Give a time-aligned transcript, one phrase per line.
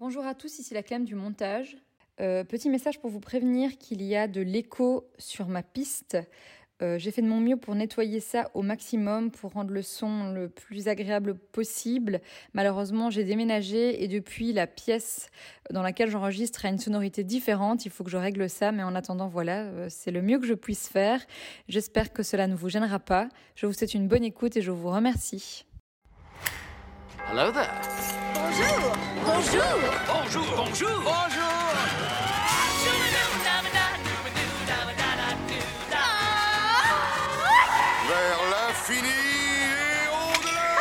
[0.00, 1.76] Bonjour à tous, ici la Clem du montage.
[2.20, 6.16] Euh, petit message pour vous prévenir qu'il y a de l'écho sur ma piste.
[6.82, 10.30] Euh, J'ai fait de mon mieux pour nettoyer ça au maximum, pour rendre le son
[10.30, 12.20] le plus agréable possible.
[12.54, 15.30] Malheureusement, j'ai déménagé et depuis, la pièce
[15.72, 17.84] dans laquelle j'enregistre a une sonorité différente.
[17.84, 20.46] Il faut que je règle ça, mais en attendant, voilà, euh, c'est le mieux que
[20.46, 21.20] je puisse faire.
[21.68, 23.28] J'espère que cela ne vous gênera pas.
[23.56, 25.64] Je vous souhaite une bonne écoute et je vous remercie.
[27.28, 27.78] Hello there.
[28.32, 29.62] Bonjour Bonjour
[30.06, 30.88] Bonjour, bonjour.
[31.04, 31.68] Bonjour.
[38.08, 40.72] Vers l'infini et au-delà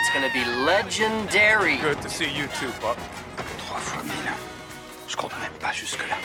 [0.00, 1.76] It's gonna be legendary.
[1.76, 2.98] Good to see you too, Pop.
[3.58, 4.32] Trois fois mille.
[5.06, 6.16] Je compte même pas jusque-là.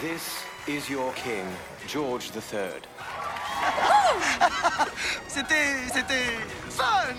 [0.00, 1.46] This is your king,
[1.86, 2.82] George III.
[5.28, 5.88] C'était.
[5.92, 6.38] c'était.
[6.70, 7.14] fun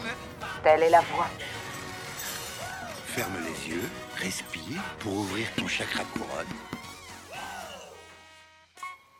[0.63, 1.29] Telle est la voix.
[3.07, 6.47] Ferme les yeux, respire pour ouvrir ton chakra couronne.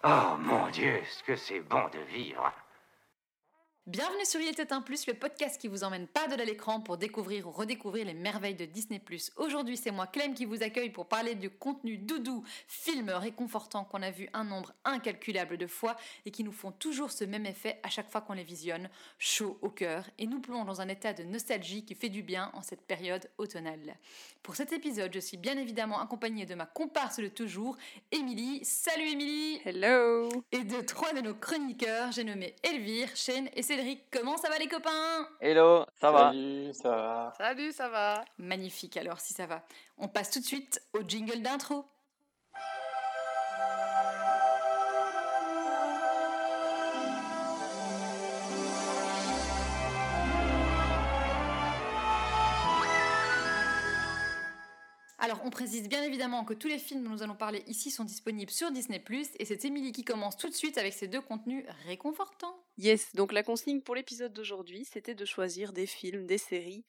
[0.04, 2.52] Oh mon Dieu, ce que c'est bon de vivre.
[3.86, 6.80] Bienvenue sur Il était un plus, le podcast qui vous emmène pas de à l'écran
[6.80, 9.02] pour découvrir ou redécouvrir les merveilles de Disney+.
[9.36, 14.02] Aujourd'hui, c'est moi Clem qui vous accueille pour parler du contenu doudou, films réconfortants qu'on
[14.02, 17.82] a vu un nombre incalculable de fois et qui nous font toujours ce même effet
[17.84, 21.12] à chaque fois qu'on les visionne, chaud au cœur et nous plonge dans un état
[21.12, 23.98] de nostalgie qui fait du bien en cette période automnale.
[24.44, 27.78] Pour cet épisode, je suis bien évidemment accompagnée de ma comparse de toujours,
[28.14, 28.64] Émilie.
[28.64, 34.04] Salut Émilie Hello Et de trois de nos chroniqueurs, j'ai nommé Elvire, Shane et Cédric.
[34.12, 35.28] Comment ça va les copains?
[35.42, 39.64] Hello, ça va Salut, ça va Salut, ça va Magnifique alors si ça va.
[39.98, 41.84] On passe tout de suite au jingle d'intro.
[55.24, 58.04] Alors, on précise bien évidemment que tous les films dont nous allons parler ici sont
[58.04, 59.02] disponibles sur Disney+,
[59.40, 62.62] et c'est Émilie qui commence tout de suite avec ces deux contenus réconfortants.
[62.78, 66.84] Yes, donc la consigne pour l'épisode d'aujourd'hui, c'était de choisir des films, des séries,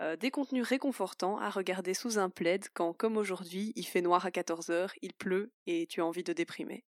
[0.00, 4.26] euh, des contenus réconfortants à regarder sous un plaid quand, comme aujourd'hui, il fait noir
[4.26, 6.84] à 14h, il pleut et tu as envie de déprimer.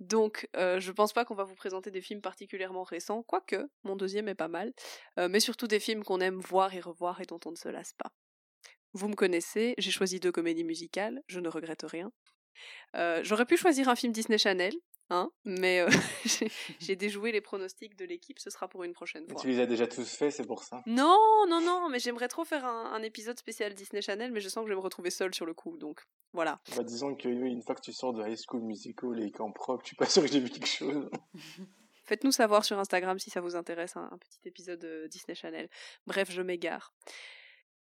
[0.00, 3.94] Donc, euh, je pense pas qu'on va vous présenter des films particulièrement récents, quoique mon
[3.94, 4.72] deuxième est pas mal,
[5.20, 7.68] euh, mais surtout des films qu'on aime voir et revoir et dont on ne se
[7.68, 8.10] lasse pas.
[8.94, 12.10] Vous me connaissez, j'ai choisi deux comédies musicales, je ne regrette rien.
[12.96, 14.74] Euh, J'aurais pu choisir un film Disney Channel,
[15.10, 15.88] hein, mais euh,
[16.80, 19.40] j'ai- déjoué les pronostics de l'équipe, ce sera pour une prochaine fois.
[19.40, 20.82] Tu les as déjà tous faits, c'est pour ça.
[20.86, 24.48] Non, non, non, mais j'aimerais trop faire un, un épisode spécial Disney Channel, mais je
[24.48, 26.00] sens que je vais me retrouver seule sur le coup, donc
[26.32, 26.60] voilà.
[26.76, 29.52] Bah, disons que oui, une fois que tu sors de High School Musical et qu'en
[29.52, 31.08] propre, je suis pas sûr que j'ai vu quelque chose.
[32.06, 35.68] Faites-nous savoir sur Instagram si ça vous intéresse, un, un petit épisode euh, Disney Channel.
[36.06, 36.94] Bref, je m'égare.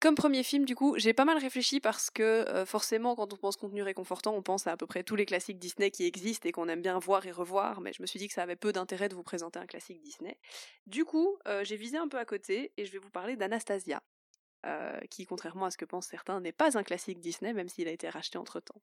[0.05, 3.39] Comme premier film, du coup, j'ai pas mal réfléchi parce que euh, forcément, quand on
[3.39, 6.47] pense contenu réconfortant, on pense à à peu près tous les classiques Disney qui existent
[6.47, 8.55] et qu'on aime bien voir et revoir, mais je me suis dit que ça avait
[8.55, 10.39] peu d'intérêt de vous présenter un classique Disney.
[10.87, 14.03] Du coup, euh, j'ai visé un peu à côté et je vais vous parler d'Anastasia,
[14.67, 17.89] euh, qui, contrairement à ce que pensent certains, n'est pas un classique Disney, même s'il
[17.89, 18.83] a été racheté entre-temps.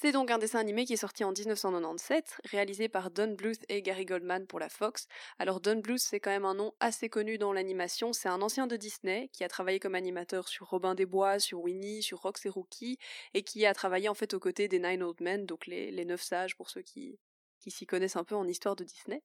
[0.00, 3.82] C'est donc un dessin animé qui est sorti en 1997, réalisé par Don Bluth et
[3.82, 5.08] Gary Goldman pour la Fox.
[5.40, 8.68] Alors Don Bluth, c'est quand même un nom assez connu dans l'animation, c'est un ancien
[8.68, 12.46] de Disney qui a travaillé comme animateur sur Robin des Bois, sur Winnie, sur Rox
[12.46, 12.96] et Rookie,
[13.34, 16.04] et qui a travaillé en fait aux côtés des Nine Old Men, donc les, les
[16.04, 17.18] neuf sages pour ceux qui,
[17.58, 19.20] qui s'y connaissent un peu en histoire de Disney.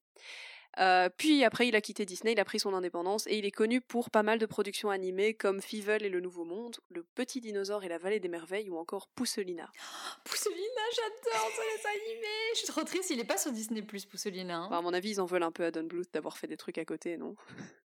[0.78, 3.50] Euh, puis après, il a quitté Disney, il a pris son indépendance et il est
[3.50, 7.40] connu pour pas mal de productions animées comme Fievel et le Nouveau Monde, Le Petit
[7.40, 9.70] Dinosaure et la Vallée des Merveilles ou encore Pousselina.
[10.24, 14.56] Pousselina, j'adore ce dessin animé Je suis trop triste, il est pas sur Disney+, Pousselina.
[14.56, 14.64] hein.
[14.66, 16.56] Enfin, à mon avis, ils en veulent un peu à Don Bluth d'avoir fait des
[16.56, 17.36] trucs à côté, non?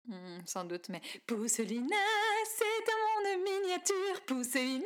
[0.08, 1.96] Hmm, sans doute, mais Pousselina,
[2.46, 4.86] c'est un monde miniature, Pousselina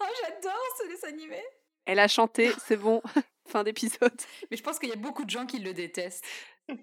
[0.00, 1.42] Oh, j'adore ce dessin animé
[1.86, 3.02] Elle a chanté, c'est bon,
[3.48, 4.20] fin d'épisode.
[4.50, 6.24] Mais je pense qu'il y a beaucoup de gens qui le détestent.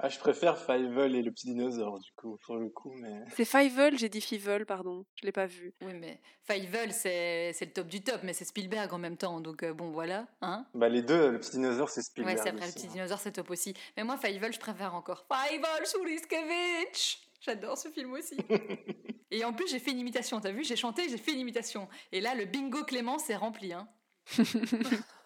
[0.00, 3.24] Ah, je préfère Fievel et le petit dinosaure, du coup, pour le coup, mais...
[3.34, 5.04] C'est Fievel, j'ai dit Fievel, pardon.
[5.16, 5.74] Je l'ai pas vu.
[5.82, 9.40] Oui, mais Fievel, c'est c'est le top du top, mais c'est Spielberg en même temps,
[9.40, 10.28] donc euh, bon, voilà.
[10.40, 12.90] Hein Bah, les deux, le petit dinosaure, c'est ouais, Spielberg c'est après le petit hein.
[12.92, 13.74] dinosaure, c'est top aussi.
[13.96, 15.26] Mais moi, Fievel, je préfère encore.
[15.28, 18.36] Fievel Suliskevich J'adore ce film aussi.
[19.30, 20.64] Et en plus, j'ai fait une imitation, t'as vu?
[20.64, 21.88] J'ai chanté, j'ai fait une imitation.
[22.12, 23.88] Et là, le bingo Clément, c'est rempli, hein.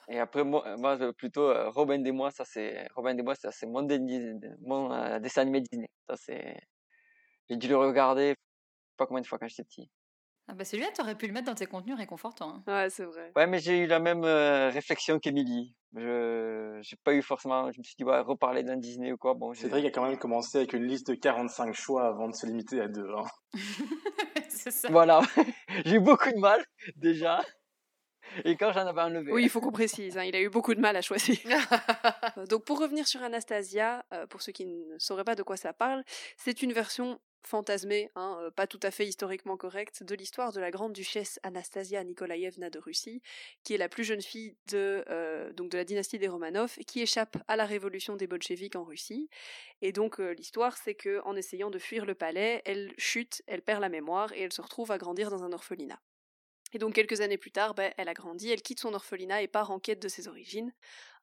[0.09, 3.35] Et après, moi, moi euh, plutôt, euh, Robin des Bois, ça c'est Robin des Bois,
[3.35, 5.89] ça c'est mon, euh, dessin animé Disney.
[6.09, 6.57] Ça c'est.
[7.49, 8.35] J'ai dû le regarder,
[8.97, 9.91] pas combien de fois quand j'étais petit.
[10.49, 12.57] Ah bah celui-là, t'aurais pu le mettre dans tes contenus réconfortants.
[12.57, 12.65] hein.
[12.67, 13.33] Ouais, c'est vrai.
[13.37, 15.75] Ouais, mais j'ai eu la même euh, réflexion qu'Emilie.
[15.95, 17.71] Je j'ai pas eu forcément.
[17.71, 19.35] Je me suis dit, ouais, reparler d'un Disney ou quoi.
[19.35, 22.47] Bon, Cédric a quand même commencé avec une liste de 45 choix avant de se
[22.47, 23.09] limiter à deux.
[23.17, 23.25] Hein.
[24.49, 24.89] c'est ça.
[24.91, 25.21] Voilà,
[25.85, 26.65] j'ai eu beaucoup de mal
[26.97, 27.41] déjà.
[28.45, 29.33] Et quand j'en avais enlevé.
[29.33, 31.39] Oui, il faut qu'on précise, hein, il a eu beaucoup de mal à choisir.
[32.39, 35.57] Euh, Donc pour revenir sur Anastasia, euh, pour ceux qui ne sauraient pas de quoi
[35.57, 36.03] ça parle,
[36.37, 40.61] c'est une version fantasmée, hein, euh, pas tout à fait historiquement correcte, de l'histoire de
[40.61, 43.23] la grande duchesse Anastasia Nikolaïevna de Russie,
[43.65, 47.01] qui est la plus jeune fille de, euh, donc de la dynastie des Romanov, qui
[47.01, 49.29] échappe à la révolution des bolcheviks en Russie.
[49.81, 53.63] Et donc euh, l'histoire, c'est que en essayant de fuir le palais, elle chute, elle
[53.63, 56.01] perd la mémoire, et elle se retrouve à grandir dans un orphelinat.
[56.73, 59.49] Et donc quelques années plus tard, ben, elle a grandi, elle quitte son orphelinat et
[59.49, 60.73] part en quête de ses origines.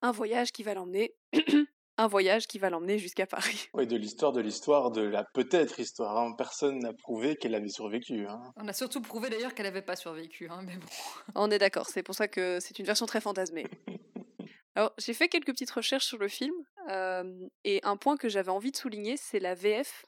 [0.01, 1.15] Un voyage qui va l'emmener,
[1.97, 3.69] un voyage qui va l'emmener jusqu'à Paris.
[3.73, 6.17] Oui, de l'histoire de l'histoire, de la peut-être histoire.
[6.17, 6.33] hein.
[6.37, 8.27] Personne n'a prouvé qu'elle avait survécu.
[8.27, 8.41] Hein.
[8.57, 10.87] On a surtout prouvé d'ailleurs qu'elle n'avait pas survécu, hein, mais bon.
[11.35, 13.65] On est d'accord, c'est pour ça que c'est une version très fantasmée.
[14.75, 16.53] Alors j'ai fait quelques petites recherches sur le film
[16.89, 17.23] euh,
[17.65, 20.05] et un point que j'avais envie de souligner, c'est la VF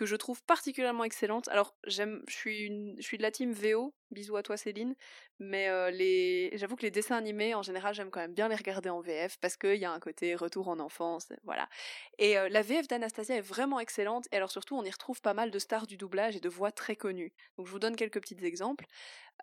[0.00, 1.48] que je trouve particulièrement excellente.
[1.48, 3.92] Alors j'aime, je suis une, je suis de la team VO.
[4.10, 4.96] Bisous à toi Céline.
[5.38, 8.56] Mais euh, les, j'avoue que les dessins animés en général j'aime quand même bien les
[8.56, 11.68] regarder en VF parce qu'il y a un côté retour en enfance, voilà.
[12.18, 14.26] Et euh, la VF d'Anastasia est vraiment excellente.
[14.32, 16.72] Et alors surtout on y retrouve pas mal de stars du doublage et de voix
[16.72, 17.34] très connues.
[17.58, 18.86] Donc je vous donne quelques petits exemples.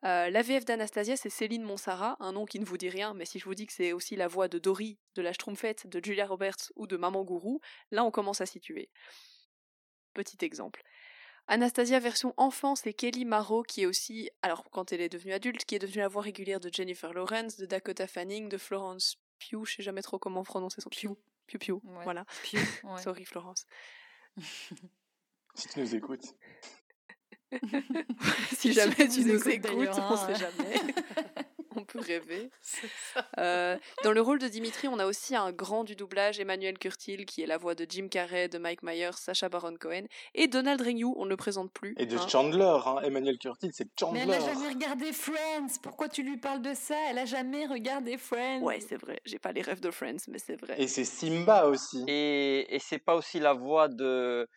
[0.05, 3.25] Euh, la VF d'Anastasia, c'est Céline Monsara, un nom qui ne vous dit rien, mais
[3.25, 6.03] si je vous dis que c'est aussi la voix de Dory, de la Schtroumpfette, de
[6.03, 7.61] Julia Roberts ou de Maman Gourou,
[7.91, 8.89] là on commence à situer.
[10.17, 10.81] Petit exemple.
[11.47, 15.63] Anastasia version enfant, c'est Kelly Marrow qui est aussi, alors quand elle est devenue adulte,
[15.63, 19.63] qui est devenue la voix régulière de Jennifer Lawrence, de Dakota Fanning, de Florence Pugh,
[19.65, 21.15] je sais jamais trop comment prononcer son Pugh.
[21.45, 22.03] Pugh Pugh, Ouais.
[22.03, 22.25] voilà.
[22.41, 22.99] Pugh, ouais.
[23.03, 23.67] Sorry Florence.
[25.53, 26.33] Si tu nous écoutes.
[28.57, 30.17] si jamais tu tu nous écoutes écoutes, on hein.
[30.17, 30.81] sait jamais.
[31.77, 32.49] on peut rêver.
[33.39, 37.25] Euh, dans le rôle de Dimitri, on a aussi un grand du doublage, Emmanuel Curtil,
[37.25, 40.81] qui est la voix de Jim Carrey, de Mike Myers, Sacha Baron Cohen, et Donald
[40.81, 41.93] Renew, on ne le présente plus.
[41.97, 42.27] Et de hein.
[42.27, 42.99] Chandler, hein.
[43.03, 44.21] Emmanuel Curtil, c'est Mais Chandler.
[44.21, 45.79] elle a jamais regardé Friends.
[45.81, 46.95] Pourquoi tu lui parles de ça?
[47.09, 48.61] Elle a jamais regardé Friends.
[48.61, 50.75] Ouais, c'est vrai, j'ai pas les rêves de Friends, mais c'est vrai.
[50.79, 52.03] Et c'est Simba aussi.
[52.07, 54.47] Et, et c'est pas aussi la voix de,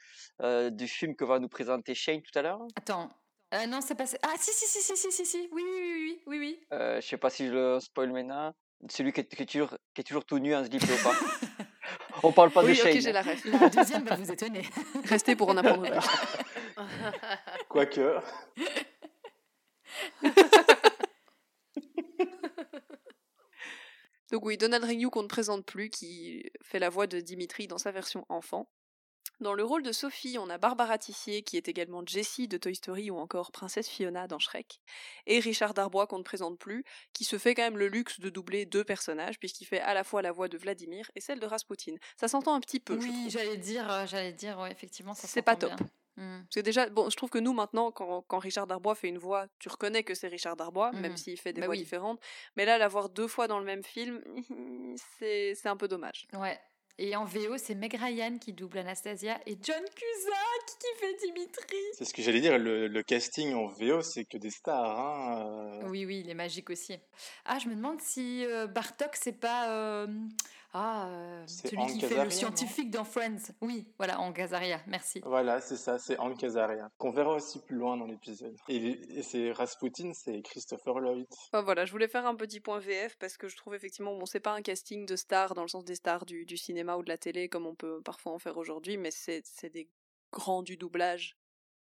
[0.42, 2.60] euh, du film que va nous présenter Shane tout à l'heure?
[2.76, 3.10] Attends.
[3.52, 4.04] Euh, non, c'est pas.
[4.22, 5.48] Ah si si si si si si si.
[5.52, 6.66] Oui oui oui oui oui oui.
[6.72, 8.54] euh, Je sais pas si je le spoil maintenant.
[8.88, 11.14] Celui qui est, qui est toujours, qui est toujours tout nu en slip léopard.
[12.22, 12.92] On parle pas de oui, Shane.
[12.96, 14.62] ok, j'ai la deuxième va vous étonner.
[15.04, 16.84] Restez pour en apprendre plus.
[17.68, 18.20] Quoique.
[24.30, 27.78] Donc oui, Donald Renew qu'on ne présente plus, qui fait la voix de Dimitri dans
[27.78, 28.70] sa version enfant.
[29.40, 32.74] Dans le rôle de Sophie, on a Barbara Tissier, qui est également Jessie de Toy
[32.74, 34.80] Story ou encore Princesse Fiona dans Shrek,
[35.26, 36.84] et Richard Darbois qu'on ne présente plus,
[37.14, 40.04] qui se fait quand même le luxe de doubler deux personnages, puisqu'il fait à la
[40.04, 41.94] fois la voix de Vladimir et celle de Rasputin.
[42.18, 45.40] Ça s'entend un petit peu, Oui, j'allais dire, euh, j'allais dire, ouais, effectivement, ça C'est
[45.40, 45.76] pas s'entend top.
[45.78, 45.90] bien.
[46.16, 46.42] Hmm.
[46.42, 49.16] Parce que déjà, bon, je trouve que nous maintenant, quand, quand Richard Darbois fait une
[49.16, 51.16] voix, tu reconnais que c'est Richard Darbois, même Mhm.
[51.16, 51.78] s'il fait des Bah voix oui.
[51.80, 52.20] différentes.
[52.56, 54.20] Mais là, l'avoir deux fois dans le même film,
[55.18, 56.26] c'est c'est un peu dommage.
[56.34, 56.60] Ouais.
[57.02, 61.78] Et en VO, c'est Meg Ryan qui double Anastasia et John Cusack qui fait Dimitri.
[61.94, 65.00] C'est ce que j'allais dire, le, le casting en VO, c'est que des stars.
[65.00, 65.80] Hein.
[65.82, 65.88] euh.
[65.88, 66.98] Oui, oui, il est magique aussi.
[67.46, 70.06] Ah, je me demande si euh, Bartok, c'est pas.
[70.74, 73.52] Euh, Ah, euh, C'est celui Hank qui fait Azaria, le scientifique dans Friends.
[73.60, 75.20] Oui, voilà, en Gazaria, merci.
[75.24, 78.56] Voilà, c'est ça, c'est Hank Azaria, qu'on verra aussi plus loin dans l'épisode.
[78.68, 81.26] Et, et c'est Rasputin, c'est Christopher Lloyd.
[81.52, 84.26] Enfin, voilà, je voulais faire un petit point VF parce que je trouve effectivement, bon,
[84.26, 87.02] c'est pas un casting de stars dans le sens des stars du, du cinéma ou
[87.02, 89.88] de la télé comme on peut parfois en faire aujourd'hui, mais c'est c'est des
[90.32, 91.36] grands du doublage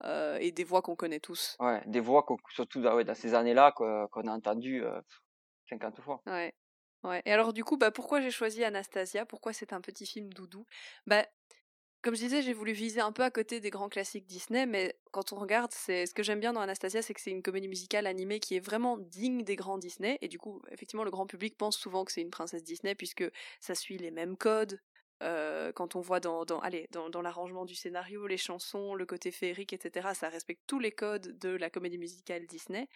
[0.04, 1.56] euh, et des voix qu'on connaît tous.
[1.58, 5.00] Ouais, des voix, surtout dans, ouais, dans ces années-là, qu'on qu'on a entendues euh,
[5.70, 6.22] 50 fois.
[6.26, 6.54] Ouais.
[7.04, 7.22] Ouais.
[7.26, 9.24] Et alors du coup, bah pourquoi j'ai choisi Anastasia?
[9.24, 10.66] Pourquoi c'est un petit film doudou?
[11.06, 11.26] Bah
[12.02, 14.98] comme je disais, j'ai voulu viser un peu à côté des grands classiques Disney, mais
[15.12, 17.68] quand on regarde, c'est ce que j'aime bien dans Anastasia, c'est que c'est une comédie
[17.68, 20.18] musicale animée qui est vraiment digne des grands Disney.
[20.22, 23.24] Et du coup, effectivement, le grand public pense souvent que c'est une princesse Disney puisque
[23.60, 24.80] ça suit les mêmes codes,
[25.22, 29.72] Euh, quand on voit dans, allez, dans l'arrangement du scénario, les chansons, le côté féerique,
[29.72, 32.88] etc., ça respecte tous les codes de la comédie musicale Disney.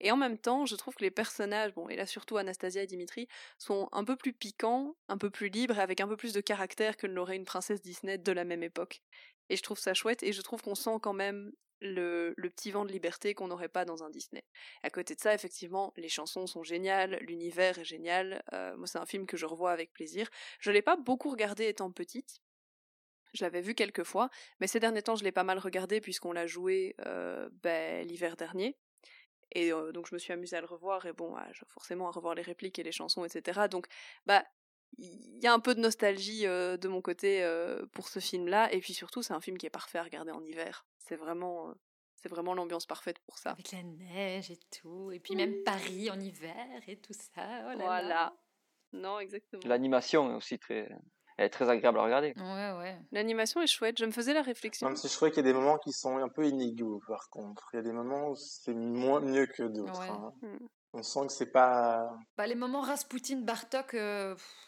[0.00, 2.86] Et en même temps, je trouve que les personnages, bon, et là surtout Anastasia et
[2.86, 6.32] Dimitri, sont un peu plus piquants, un peu plus libres, et avec un peu plus
[6.32, 9.02] de caractère que ne l'aurait une princesse Disney de la même époque.
[9.48, 12.84] Et je trouve ça chouette, et je trouve qu'on sent quand même le, petit vent
[12.84, 14.44] de liberté qu'on n'aurait pas dans un Disney.
[14.82, 18.42] À côté de ça, effectivement, les chansons sont géniales, l'univers est génial.
[18.52, 20.28] Euh, moi, c'est un film que je revois avec plaisir.
[20.60, 22.40] Je l'ai pas beaucoup regardé étant petite.
[23.34, 26.32] Je l'avais vu quelques fois, mais ces derniers temps, je l'ai pas mal regardé puisqu'on
[26.32, 28.76] l'a joué euh, ben, l'hiver dernier.
[29.52, 31.34] Et euh, donc je me suis amusée à le revoir et bon,
[31.68, 33.68] forcément à revoir les répliques et les chansons, etc.
[33.70, 33.86] Donc
[34.26, 34.44] bah
[34.96, 38.72] il y a un peu de nostalgie euh, de mon côté euh, pour ce film-là,
[38.72, 40.86] et puis surtout c'est un film qui est parfait à regarder en hiver.
[40.98, 41.74] C'est vraiment, euh,
[42.16, 43.50] c'est vraiment l'ambiance parfaite pour ça.
[43.50, 47.42] Avec la neige et tout, et puis même Paris en hiver et tout ça.
[47.66, 48.08] Oh là voilà.
[48.08, 48.36] là.
[48.92, 49.62] Non, exactement.
[49.66, 50.88] L'animation est aussi très,
[51.38, 52.32] elle est très agréable à regarder.
[52.36, 52.98] Ouais, ouais.
[53.12, 53.96] L'animation est chouette.
[53.98, 54.88] Je me faisais la réflexion.
[54.88, 57.30] Même si je trouvais qu'il y a des moments qui sont un peu inégaux, par
[57.30, 57.68] contre.
[57.72, 60.00] Il y a des moments où c'est moins mieux que d'autres.
[60.00, 60.08] Ouais.
[60.08, 60.32] hein.
[60.42, 60.66] Mm.
[60.94, 62.10] On sent que c'est pas.
[62.36, 64.67] Bah, les moments Rasputin, Bartok, euh, pff,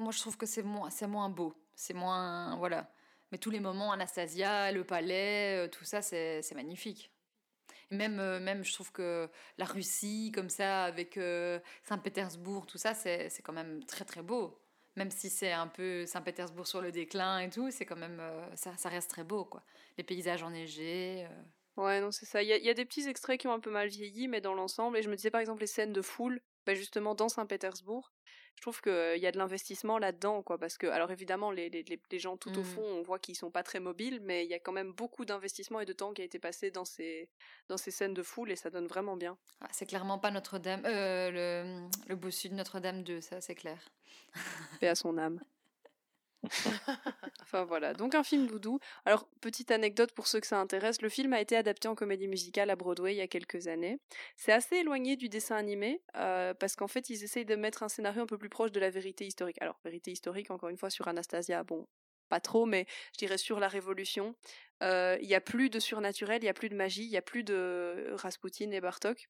[0.00, 0.90] moi je trouve que c'est moins,
[1.30, 1.54] beau.
[1.74, 2.56] C'est moins.
[2.56, 2.92] Voilà.
[3.32, 7.12] Mais tous les moments, Anastasia, le palais, euh, tout ça, c'est magnifique.
[7.90, 9.28] Même, euh, même, je trouve que
[9.58, 14.58] la Russie, comme ça, avec euh, Saint-Pétersbourg, tout ça, c'est quand même très très beau.
[14.96, 18.22] Même si c'est un peu Saint-Pétersbourg sur le déclin et tout, c'est quand même.
[18.54, 19.64] ça, reste très beau, quoi.
[19.98, 21.26] Les paysages enneigés.
[21.30, 21.42] euh,
[21.76, 22.42] Ouais, non, c'est ça.
[22.42, 24.28] Il y, a- il y a des petits extraits qui ont un peu mal vieilli,
[24.28, 27.14] mais dans l'ensemble, et je me disais par exemple les scènes de foule, bah, justement
[27.14, 28.12] dans Saint-Pétersbourg,
[28.60, 31.82] je trouve qu'il y a de l'investissement là-dedans, quoi, parce que, alors évidemment, les, les,
[31.82, 32.64] les- gens tout au Mhm.
[32.66, 35.24] fond, on voit qu'ils sont pas très mobiles, mais il y a quand même beaucoup
[35.24, 37.30] d'investissement et de temps qui a été passé dans ces,
[37.68, 39.38] dans ces scènes de foule, et ça donne vraiment bien.
[39.62, 40.82] ah, c'est clairement pas Notre-Dame.
[40.84, 43.78] euh, le, le bossu de Notre-Dame 2, ça, c'est clair.
[44.78, 45.40] Paix à son âme.
[47.42, 48.78] enfin voilà, donc un film doudou.
[49.04, 52.28] Alors, petite anecdote pour ceux que ça intéresse, le film a été adapté en comédie
[52.28, 54.00] musicale à Broadway il y a quelques années.
[54.36, 57.88] C'est assez éloigné du dessin animé, euh, parce qu'en fait, ils essayent de mettre un
[57.88, 59.60] scénario un peu plus proche de la vérité historique.
[59.60, 61.86] Alors, vérité historique, encore une fois, sur Anastasia, bon,
[62.28, 64.34] pas trop, mais je dirais sur la Révolution.
[64.82, 67.16] Euh, Il y a plus de surnaturel, il y a plus de magie, il y
[67.18, 69.28] a plus de Rasputin et Bartok.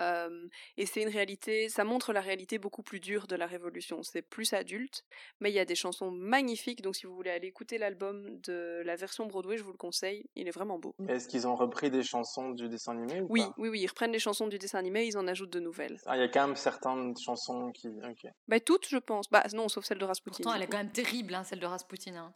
[0.00, 4.02] Euh, et c'est une réalité, ça montre la réalité beaucoup plus dure de la Révolution.
[4.02, 5.04] C'est plus adulte,
[5.40, 6.82] mais il y a des chansons magnifiques.
[6.82, 10.24] Donc si vous voulez aller écouter l'album de la version Broadway, je vous le conseille.
[10.34, 10.94] Il est vraiment beau.
[11.08, 13.54] Est-ce qu'ils ont repris des chansons du dessin animé ou Oui, pas?
[13.58, 15.98] oui, oui, ils reprennent les chansons du dessin animé, ils en ajoutent de nouvelles.
[16.06, 17.88] Ah, il y a quand même certaines chansons qui.
[17.88, 18.26] Ok.
[18.48, 19.30] Bah toutes, je pense.
[19.30, 20.36] Bah non, sauf celle de Rasputin.
[20.42, 22.14] Pourtant, elle est quand même terrible, hein, celle de Rasputin.
[22.16, 22.34] hein.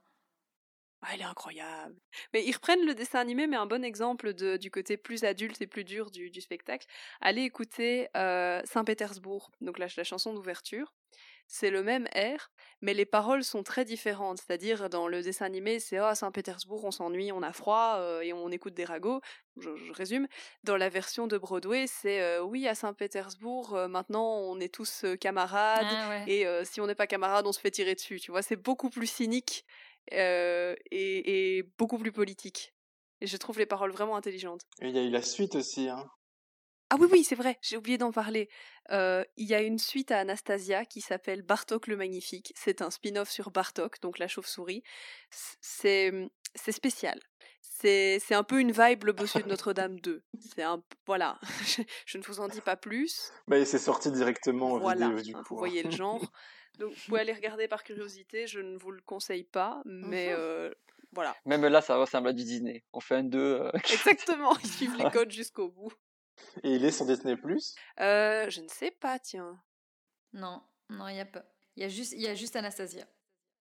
[1.03, 1.95] Ah, elle est incroyable.
[2.35, 5.63] Mais ils reprennent le dessin animé, mais un bon exemple de, du côté plus adulte
[5.63, 6.87] et plus dur du, du spectacle.
[7.21, 10.93] Allez écouter euh, Saint-Pétersbourg, donc la, la chanson d'ouverture.
[11.51, 12.51] C'est le même air,
[12.83, 14.39] mais les paroles sont très différentes.
[14.39, 18.35] C'est-à-dire, dans le dessin animé, c'est Ah, Saint-Pétersbourg, on s'ennuie, on a froid euh, et
[18.35, 19.23] on écoute des ragots.
[19.57, 20.27] Je, je résume.
[20.65, 25.87] Dans la version de Broadway, c'est euh, Oui, à Saint-Pétersbourg, maintenant on est tous camarades.
[25.89, 26.25] Ah, ouais.
[26.31, 28.21] Et si on n'est pas camarades, on se fait tirer dessus.
[28.21, 29.65] Tu vois, c'est beaucoup plus cynique
[30.13, 32.75] euh, et, et beaucoup plus politique.
[33.21, 34.63] Et je trouve les paroles vraiment intelligentes.
[34.81, 35.89] Et il y a eu la suite aussi.
[35.89, 36.05] Hein.
[36.91, 38.49] Ah oui, oui, c'est vrai, j'ai oublié d'en parler.
[38.93, 42.53] Euh, il y a une suite à Anastasia qui s'appelle Bartok le Magnifique.
[42.57, 44.83] C'est un spin-off sur Bartok, donc la chauve-souris.
[45.31, 45.57] C-
[46.55, 47.21] C'est spécial.
[47.61, 50.23] C'est un peu une vibe le bossu de Notre-Dame 2.
[50.41, 51.39] C'est un voilà.
[51.67, 53.31] Je, je ne vous en dis pas plus.
[53.47, 55.55] Bah, c'est sorti directement en Voilà, vidéo du hein, coup.
[55.55, 55.69] vous hein.
[55.69, 56.21] voyez le genre.
[56.79, 60.71] Donc vous pouvez aller regarder par curiosité, je ne vous le conseille pas, mais euh,
[61.13, 61.35] voilà.
[61.45, 62.85] Même là, ça ressemble à du Disney.
[62.93, 63.39] On fait un 2.
[63.39, 65.93] euh, Exactement, ils suivent les codes jusqu'au bout.
[66.63, 67.75] Et il est sur Disney Plus?
[68.01, 69.61] Euh, je ne sais pas, tiens.
[70.33, 71.45] Non, non, il y a pas.
[71.75, 73.07] Il y a juste, il y a juste Anastasia.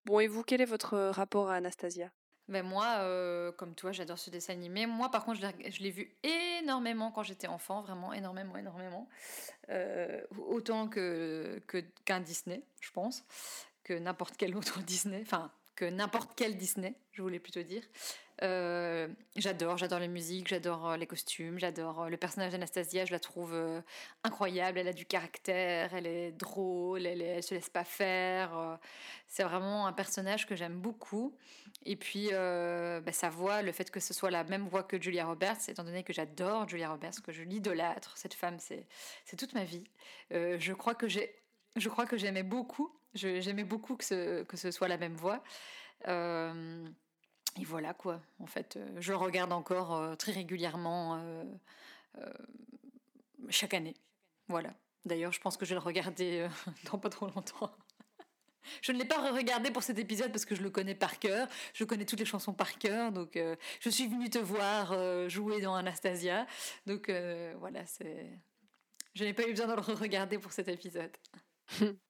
[0.05, 2.11] Bon, et vous, quel est votre euh, rapport à Anastasia?
[2.47, 4.85] Ben moi, euh, comme toi, j'adore ce dessin animé.
[4.85, 9.09] Moi, par contre, je l'ai- vu énormément quand j'étais enfant, vraiment énormément, énormément.
[9.69, 13.25] Euh, autant que que- qu'un Disney, je pense,
[13.83, 17.83] que n'importe quel autre Disney, enfin que n'importe quel Disney, je voulais plutôt dire.
[18.43, 23.11] Euh, j'adore, j'adore les musiques, j'adore euh, les costumes, j'adore euh, le personnage d'Anastasia, je
[23.11, 23.55] la trouve
[24.23, 28.79] incroyable, elle a du caractère, elle est drôle, elle, se laisse pas faire.
[29.27, 31.35] c'est vraiment un personnage que j'aime beaucoup.
[31.85, 35.25] Et puis bah, sa voix, le fait que ce soit la même voix que Julia
[35.25, 38.87] Roberts, étant donné que j'adore Julia Roberts, que je l'idolâtre, cette femme, c'est
[39.37, 39.83] toute ma vie.
[40.31, 41.35] Je crois que j'ai,
[41.79, 45.43] je crois que j'aimais beaucoup, j'aimais beaucoup que ce, que ce soit la même voix.
[46.07, 46.87] Euh,
[47.59, 51.21] et voilà quoi, en fait, euh, je le regarde encore euh, très régulièrement
[53.49, 53.95] chaque année.
[54.47, 54.73] Voilà.
[55.05, 56.47] D'ailleurs, je pense que je vais le regarder
[56.91, 57.71] dans pas trop longtemps.
[58.81, 61.47] Je ne l'ai pas regardé pour cet épisode parce que je le connais par cœur.
[61.73, 63.13] Je connais toutes les chansons par cœur.
[63.13, 63.39] Donc,
[63.79, 64.93] je suis venue te voir
[65.29, 66.45] jouer dans Anastasia.
[66.85, 67.09] Donc,
[67.59, 68.29] voilà, c'est.
[69.13, 71.15] Je n'ai pas eu besoin de le regarder pour cet épisode.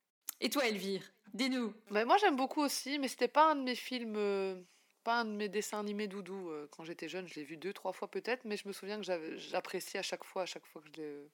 [0.41, 1.73] Et toi, Elvire Dis-nous.
[1.91, 4.15] Mais moi, j'aime beaucoup aussi, mais c'était pas un de mes films.
[4.17, 4.61] euh,
[5.03, 7.27] pas un de mes dessins animés doudou euh, quand j'étais jeune.
[7.27, 10.23] Je l'ai vu deux, trois fois peut-être, mais je me souviens que j'appréciais à chaque
[10.23, 11.29] fois, à chaque fois que je, l'ai-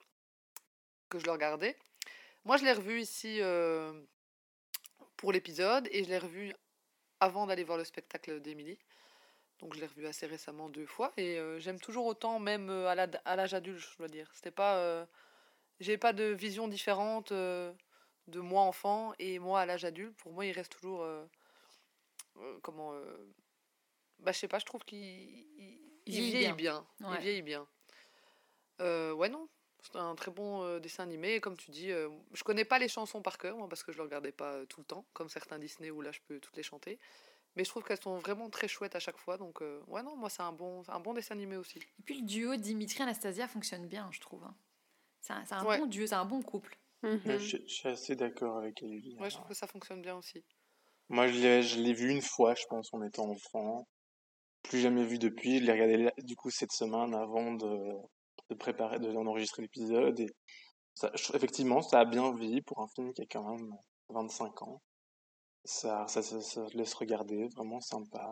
[1.09, 1.75] que je le regardais.
[2.45, 3.93] Moi, je l'ai revu ici euh,
[5.17, 6.53] pour l'épisode et je l'ai revu
[7.19, 8.79] avant d'aller voir le spectacle d'Émilie.
[9.59, 13.53] Donc, je l'ai revu assez récemment deux fois et j'aime toujours autant, même à l'âge
[13.53, 14.29] adulte, je dois dire.
[14.33, 15.07] C'était pas.
[15.79, 17.33] J'ai pas de vision différente
[18.27, 20.15] de moi enfant et moi à l'âge adulte.
[20.17, 21.01] Pour moi, il reste toujours.
[21.03, 21.25] euh,
[22.37, 22.93] euh, comment.
[22.93, 23.33] euh,
[24.19, 26.85] bah, je sais pas, je trouve qu'il il, il vieillit vieillit bien.
[26.99, 27.09] bien.
[27.09, 27.15] Ouais.
[27.17, 27.67] Il vieillit bien.
[28.79, 29.47] Ouais, non.
[29.81, 31.35] C'est un très bon dessin animé.
[31.35, 33.97] Et comme tu dis, je connais pas les chansons par cœur, moi, parce que je
[33.97, 36.63] le regardais pas tout le temps, comme certains Disney où là, je peux toutes les
[36.63, 36.99] chanter.
[37.55, 39.37] Mais je trouve qu'elles sont vraiment très chouettes à chaque fois.
[39.37, 41.79] Donc, ouais, non, moi, c'est un bon, un bon dessin animé aussi.
[41.79, 44.43] Et puis, le duo Dimitri-Anastasia fonctionne bien, je trouve.
[44.45, 44.55] hein.
[45.19, 45.77] C'est un, c'est un Ouais.
[45.77, 46.77] bon duo, c'est un bon couple.
[47.03, 49.15] Ouais, je, je suis assez d'accord avec Elvie.
[49.19, 50.43] Ouais, je trouve que ça fonctionne bien aussi.
[51.09, 53.87] Moi, je l'ai, je l'ai vu une fois, je pense, en étant enfant.
[54.63, 55.59] Plus jamais vu depuis.
[55.59, 57.93] Je l'ai regardé du coup cette semaine avant de,
[58.49, 60.19] de préparer, de, d'enregistrer l'épisode.
[60.19, 60.29] Et
[60.95, 63.71] ça, je- effectivement, ça a bien vieilli pour un film qui a quand même
[64.09, 64.81] 25 ans.
[65.65, 68.29] Ça, ça, ça, ça se laisse regarder, vraiment sympa.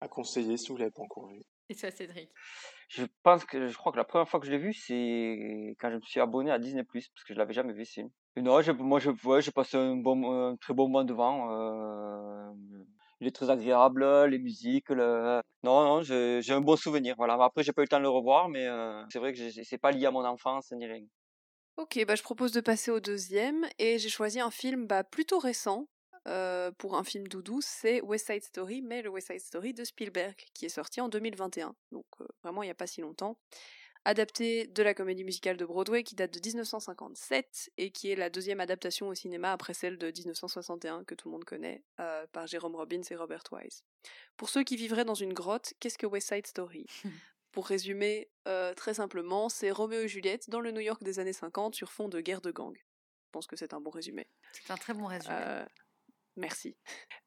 [0.00, 1.40] À conseiller si vous l'avez pas encore vu.
[1.68, 2.30] Et toi, Cédric?
[2.88, 5.90] Je pense que je crois que la première fois que je l'ai vu, c'est quand
[5.90, 8.00] je me suis abonné à Disney Plus parce que je l'avais jamais vu ce
[8.36, 11.50] non, je- moi je ouais, j'ai passé un bon un très bon moment devant.
[11.50, 12.52] euh,
[13.20, 15.40] il est très agréable, les musiques, le...
[15.64, 17.14] non non, j'ai j'ai un bon souvenir.
[17.18, 17.34] Voilà.
[17.42, 19.64] Après j'ai pas eu le temps de le revoir, mais euh, c'est vrai que j'ai-
[19.64, 21.04] c'est pas lié à mon enfance ni rien.
[21.76, 25.38] Ok, bah je propose de passer au deuxième et j'ai choisi un film bah, plutôt
[25.38, 25.88] récent
[26.28, 29.84] euh, pour un film doudou, c'est West Side Story, mais le West Side Story de
[29.84, 33.38] Spielberg qui est sorti en 2021, donc euh, vraiment il n'y a pas si longtemps.
[34.04, 38.30] Adapté de la comédie musicale de Broadway qui date de 1957 et qui est la
[38.30, 42.46] deuxième adaptation au cinéma après celle de 1961 que tout le monde connaît euh, par
[42.46, 43.84] Jérôme Robbins et Robert Wise.
[44.36, 46.86] Pour ceux qui vivraient dans une grotte, qu'est-ce que West Side Story?
[47.52, 51.32] Pour résumer euh, très simplement, c'est Roméo et Juliette dans le New York des années
[51.32, 52.76] 50 sur fond de guerre de gang.
[52.76, 54.26] Je pense que c'est un bon résumé.
[54.52, 55.34] C'est un très bon résumé.
[55.38, 55.66] Euh,
[56.38, 56.76] merci.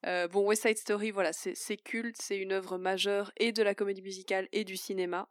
[0.05, 3.75] Euh, bon, West Side Story, voilà, c'est culte, c'est une œuvre majeure et de la
[3.75, 5.27] comédie musicale et du cinéma.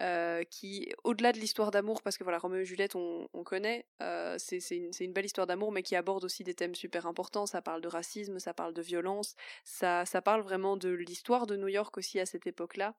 [0.00, 3.84] euh, qui, au-delà de l'histoire d'amour, parce que voilà, Roméo et Juliette, on, on connaît,
[4.00, 4.58] euh, c'est
[5.00, 7.44] une, belle histoire d'amour, mais qui aborde aussi des thèmes super importants.
[7.44, 11.68] Ça parle de racisme, ça parle de violence, ça, parle vraiment de l'histoire de New
[11.68, 12.94] York aussi à cette époque-là.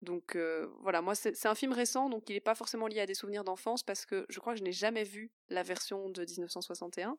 [0.00, 0.38] Donc
[0.80, 3.42] voilà, moi c'est un film récent, donc il n'est pas forcément lié à des souvenirs
[3.42, 7.16] d'enfance parce que je crois que je n'ai jamais vu la version de 1961.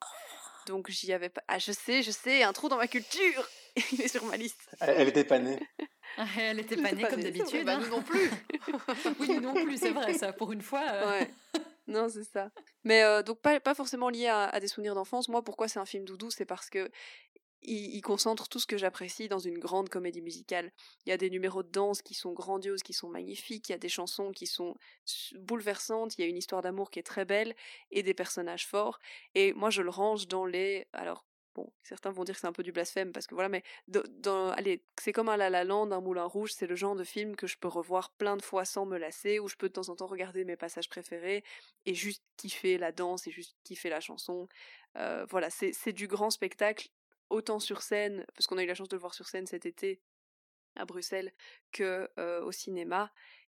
[0.69, 1.41] Donc j'y avais pas.
[1.47, 3.49] Ah je sais, je sais, un trou dans ma culture.
[3.91, 4.61] il est sur ma liste.
[4.79, 5.59] Elle, elle était pas née.
[6.17, 7.65] Ah, Elle était pas née pas comme d'habitude.
[7.65, 7.79] bah, hein.
[7.81, 8.29] nous non plus.
[9.19, 10.83] oui, nous non plus, c'est vrai, ça, pour une fois.
[10.91, 11.31] euh, Ouais.
[11.87, 12.51] Non, c'est ça.
[12.83, 15.27] Mais euh, donc pas, pas forcément lié à, à des souvenirs d'enfance.
[15.27, 16.87] Moi, pourquoi c'est un film doudou C'est parce que
[17.61, 20.71] il, concentre tout ce que j'apprécie dans une grande comédie musicale.
[21.05, 23.75] Il y a des numéros de danse qui sont grandioses, qui sont magnifiques, il y
[23.75, 24.75] a des chansons qui sont
[25.35, 27.55] bouleversantes, il y a une histoire d'amour qui est très belle
[27.91, 28.99] et des personnages forts.
[29.35, 30.87] Et moi, je le range dans les...
[30.93, 33.63] Alors, bon, certains vont dire que c'est un peu du blasphème parce que voilà, mais
[33.87, 37.03] dans, allez, c'est comme un La La Land, un Moulin Rouge, c'est le genre de
[37.03, 39.73] film que je peux revoir plein de fois sans me lasser, où je peux de
[39.73, 41.43] temps en temps regarder mes passages préférés
[41.85, 44.47] et juste kiffer la danse et juste kiffer la chanson.
[44.97, 46.89] Euh, voilà, c'est du grand spectacle,
[47.29, 49.65] autant sur scène, parce qu'on a eu la chance de le voir sur scène cet
[49.65, 50.01] été
[50.75, 51.33] à Bruxelles,
[51.71, 53.11] que euh, au cinéma.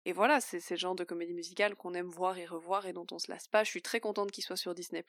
[0.07, 3.07] Et voilà, c'est le genre de comédie musicale qu'on aime voir et revoir et dont
[3.11, 3.65] on se lasse pas.
[3.65, 5.03] Je suis très contente qu'il soit sur Disney+.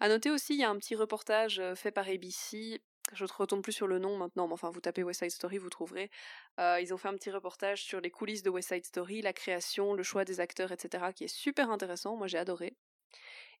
[0.00, 2.82] À noter aussi, il y a un petit reportage euh, fait par ABC.
[3.12, 5.58] Je ne retombe plus sur le nom maintenant, mais enfin, vous tapez West Side Story,
[5.58, 6.10] vous trouverez.
[6.60, 9.32] Euh, ils ont fait un petit reportage sur les coulisses de West Side Story, la
[9.32, 12.16] création, le choix des acteurs, etc., qui est super intéressant.
[12.16, 12.76] Moi, j'ai adoré.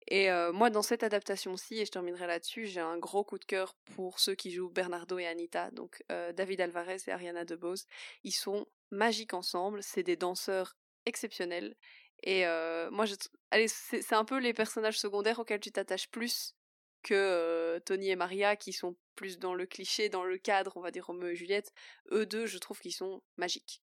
[0.08, 3.44] Et euh, moi, dans cette adaptation-ci, et je terminerai là-dessus, j'ai un gros coup de
[3.44, 7.86] cœur pour ceux qui jouent Bernardo et Anita, donc euh, David Alvarez et Ariana DeBose.
[8.22, 11.74] Ils sont magiques ensemble, c'est des danseurs exceptionnels.
[12.22, 13.14] Et euh, moi, je,
[13.50, 16.54] allez, c'est c'est un peu les personnages secondaires auxquels tu t'attaches plus
[17.02, 20.80] que euh, Tony et Maria, qui sont plus dans le cliché, dans le cadre, on
[20.80, 21.72] va dire Roméo et Juliette.
[22.10, 23.82] Eux deux, je trouve qu'ils sont magiques.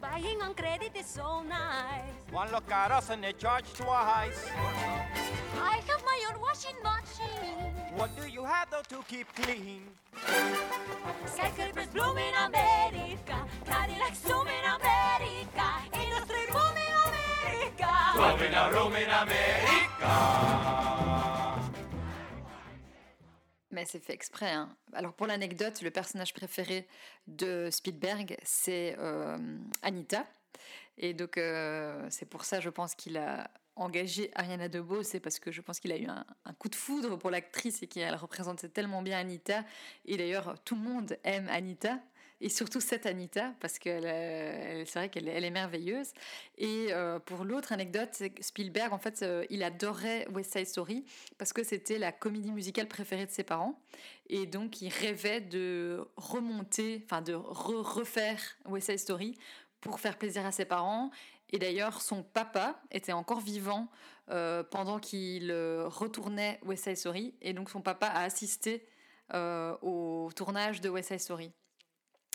[0.00, 2.12] Buying on credit is so nice.
[2.32, 4.50] One look at us and they charge twice.
[5.72, 7.72] I have my own washing machine.
[7.96, 9.82] What do you have though to keep clean?
[11.26, 13.36] Skyscrapers bloom in America.
[13.66, 15.66] Cadillacs zoom in America.
[16.02, 17.90] Industry boom in America.
[18.16, 20.14] Room in a room in America.
[23.70, 24.52] Mais c'est fait exprès.
[24.52, 24.68] hein.
[24.92, 26.86] Alors pour l'anecdote, le personnage préféré
[27.26, 29.36] de Spielberg, c'est euh,
[29.82, 30.24] Anita.
[30.96, 35.38] Et donc euh, c'est pour ça, je pense qu'il a engagé Ariana DeBose, c'est parce
[35.38, 36.24] que je pense qu'il a eu un,
[36.58, 39.64] coup de foudre pour l'actrice et qu'elle représentait tellement bien Anita.
[40.04, 41.98] Et d'ailleurs, tout le monde aime Anita.
[42.40, 43.88] Et surtout cette Anita, parce que
[44.84, 46.12] c'est vrai qu'elle elle est merveilleuse.
[46.58, 51.04] Et euh, pour l'autre anecdote, Spielberg, en fait, euh, il adorait West Side Story
[51.38, 53.80] parce que c'était la comédie musicale préférée de ses parents.
[54.28, 59.38] Et donc, il rêvait de remonter, enfin, de re- refaire West Side Story
[59.80, 61.10] pour faire plaisir à ses parents.
[61.54, 63.88] Et d'ailleurs, son papa était encore vivant
[64.28, 67.34] euh, pendant qu'il euh, retournait West Side Story.
[67.42, 68.84] Et donc, son papa a assisté
[69.34, 71.52] euh, au tournage de West Side Story.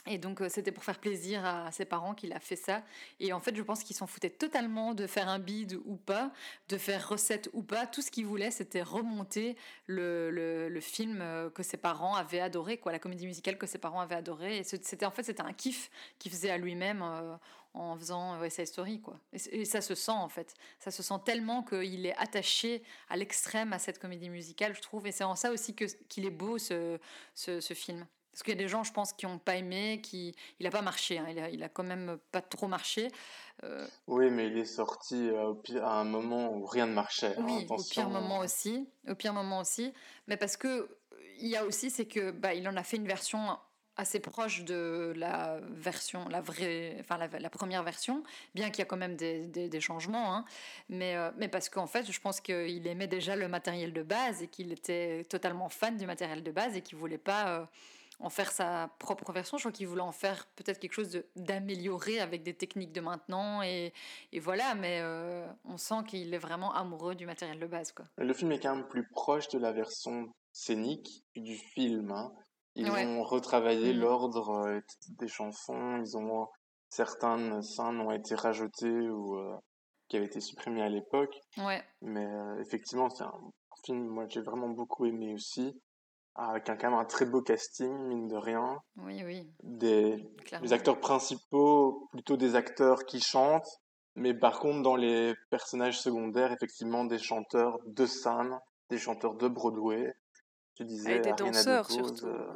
[0.08, 2.84] Et donc, euh, c'était pour faire plaisir à ses parents qu'il a fait ça.
[3.20, 6.32] Et en fait, je pense qu'il s'en foutait totalement de faire un bide ou pas,
[6.70, 7.86] de faire recette ou pas.
[7.86, 9.58] Tout ce qu'il voulait, c'était remonter
[9.88, 13.78] le, le, film euh, que ses parents avaient adoré, quoi, la comédie musicale que ses
[13.78, 14.60] parents avaient adoré.
[14.60, 17.36] Et c'était en fait, c'était un kiff qu'il faisait à lui-même euh,
[17.74, 19.20] en faisant West Side Story, quoi.
[19.34, 20.56] Et, ça se sent, en fait.
[20.80, 25.06] Ça se sent tellement qu'il est attaché à l'extrême à cette comédie musicale, je trouve.
[25.08, 26.98] Et c'est en ça aussi que, qu'il est beau, ce,
[27.36, 28.08] ce film.
[28.40, 30.70] Parce qu'il y a des gens, je pense, qui n'ont pas aimé, qui il n'a
[30.72, 31.18] pas marché.
[31.18, 31.26] hein.
[31.30, 33.10] Il, a, il a quand même pas trop marché.
[33.66, 36.94] Euh, Oui, mais il est sorti euh, au pire- à un moment où rien ne
[36.94, 37.36] marchait.
[37.38, 38.88] hein, oui, au pire moment aussi.
[39.10, 39.94] Au pire moment aussi.
[40.28, 40.88] Mais parce que
[41.42, 43.58] il y a aussi, c'est que bah, il en a fait une version
[43.98, 48.24] assez proche de la version, la vraie, enfin la, la première version,
[48.56, 50.34] bien qu'il y a quand même des, des- des changements.
[50.34, 50.46] hein.
[50.88, 54.42] Mais, euh, mais parce qu'en fait, je pense qu'il aimait déjà le matériel de base
[54.44, 57.66] et qu'il était totalement fan du matériel de base et qu'il voulait pas euh,
[58.20, 59.58] en faire sa propre version.
[59.58, 63.02] Je crois qu'il voulait en faire peut-être quelque chose de- d'amélioré avec des techniques de
[63.02, 63.94] maintenant et,
[64.32, 64.76] et voilà.
[64.76, 68.06] Mais euh, on sent qu'il est vraiment amoureux du matériel de base, quoi.
[68.18, 72.12] Le film est quand même plus proche de la version scénique que du film.
[72.12, 72.32] hein.
[72.76, 73.06] Ils Ouais.
[73.06, 74.00] ont retravaillé Mhm.
[74.00, 74.80] l'ordre euh,
[75.18, 75.98] des chansons.
[75.98, 76.48] Ils ont
[76.90, 79.56] certaines scènes ont été rajoutées ou euh,
[80.08, 81.36] qui avaient été supprimées à l'époque.
[81.58, 81.84] Ouais.
[82.02, 83.34] Mais euh, effectivement, c'est un
[83.86, 85.80] film moi j'ai vraiment beaucoup aimé aussi,
[86.36, 88.80] avec un, quand même un très beau casting mine de rien.
[88.98, 89.52] Oui, oui.
[89.64, 90.26] Des
[90.72, 93.80] acteurs principaux, plutôt des acteurs qui chantent,
[94.16, 98.58] mais par contre dans les personnages secondaires, effectivement des chanteurs de scène,
[98.90, 100.14] des chanteurs de Broadway.
[100.76, 102.28] Tu disais Et des danseurs, DeBose, surtout.
[102.28, 102.56] euh,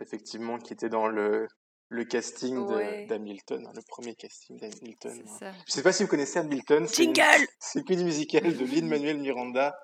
[0.00, 1.48] effectivement, qui était dans le
[1.88, 3.04] le casting de- Ouais.
[3.06, 5.12] d'Hamilton, hein, le premier casting d'Hamilton.
[5.26, 5.36] hein.
[5.38, 5.52] ça.
[5.66, 6.86] Je sais pas si vous connaissez Hamilton.
[6.86, 9.74] c'est une- Jingle C'est une musicale de Lin-Manuel Miranda.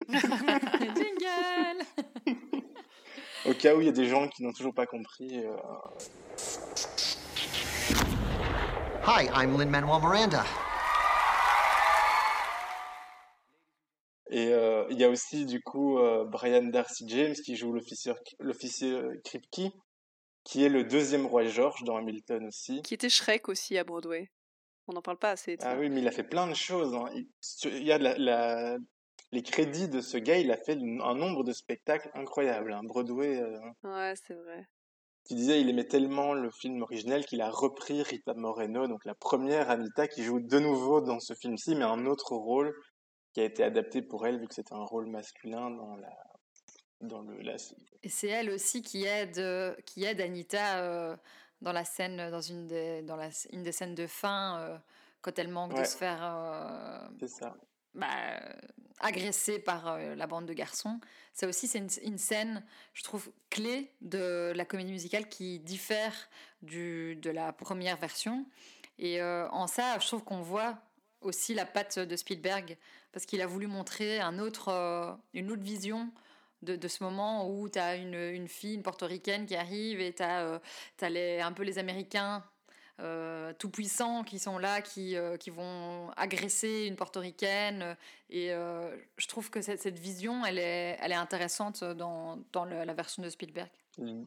[0.08, 1.82] Jingle
[3.48, 5.44] Au cas où il y a des gens qui n'ont toujours pas compris.
[5.44, 5.56] euh,
[9.06, 10.44] Hi, I'm Lin Manuel Miranda.
[14.30, 18.12] Et euh, il y a aussi du coup euh, Brian Darcy James qui joue l'officier
[18.40, 19.72] l'officier Kripke,
[20.42, 22.82] qui est le deuxième roi George dans Hamilton aussi.
[22.82, 24.28] Qui était Shrek aussi à Broadway.
[24.88, 25.56] On n'en parle pas assez.
[25.62, 26.92] Ah oui, mais il a fait plein de choses.
[26.94, 27.08] hein.
[27.14, 27.28] Il,
[27.72, 28.76] il y a de la, la-
[29.32, 32.72] les crédits de ce gars, il a fait un nombre de spectacles incroyables.
[32.72, 32.82] hein.
[32.84, 34.66] Broadway, euh, Ouais, c'est vrai.
[35.26, 39.14] tu disais, il aimait tellement le film originel qu'il a repris Rita Moreno, donc la
[39.14, 42.72] première Anita qui joue de nouveau dans ce film-ci, mais un autre rôle
[43.34, 46.10] qui a été adapté pour elle vu que c'était un rôle masculin dans la
[47.02, 47.56] dans le la,
[48.02, 51.16] Et c'est elle aussi qui aide, euh, qui aide Anita euh,
[51.60, 54.78] dans la scène, dans une des, dans la, une des scènes de fin, euh,
[55.20, 57.54] quand elle manque de se faire euh, c'est ça.
[57.96, 58.40] Bah,
[59.00, 61.00] agresser par euh, la bande de garçons.
[61.32, 66.14] Ça aussi, c'est une, scène, je trouve, clé de la comédie musicale qui diffère
[66.62, 68.46] du, de la première version.
[68.98, 70.78] Et euh, en ça, je trouve qu'on voit
[71.20, 72.78] aussi la patte de Spielberg,
[73.12, 76.10] parce qu'il a voulu montrer un autre, euh, une autre vision
[76.62, 80.14] de, de ce moment où tu as une, une fille, une portoricaine qui arrive et
[80.14, 80.60] tu as,
[81.10, 82.42] les, un peu les Américains
[83.00, 87.96] euh, tout puissants qui sont là, qui, euh, qui vont agresser une portoricaine.
[88.30, 92.64] Et euh, je trouve que cette, cette vision, elle est, elle est intéressante dans, dans
[92.64, 93.68] le- la version de Spielberg.
[93.98, 94.22] Mm.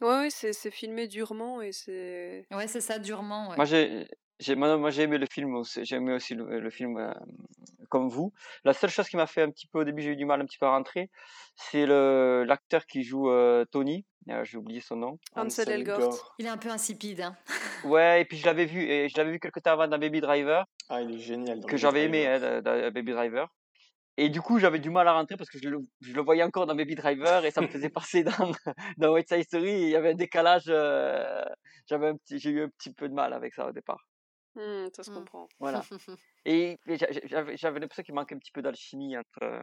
[0.00, 2.46] Ouais, ouais, c'est c'est filmé durement et c'est.
[2.50, 3.50] Ouais, c'est ça, durement.
[3.50, 3.56] ouais.
[3.56, 4.08] Moi, j'ai,
[4.40, 5.84] j'ai, moi, moi, j'ai aimé le film aussi.
[5.84, 7.12] J'ai aimé aussi le, le film euh,
[7.88, 8.32] comme vous.
[8.64, 10.40] La seule chose qui m'a fait un petit peu au début, j'ai eu du mal
[10.40, 11.10] un petit peu à rentrer,
[11.56, 14.04] c'est le l'acteur qui joue euh, Tony.
[14.30, 15.18] Euh, j'ai oublié son nom.
[15.34, 16.34] Ansel Elgort.
[16.38, 17.20] Il est un peu insipide.
[17.20, 17.36] Hein.
[17.84, 20.22] Ouais, et puis je l'avais vu, et je l'avais vu quelque temps avant dans Baby
[20.22, 21.60] Driver, Ah, il est génial.
[21.60, 23.48] dans que j'avais aimé hein, dans, Baby Driver.
[24.16, 26.42] Et du coup, j'avais du mal à rentrer parce que je le, je le voyais
[26.44, 28.52] encore dans Baby Driver et ça me faisait passer dans,
[28.96, 29.68] dans Side Story.
[29.68, 30.64] et Il y avait un décalage.
[30.68, 31.44] euh,
[31.86, 34.06] j'avais un petit, j'ai eu un petit peu de mal avec ça au départ.
[34.54, 35.48] Hmm, ça se comprend.
[35.58, 35.82] Voilà.
[36.44, 39.62] Et et j'a- j'a- j'avais, l'impression qu'il manquait un petit peu d'alchimie entre,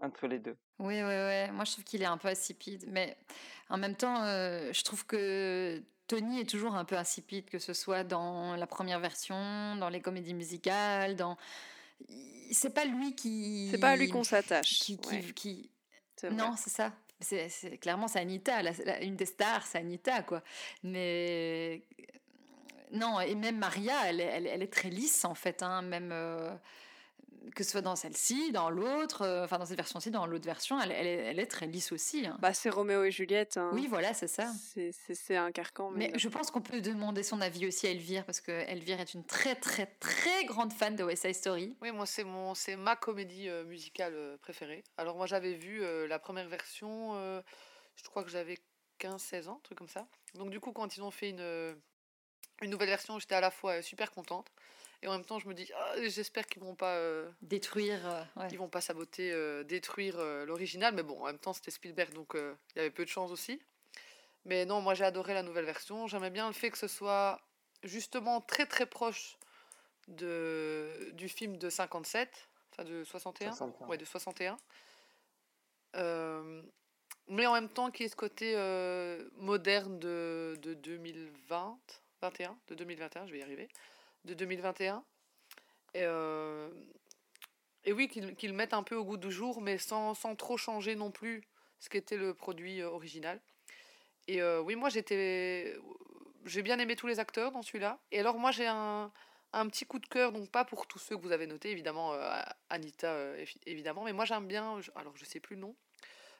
[0.00, 0.56] entre les deux.
[0.78, 1.50] Oui, oui, oui.
[1.52, 2.84] Moi, je trouve qu'il est un peu insipide.
[2.88, 3.16] Mais
[3.68, 7.72] en même temps, euh, je trouve que Tony est toujours un peu insipide, que ce
[7.74, 11.36] soit dans la première version, dans les comédies musicales, dans.
[12.50, 13.68] C'est pas lui qui.
[13.70, 14.78] C'est pas à lui qu'on s'attache.
[14.80, 15.32] Qui, qui, ouais.
[15.34, 15.70] qui-.
[16.30, 16.92] Non, c'est ça.
[17.20, 18.62] C'est, c'est- clairement, c'est Anita.
[18.62, 20.42] la- la- une des stars, c'est Anita, quoi.
[20.82, 21.82] Mais.
[22.92, 25.62] Non, et même Maria, elle, est- elle, elle est très lisse, en fait.
[25.62, 26.10] Hein, même.
[26.12, 26.54] euh,
[27.56, 30.80] que ce soit dans celle-ci, dans l'autre, euh, enfin dans cette version-ci, dans l'autre version,
[30.80, 32.24] elle, elle est, elle est très lisse aussi.
[32.24, 32.36] hein.
[32.40, 33.56] Bah, c'est Roméo et Juliette.
[33.56, 33.70] hein.
[33.74, 34.46] Oui, voilà, c'est ça.
[34.62, 35.90] C'est- un carcan.
[35.90, 39.00] Mais, Mais je pense qu'on peut demander son avis aussi à Elvire, parce que Elvire
[39.00, 41.76] est une très, très, très grande fan de West Side Story.
[41.82, 44.84] Oui, moi, c'est mon, c'est ma comédie euh, musicale préférée.
[44.96, 47.42] Alors, moi, j'avais vu euh, la première version, euh,
[47.96, 48.56] je crois que j'avais
[49.00, 50.06] 15-16 ans, un truc comme ça.
[50.34, 51.74] Donc, du coup, quand ils ont fait une, euh,
[52.62, 54.46] une nouvelle version, j'étais à la fois euh, super contente.
[55.02, 56.94] Et en même temps, je me dis, Ah, j'espère qu'ils vont pas.
[56.96, 58.08] euh, Détruire.
[58.08, 58.48] euh, ouais.
[58.52, 60.94] Ils vont pas saboter, euh, détruire euh, l'original.
[60.94, 63.30] Mais bon, en même temps, c'était Spielberg, donc euh, il y avait peu de chance
[63.32, 63.60] aussi.
[64.44, 66.06] Mais non, moi, j'ai adoré la nouvelle version.
[66.06, 67.40] J'aimais bien le fait que ce soit
[67.82, 69.36] justement très, très proche
[70.08, 73.86] de, du film de 57, enfin de 61, 61.
[73.88, 74.56] ouais, de 61.
[75.96, 76.62] Euh,
[77.28, 81.78] mais en même temps, qui est ce côté euh, moderne de, de 2020,
[82.22, 83.68] 21, de 2021, je vais y arriver,
[84.24, 85.04] de 2021.
[85.94, 86.68] Et, euh,
[87.84, 90.34] et oui, qu'ils qu'ils le mettent un peu au goût du jour, mais sans, sans
[90.36, 91.42] trop changer non plus
[91.80, 93.40] ce qu'était le produit euh, original.
[94.28, 95.76] Et euh, oui, moi j'étais.
[96.44, 97.98] J'ai bien aimé tous les acteurs dans celui-là.
[98.12, 99.12] Et alors, moi j'ai un,
[99.52, 102.12] un petit coup de cœur, donc pas pour tous ceux que vous avez notés, évidemment,
[102.68, 105.76] Anita, évi- évidemment, mais moi j'aime bien, alors je sais plus le nom,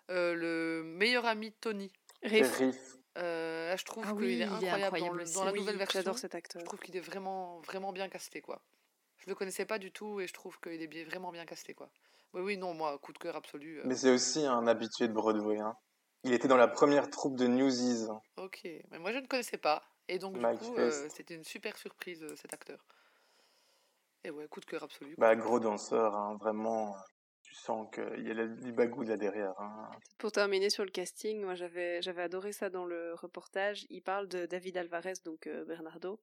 [0.09, 1.93] le meilleur ami de Tony.
[2.23, 2.57] Riff.
[2.59, 2.97] Riff.
[3.19, 5.35] Euh, là, je trouve Ah qu'il oui, est incroyable, dans, le- aussi.
[5.35, 6.01] dans la Oui, nouvelle version.
[6.01, 6.61] J'adore cet acteur.
[6.61, 8.63] Je trouve qu'il est vraiment, vraiment bien casté, quoi.
[9.19, 11.75] Je le connaissais pas du tout et je trouve qu'il est bien, vraiment bien casté,
[11.75, 11.89] quoi.
[12.33, 13.81] Oui, oui, non, moi, coup de cœur absolu.
[13.81, 15.59] euh, Mais c'est aussi un habitué de Broadway.
[15.59, 15.75] Hein.
[16.25, 18.07] Il était dans la première troupe de Newsies.
[18.37, 19.83] Ok, mais moi je ne connaissais pas.
[20.09, 22.85] Et donc, du Mike coup, euh, c'était une super surprise, euh, cet acteur.
[24.25, 25.15] Et ouais, coup de cœur absolu.
[25.19, 26.97] Bah, gros danseur, hein, vraiment.
[27.53, 29.53] Tu sens qu'il y a du bagou là derrière.
[29.61, 29.91] Hein.
[30.17, 33.85] Pour terminer sur le casting, moi j'avais j'avais adoré ça dans le reportage.
[33.91, 36.19] Il parle de David Alvarez, donc euh, Bernardo.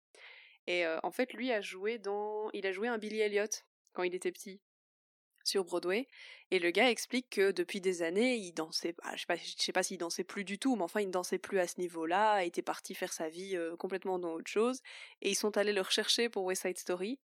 [0.65, 3.45] Et euh, en fait, lui a joué dans, il a joué un Billy Elliot
[3.93, 4.59] quand il était petit
[5.43, 6.07] sur Broadway.
[6.49, 8.95] Et le gars explique que depuis des années, il dansait.
[9.03, 11.07] ah, je sais pas, je sais pas s'il dansait plus du tout, mais enfin, il
[11.07, 12.43] ne dansait plus à ce niveau-là.
[12.43, 14.81] était parti faire sa vie euh, complètement dans autre chose.
[15.21, 17.19] Et ils sont allés le rechercher pour West Side Story.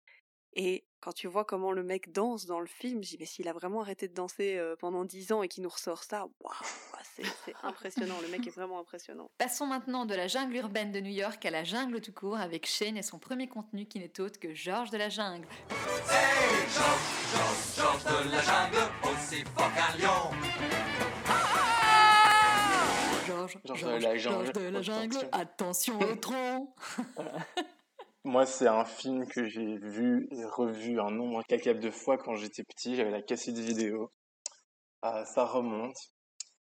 [0.53, 3.47] Et quand tu vois comment le mec danse dans le film, je dis mais s'il
[3.47, 6.53] a vraiment arrêté de danser euh, pendant 10 ans et qu'il nous ressort ça, waouh,
[7.15, 7.23] c'est
[7.63, 8.15] impressionnant.
[8.21, 9.31] Le mec est vraiment impressionnant.
[9.37, 12.67] Passons maintenant de la jungle urbaine de New York à la jungle tout court avec
[12.67, 15.47] Shane et son premier contenu qui n'est autre que Georges de la jungle.
[17.75, 20.31] Georges de la jungle, aussi fort qu'un lion.
[23.25, 26.75] Georges, Georges de la jungle, Georges de la jungle, attention au tronc
[28.23, 32.35] Moi, c'est un film que j'ai vu et revu un nombre incalculable de fois quand
[32.35, 32.95] j'étais petit.
[32.95, 34.11] J'avais la cassette vidéo.
[35.01, 35.97] Ah, ça remonte.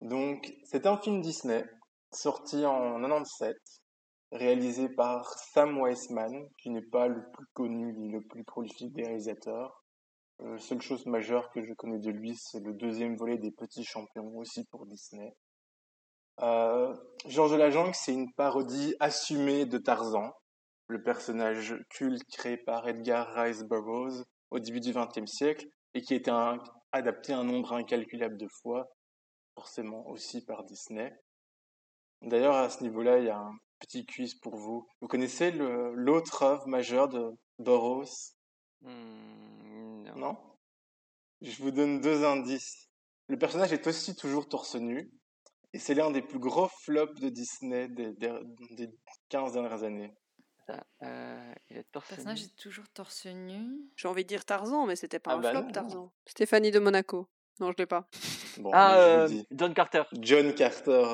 [0.00, 1.64] Donc, c'est un film Disney,
[2.12, 3.56] sorti en 97,
[4.30, 9.02] réalisé par Sam Weisman, qui n'est pas le plus connu ni le plus prolifique des
[9.02, 9.82] réalisateurs.
[10.42, 13.84] Euh, seule chose majeure que je connais de lui, c'est le deuxième volet des Petits
[13.84, 15.34] Champions, aussi pour Disney.
[16.40, 20.32] Euh, Georges de la Jungle, c'est une parodie assumée de Tarzan,
[20.92, 26.12] le personnage culte créé par Edgar Rice Burroughs au début du XXe siècle et qui
[26.12, 28.86] a été un- adapté un nombre incalculable de fois,
[29.54, 31.12] forcément aussi par Disney.
[32.20, 34.86] D'ailleurs, à ce niveau-là, il y a un petit quiz pour vous.
[35.00, 38.34] Vous connaissez l'autre œuvre majeure de Burroughs?
[38.82, 40.16] Hmm, non.
[40.16, 40.36] Non?
[41.40, 42.88] Je vous donne deux indices.
[43.28, 45.10] Le personnage est aussi toujours torse nu
[45.72, 48.32] et c'est l'un des plus gros flops de Disney des, des,
[48.76, 48.88] des
[49.30, 50.12] 15 dernières années.
[51.02, 52.44] Euh, il est Le torse personnage nu.
[52.46, 53.90] est toujours torse nu.
[53.96, 55.70] J'ai envie de dire Tarzan, mais c'était pas Ah un bah flop, non.
[55.72, 56.12] Tarzan.
[56.26, 57.28] Stéphanie de Monaco.
[57.60, 58.08] Non, je l'ai pas.
[58.58, 59.46] Bon, Ah, je euh, dis.
[59.50, 60.02] John Carter.
[60.14, 61.04] John Carter,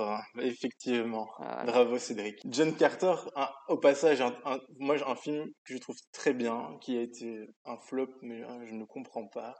[0.40, 1.28] effectivement.
[1.38, 2.40] Ah, Bravo Cédric.
[2.46, 6.32] John Carter, un- au passage, un, un- moi j'ai un film que je trouve très
[6.34, 9.54] bien, qui a été un flop, mais euh, je ne comprends pas.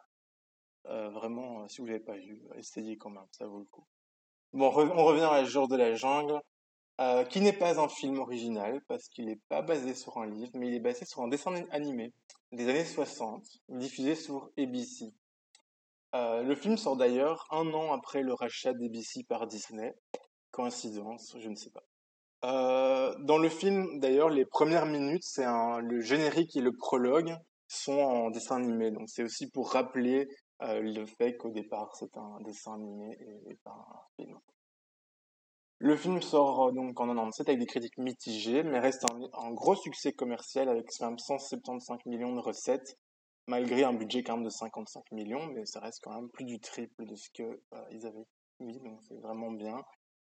[0.86, 3.84] Euh, vraiment, euh, si vous l'avez pas vu, essayez quand même, ça vaut le coup.
[4.52, 6.40] Bon, re- on revient à Jour de la jungle,
[7.00, 10.50] euh, qui n'est pas un film original, parce qu'il n'est pas basé sur un livre,
[10.54, 12.12] mais il est basé sur un dessin animé
[12.50, 15.12] des années 60, diffusé sur ABC.
[16.16, 19.94] Euh, le film sort d'ailleurs un an après le rachat d'ABC par Disney.
[20.50, 21.84] Coïncidence, je ne sais pas.
[22.44, 27.36] Euh, dans le film, d'ailleurs, les premières minutes, c'est le générique et le prologue
[27.68, 28.90] sont en dessin animé.
[28.90, 30.28] Donc c'est aussi pour rappeler
[30.60, 34.36] le fait qu'au départ c'est un dessin animé et pas un film.
[35.80, 39.52] Le film sort euh, donc en 97 avec des critiques mitigées, mais reste un, un
[39.52, 42.98] gros succès commercial avec quand même 175 millions de recettes,
[43.46, 46.58] malgré un budget quand même de 55 millions, mais ça reste quand même plus du
[46.58, 48.26] triple de ce que euh, ils avaient
[48.60, 49.76] mis, donc c'est vraiment bien.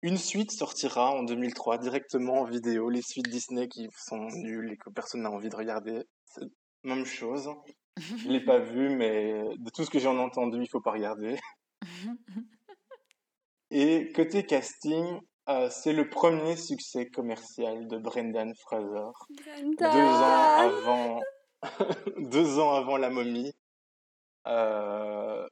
[0.03, 4.77] Une suite sortira en 2003 directement en vidéo, les suites Disney qui sont nulles et
[4.77, 6.43] que personne n'a envie de regarder, c'est
[6.85, 7.51] la même chose.
[7.97, 10.93] Je l'ai pas vu, mais de tout ce que j'en ai entendu, il faut pas
[10.93, 11.37] regarder.
[13.71, 19.13] Et côté casting, euh, c'est le premier succès commercial de Brendan Fraser.
[19.79, 21.21] Deux ans avant,
[22.19, 23.55] deux ans avant La Momie.
[24.47, 25.49] Euh,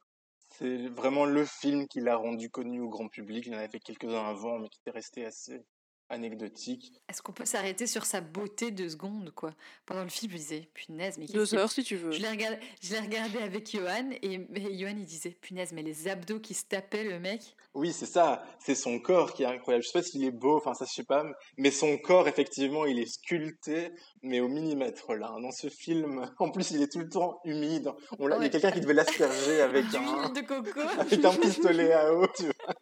[0.51, 3.47] c'est vraiment le film qui l'a rendu connu au grand public.
[3.47, 5.65] Il en avait fait quelques-uns avant, mais qui était resté assez
[6.09, 6.93] anecdotique.
[7.09, 9.51] Est-ce qu'on peut s'arrêter sur sa beauté deux secondes, quoi?
[9.87, 11.27] Pendant le film, je disais, punaise, mais...
[11.27, 12.13] qu'est-ce Deux heures si tu veux.
[12.13, 15.83] Je l'ai regardé, je l'ai regardé avec Johan, et, et Johan, il disait, punaise, mais
[15.83, 17.41] les abdos qui se tapaient, le mec...
[17.75, 18.43] Oui, c'est ça.
[18.59, 19.85] C'est son corps qui est incroyable.
[19.85, 21.27] Je sais pas s'il est beau, enfin ça je sais pas,
[21.59, 23.91] mais son corps effectivement, il est sculpté,
[24.23, 25.35] mais au millimètre là.
[25.43, 27.91] Dans ce film, en plus, il est tout le temps humide.
[28.19, 31.35] On l'a- Il y a quelqu'un qui devait l'asperger avec un, de coco avec un
[31.37, 32.27] pistolet à eau.
[32.35, 32.75] Tu vois.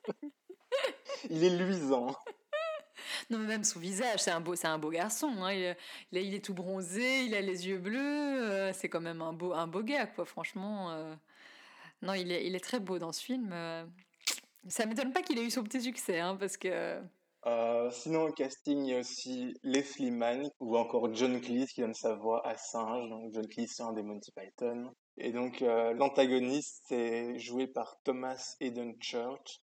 [1.29, 2.15] Il est luisant.
[3.31, 5.29] Non, mais même son visage, c'est un beau, c'est un beau garçon.
[5.43, 5.53] hein.
[6.13, 7.99] Il, est- tout bronzé, il a les yeux bleus.
[7.99, 10.25] euh, c'est quand même un beau, un beau gars, quoi.
[10.25, 11.15] Franchement, euh.
[12.03, 13.51] non, il est, il est très beau dans ce film.
[13.53, 13.85] euh.
[14.69, 17.01] Ça m'étonne pas qu'il ait eu son petit succès, hein, parce que.
[17.47, 21.83] Euh, sinon, au casting, il y a aussi Leslie Mann ou encore John Cleese qui
[21.83, 23.09] donne sa voix à Singe.
[23.11, 24.91] Donc, John Cleese, c'est un des Monty Python.
[25.19, 29.61] Et donc, l'antagoniste est joué par Thomas Eden Church,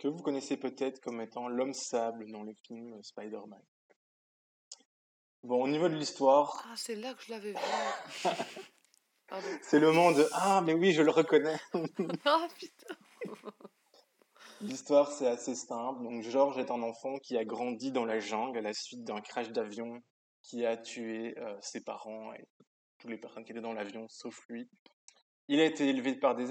[0.00, 3.62] que vous connaissez peut-être comme étant l'homme sable dans le film Spider-Man.
[5.42, 7.58] Bon, au niveau de l'histoire, Ah, c'est là que je l'avais vu.
[9.62, 11.56] C'est le moment de Ah, mais oui, je le reconnais.
[12.24, 12.96] Ah, putain.
[14.60, 16.02] L'histoire, c'est assez simple.
[16.02, 19.20] Donc, George est un enfant qui a grandi dans la jungle à la suite d'un
[19.20, 20.02] crash d'avion
[20.42, 22.44] qui a tué euh, ses parents et
[22.98, 24.68] toutes les personnes qui étaient dans l'avion, sauf lui.
[25.46, 26.50] Il a été élevé par des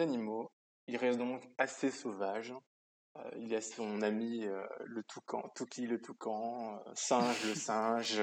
[0.00, 0.52] animaux.
[0.86, 2.54] Il reste donc assez sauvage.
[3.18, 7.54] Euh, il y a son ami euh, le toucan, Touki le toucan, euh, Singe le
[7.54, 8.22] singe,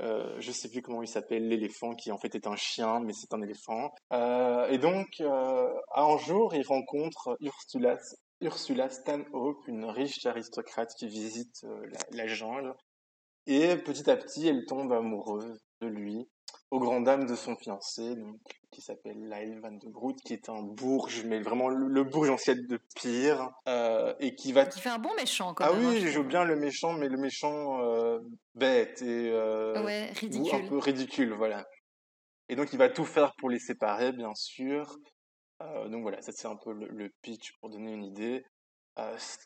[0.00, 3.12] euh, je sais plus comment il s'appelle, l'éléphant qui en fait est un chien, mais
[3.12, 3.92] c'est un éléphant.
[4.12, 7.98] Et donc, un jour, il rencontre Ursula,
[8.40, 11.66] Ursula Stanhope, une riche aristocrate qui visite
[12.12, 12.74] la jungle.
[13.46, 16.28] Et petit à petit, elle tombe amoureuse de lui,
[16.70, 18.36] au grand dam de son fiancé, donc,
[18.70, 22.30] qui s'appelle Lyle Van de Groot, qui est un bourge, mais vraiment le, le bourge
[22.30, 25.84] ancien de pire, euh, et qui va Qui fait un bon méchant, quand ah même.
[25.84, 26.28] hein, oui, je il joue trouve.
[26.28, 28.18] bien le méchant, mais le méchant euh,
[28.54, 30.68] bête et euh, Ouais, ou un ridicule.
[30.68, 31.66] peu ridicule, voilà.
[32.48, 34.96] Et donc il va tout faire pour les séparer, bien sûr.
[35.62, 38.44] Euh, donc voilà, ça c'est un peu le, le pitch pour donner une idée.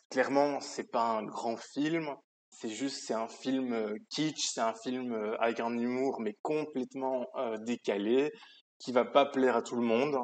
[0.09, 2.13] Clairement, c'est pas un grand film.
[2.59, 6.35] C'est juste, c'est un film euh, kitsch, c'est un film euh, avec un humour mais
[6.41, 8.31] complètement euh, décalé,
[8.79, 10.17] qui va pas plaire à tout le monde.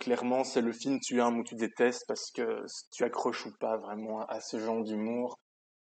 [0.00, 3.76] Clairement, c'est le film tu aimes ou tu détestes parce que tu accroches ou pas
[3.78, 5.38] vraiment à ce genre d'humour.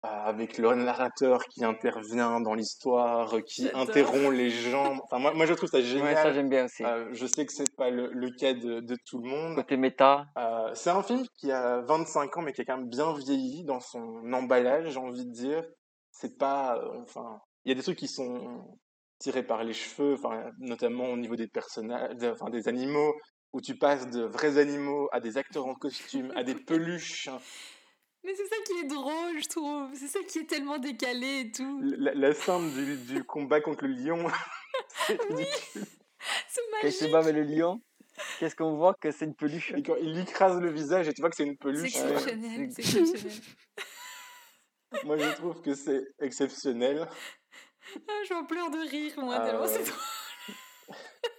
[0.04, 4.98] Euh, avec le narrateur qui intervient dans l'histoire, qui interrompt les gens.
[5.04, 6.16] Enfin, moi, moi, je trouve ça génial.
[6.16, 6.84] Ouais, ça j'aime bien aussi.
[6.84, 9.54] Euh, je sais que c'est pas le, le cas de, de tout le monde.
[9.56, 10.26] Côté méta.
[10.40, 13.64] Euh, c'est un film qui a 25 ans, mais qui a quand même bien vieilli
[13.64, 15.64] dans son emballage, j'ai envie de dire.
[16.10, 18.66] C'est pas, euh, enfin, il y a des trucs qui sont
[19.20, 23.14] tirés par les cheveux, enfin, notamment au niveau des personnages, de- enfin, des animaux,
[23.54, 27.30] où tu passes de vrais animaux à des acteurs en costume, à des peluches.
[28.24, 29.90] Mais c'est ça qui est drôle, je trouve.
[29.96, 31.80] C'est ça qui est tellement décalé et tout.
[31.82, 34.28] La, la scène du, du combat contre le lion,
[35.08, 35.86] c'est ridicule.
[36.48, 37.82] C'est Quand il se bat avec le lion,
[38.40, 39.74] qu'est-ce qu'on voit que c'est une peluche?
[39.76, 41.96] Et quand il écrase le visage, et tu vois que c'est une C'est peluche.
[41.96, 43.32] exceptionnel, c'est exceptionnel.
[45.06, 47.08] Moi, je trouve que c'est exceptionnel.
[48.08, 49.96] Ah, je m'en pleure de rire, moi, Ah tellement c'est drôle.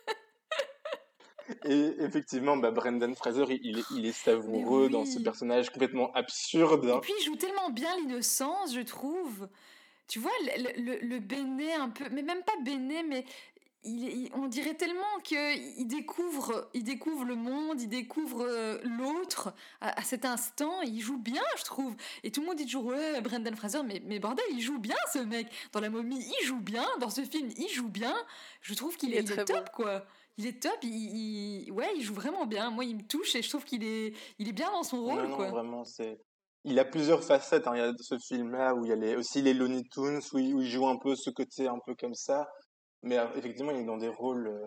[1.64, 6.84] Et effectivement, bah, Brendan Fraser, il, est, il est savoureux dans ce personnage complètement absurde.
[6.84, 9.48] Et puis il joue tellement bien l'innocence, je trouve.
[10.08, 13.24] Tu vois, le, le, le Béné un peu, mais même pas Béné, mais
[13.84, 19.52] il, il- on dirait tellement qu'il découvre, il découvre le monde, il découvre euh, l'autre
[19.80, 20.82] à, à cet instant.
[20.82, 21.94] Il joue bien, je trouve.
[22.24, 24.96] Et tout le monde dit toujours ouais, Brendan Fraser, mais, mais bordel, il joue bien
[25.12, 25.48] ce mec.
[25.72, 26.86] Dans la momie, il joue bien.
[27.00, 28.14] Dans ce film, il joue bien.
[28.60, 30.04] Je trouve qu'il Il est, est il est très top, quoi.
[30.38, 30.88] Il est top, il,
[31.66, 32.70] il- ouais, il joue vraiment bien.
[32.70, 35.22] Moi, il me touche et je trouve qu'il est, il est bien dans son rôle,
[35.22, 35.50] Non, non, quoi.
[35.50, 36.18] vraiment, c'est.
[36.64, 37.66] Il a plusieurs facettes.
[37.66, 37.72] hein.
[37.74, 40.38] Il y a ce film-là où il y a les- aussi les Looney Tunes, où
[40.38, 42.48] il, où il joue un peu ce côté un peu comme ça.
[43.02, 44.66] Mais euh, effectivement, il est dans des rôles euh,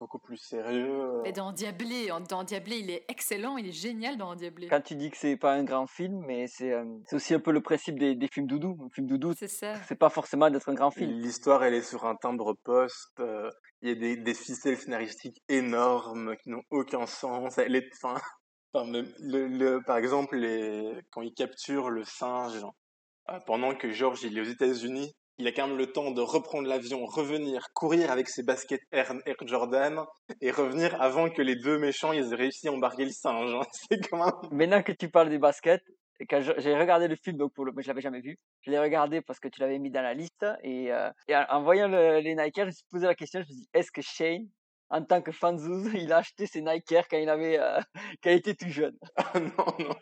[0.00, 1.20] beaucoup plus sérieux.
[1.22, 4.66] Mais dans Endiablé, en- dans il est excellent, il est génial dans Endiablé.
[4.68, 7.38] Quand tu dis que c'est pas un grand film, mais c'est euh, c'est aussi un
[7.40, 8.76] peu le principe des, des films doudou.
[8.84, 9.74] Un film doudou, C'est ça.
[9.86, 11.10] c'est pas forcément d'être un grand film.
[11.12, 13.20] L'histoire, elle est sur un timbre poste.
[13.20, 13.50] euh,
[13.82, 17.58] Il y a des, des ficelles scénaristiques énormes qui n'ont aucun sens.
[17.58, 18.18] Elle est, enfin,
[18.74, 22.64] le, le- par exemple, les, quand ils capturent le singe,
[23.28, 26.20] euh, pendant que George il est aux États-Unis, il a quand même le temps de
[26.20, 30.04] reprendre l'avion, revenir, courir avec ses baskets Air, Air Jordan
[30.40, 33.54] et revenir avant que les deux méchants ils aient réussi à embarquer le singe.
[33.54, 33.62] hein.
[33.72, 35.82] C'est quand même Maintenant que tu parles des baskets,
[36.58, 39.22] j'ai regardé le film, donc pour le, mais je l'avais jamais vu, je l'ai regardé
[39.22, 42.34] parce que tu l'avais mis dans la liste, et, euh, et en, voyant le- les
[42.34, 44.46] Nike Air, je me suis posé la question, je me suis dit, est-ce que Shane,
[44.90, 47.80] en tant que fanzouz, il a acheté ses Nike Air quand il avait, euh,
[48.22, 48.98] quand il était tout jeune?
[49.34, 49.94] Non, non.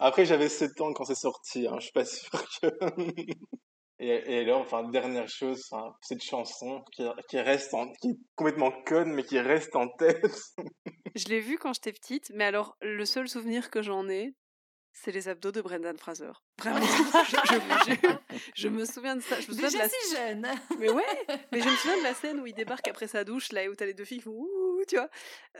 [0.00, 2.28] Après, j'avais 7 ans quand c'est sorti, hein, je suis pas sûr
[2.60, 2.66] que...
[3.98, 5.70] et, et alors, enfin, dernière chose,
[6.02, 10.24] cette chanson qui, qui reste en, qui est complètement conne, mais qui reste en tête.
[11.14, 14.34] Je l'ai vu quand j'étais petite, mais alors le seul souvenir que j'en ai,
[14.92, 16.32] c'est les abdos de Brendan Fraser.
[16.58, 18.20] Vraiment, je, je vous jure.
[18.54, 19.40] Je me souviens de ça.
[19.40, 19.88] Je me souviens de Déjà la...
[19.88, 20.46] si jeune.
[20.78, 21.04] Mais ouais,
[21.52, 23.68] mais je me souviens de la scène où il débarque après sa douche, là, et
[23.68, 25.10] où t'as les deux filles qui font ouh, tu vois.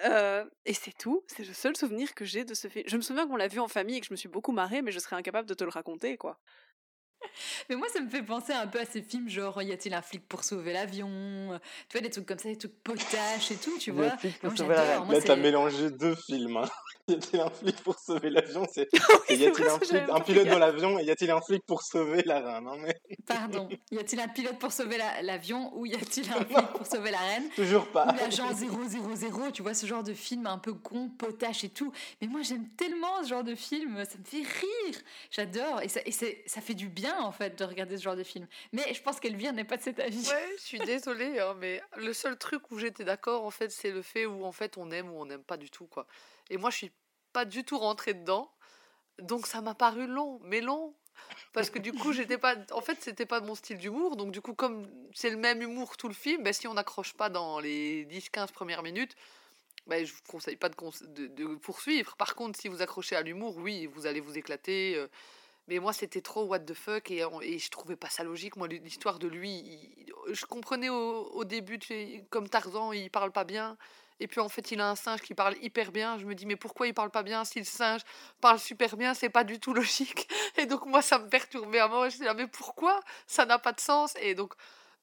[0.04, 1.22] Euh, et c'est tout.
[1.26, 2.84] C'est le seul souvenir que j'ai de ce film.
[2.86, 4.80] Je me souviens qu'on l'a vu en famille et que je me suis beaucoup marrée,
[4.80, 6.38] mais je serais incapable de te le raconter, quoi.
[7.68, 10.02] Mais moi, ça me fait penser un peu à ces films genre Y a-t-il un
[10.02, 11.58] flic pour sauver l'avion euh,
[11.88, 14.16] Tu vois, des trucs comme ça, des trucs potaches et tout, tu vois.
[14.16, 14.98] flic pour pour Moi, sauver la j'adore.
[15.00, 15.04] reine.
[15.06, 16.56] Moi, Là, t'as mélangé deux films.
[16.58, 16.68] Hein.
[17.08, 18.88] Y a-t-il un flic pour sauver l'avion C'est
[19.30, 22.24] y a-t-il un, flic, un pilote dans l'avion et y a-t-il un flic pour sauver
[22.24, 22.96] la reine hein, mais...
[23.24, 23.68] Pardon.
[23.92, 27.12] Y a-t-il un pilote pour sauver la- l'avion ou y a-t-il un flic pour sauver
[27.12, 28.08] la reine Toujours pas.
[28.12, 28.72] Ou l'agent 000,
[29.52, 31.92] tu vois, ce genre de film un peu con, potache et tout.
[32.20, 35.00] Mais moi, j'aime tellement ce genre de film, ça me fait rire.
[35.30, 35.82] J'adore.
[35.82, 38.22] Et, ça, et c'est- ça fait du bien, en fait, de regarder ce genre de
[38.24, 38.46] film.
[38.72, 40.28] Mais je pense qu'Elvire n'est pas de cet avis.
[40.28, 43.90] Ouais, je suis désolée, hein, mais le seul truc où j'étais d'accord, en fait, c'est
[43.90, 46.06] le fait où en fait on aime ou on n'aime pas du tout, quoi.
[46.50, 46.92] Et moi, je suis
[47.32, 48.50] pas du tout rentrée dedans,
[49.20, 50.94] donc ça m'a paru long, mais long.
[51.52, 52.56] Parce que du coup, j'étais pas.
[52.72, 55.96] En fait, c'était pas mon style d'humour, donc du coup, comme c'est le même humour
[55.96, 59.16] tout le film, ben, si on n'accroche pas dans les 10-15 premières minutes,
[59.86, 62.16] ben, je vous conseille pas de, de poursuivre.
[62.16, 64.94] Par contre, si vous accrochez à l'humour, oui, vous allez vous éclater.
[64.96, 65.08] euh,
[65.68, 68.56] mais moi, c'était trop what the fuck et, et je trouvais pas ça logique.
[68.56, 71.78] Moi, l'histoire de lui, je comprenais au, au début,
[72.30, 73.76] comme Tarzan, il parle pas bien.
[74.18, 76.18] Et puis en fait, il a un singe qui parle hyper bien.
[76.18, 78.00] Je me dis, mais pourquoi il parle pas bien Si le singe
[78.40, 80.28] parle super bien, c'est pas du tout logique.
[80.56, 82.08] Et donc, moi, ça me perturbait à mort.
[82.08, 83.00] Je disais, mais pourquoi?
[83.26, 84.14] Ça n'a pas de sens.
[84.20, 84.54] Et donc,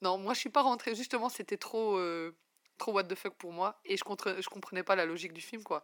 [0.01, 0.95] non, moi, je suis pas rentrée.
[0.95, 2.35] Justement, c'était trop, euh,
[2.77, 3.79] trop what the fuck pour moi.
[3.85, 5.83] Et je, contre, je comprenais pas la logique du film, quoi.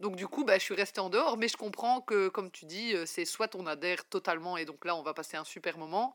[0.00, 2.66] Donc du coup, bah, je suis restée en dehors, mais je comprends que, comme tu
[2.66, 5.76] dis, euh, c'est soit on adhère totalement et donc là, on va passer un super
[5.76, 6.14] moment.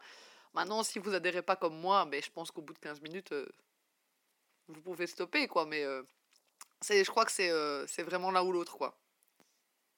[0.54, 3.34] Maintenant, si vous adhérez pas comme moi, ben, je pense qu'au bout de 15 minutes,
[3.34, 3.48] euh,
[4.70, 5.66] vous pouvez stopper, quoi.
[5.66, 6.04] Mais euh,
[6.82, 8.98] c'est, je crois que c'est, vraiment l'un ou l'autre, quoi.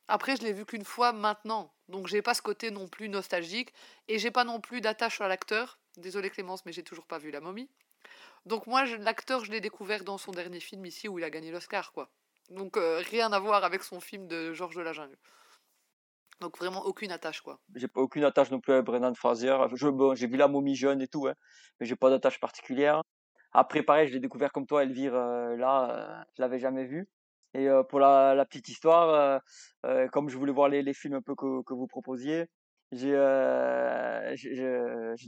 [0.07, 3.73] Après, je l'ai vu qu'une fois maintenant, donc j'ai pas ce côté non plus nostalgique
[4.07, 5.79] et j'ai pas non plus d'attache à l'acteur.
[5.97, 7.69] Désolée Clémence, mais j'ai toujours pas vu La Momie.
[8.45, 11.51] Donc moi, l'acteur, je l'ai découvert dans son dernier film ici où il a gagné
[11.51, 12.09] l'Oscar, quoi.
[12.49, 15.17] Donc euh, rien à voir avec son film de Georges de la Jungle.
[16.41, 17.59] Donc vraiment aucune attache, quoi.
[17.75, 19.57] J'ai pas aucune attache non plus à Brendan Fraser.
[20.15, 21.33] J'ai vu la momie jeune et tout, hein,
[21.79, 23.01] mais j'ai pas d'attache particulière.
[23.53, 27.07] Après, pareil, je l'ai découvert comme toi, Elvire, euh, là, euh, je l'avais jamais vu.
[27.53, 29.39] Et pour la, petite histoire,
[30.11, 32.47] comme je voulais voir les, films un peu que, que vous proposiez,
[32.91, 33.15] je,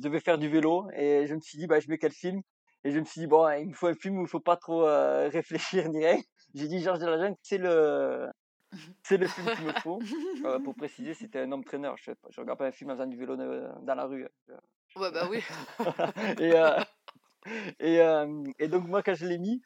[0.02, 2.42] devais faire du vélo et je me suis dit, bah, je mets quel film?
[2.84, 4.58] Et je me suis dit, bon, il me faut un film où il faut pas
[4.58, 4.82] trop
[5.32, 6.20] réfléchir ni rien.
[6.54, 8.30] J'ai dit Georges de la Jungle, c'est le,
[9.04, 10.00] c'est le film qu'il me faut.
[10.46, 11.96] Euh, pour préciser, c'était un homme traîneur.
[11.98, 14.28] Je, je regarde pas un film en faisant du vélo euh, dans la rue.
[14.96, 15.44] Ouais, bah oui.
[16.40, 16.80] et, euh,
[17.80, 19.62] et, euh, et donc moi quand je l'ai mis,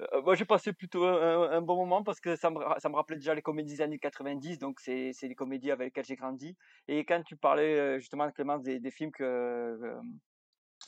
[0.00, 3.16] euh, moi j'ai passé plutôt un, bon moment parce que ça me, ça me rappelait
[3.16, 6.56] déjà les comédies des années 90, donc c'est c'est les comédies avec lesquelles j'ai grandi.
[6.88, 10.00] Et quand tu parlais euh, justement Clémence des, des films que, euh,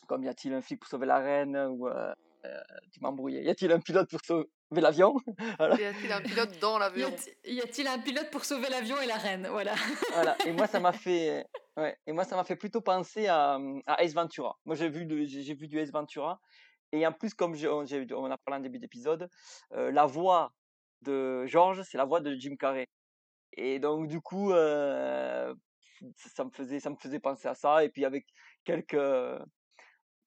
[0.06, 1.88] comme y a-t-il un flic pour sauver la reine ou
[2.44, 2.60] euh,
[2.92, 5.14] tu m'embrouillais, y a-t-il un pilote pour sauver l'avion?
[5.58, 5.76] Voilà.
[5.80, 7.10] Y a-t-il un pilote dans l'avion?
[7.44, 9.48] y a-t-il un pilote pour sauver l'avion et la reine?
[9.50, 9.74] Voilà.
[10.14, 10.36] Voilà.
[10.46, 11.96] Et moi, ça m'a fait, ouais.
[12.06, 14.58] Et moi, ça m'a fait plutôt penser à, à Ace Ventura.
[14.64, 16.40] Moi, j'ai vu, de- j'ai vu du Ace Ventura.
[16.92, 19.28] Et en plus, comme j'ai- on, on a parlé en début d'épisode,
[19.72, 20.52] euh, la voix
[21.02, 22.86] de George, c'est la voix de Jim Carrey.
[23.52, 25.54] Et donc, du coup, euh,
[26.16, 27.84] ça ça me faisait, ça me faisait penser à ça.
[27.84, 28.26] Et puis, avec
[28.64, 28.96] quelques,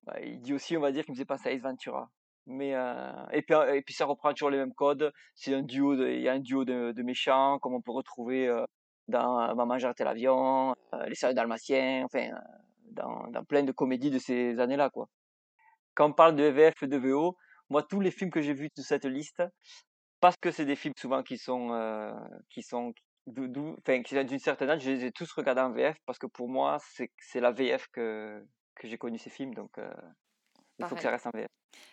[0.04, 2.10] bah, il dit aussi, on va dire, qu'il me faisait penser à Ace Ventura.
[2.48, 5.14] Mais euh, et puis et puis ça reprend toujours les mêmes codes.
[5.36, 8.66] C'est un duo, il y a un duo de, méchants comme on peut retrouver euh,
[9.08, 12.30] dans Maman j'ai raté l'avion, euh, Les Sœurs Dalmatiens, enfin
[12.92, 15.08] dans, plein de comédies de ces années-là quoi.
[15.94, 17.38] Quand on parle de VF et de VO,
[17.70, 19.44] moi, tous les films que j'ai vus de cette liste,
[20.22, 21.70] parce que c'est des films souvent qui sont,
[22.50, 22.94] qui sont,
[23.28, 26.80] d'une certaine âge, je les ai tous regardés en VF parce que pour moi,
[27.20, 28.44] c'est la VF que,
[28.76, 29.92] que j'ai connu ces films, donc euh,
[30.80, 31.48] il faut que ça reste en VF.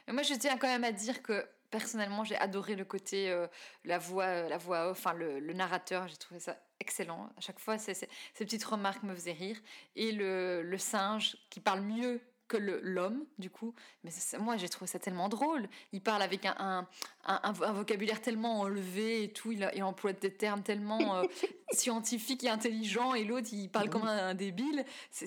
[0.09, 3.47] Moi, je tiens quand même à dire que personnellement, j'ai adoré le côté euh,
[3.85, 6.09] la voix, euh, la voix off, enfin le, le narrateur.
[6.09, 7.29] J'ai trouvé ça excellent.
[7.37, 7.95] À chaque fois, ces
[8.39, 9.59] petites remarques me faisaient rire.
[9.95, 13.75] Et le, le singe qui parle mieux que l'homme, du coup.
[14.05, 15.69] Mais moi, j'ai trouvé ça tellement drôle.
[15.93, 16.89] Il parle avec un, un,
[17.27, 19.53] un- un vo- un vocabulaire tellement enlevé et tout.
[19.53, 21.25] Il, emploie des termes tellement euh,
[21.73, 23.13] scientifiques et intelligents.
[23.15, 24.85] Et l'autre, il parle comme un, un débile.
[25.11, 25.27] C'est-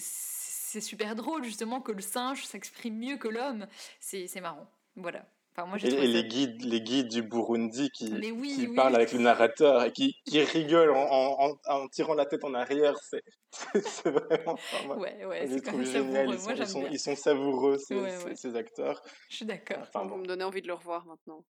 [0.71, 3.67] C'est super drôle, justement, que le singe s'exprime mieux que l'homme.
[3.99, 4.67] C'est c'est marrant.
[4.95, 5.25] Voilà.
[5.53, 8.73] Enfin, moi, Et, et les guides, les guides du Burundi qui, oui, qui oui.
[8.75, 12.45] parlent avec le narrateur et qui, qui rigolent en, en, en- en tirant la tête
[12.45, 13.21] en arrière, c'est
[13.83, 14.53] c'est vraiment.
[14.53, 16.35] enfin, Ouais, ouais, c'est quand même savoureux.
[16.35, 18.35] Ils sont, Moi, ils sont, ils sont savoureux, ces, Ouais, ces- ouais.
[18.35, 19.03] ces acteurs.
[19.29, 19.79] Je suis d'accord.
[19.81, 20.17] Enfin, Vous bon.
[20.19, 21.43] me donnez envie de le revoir maintenant.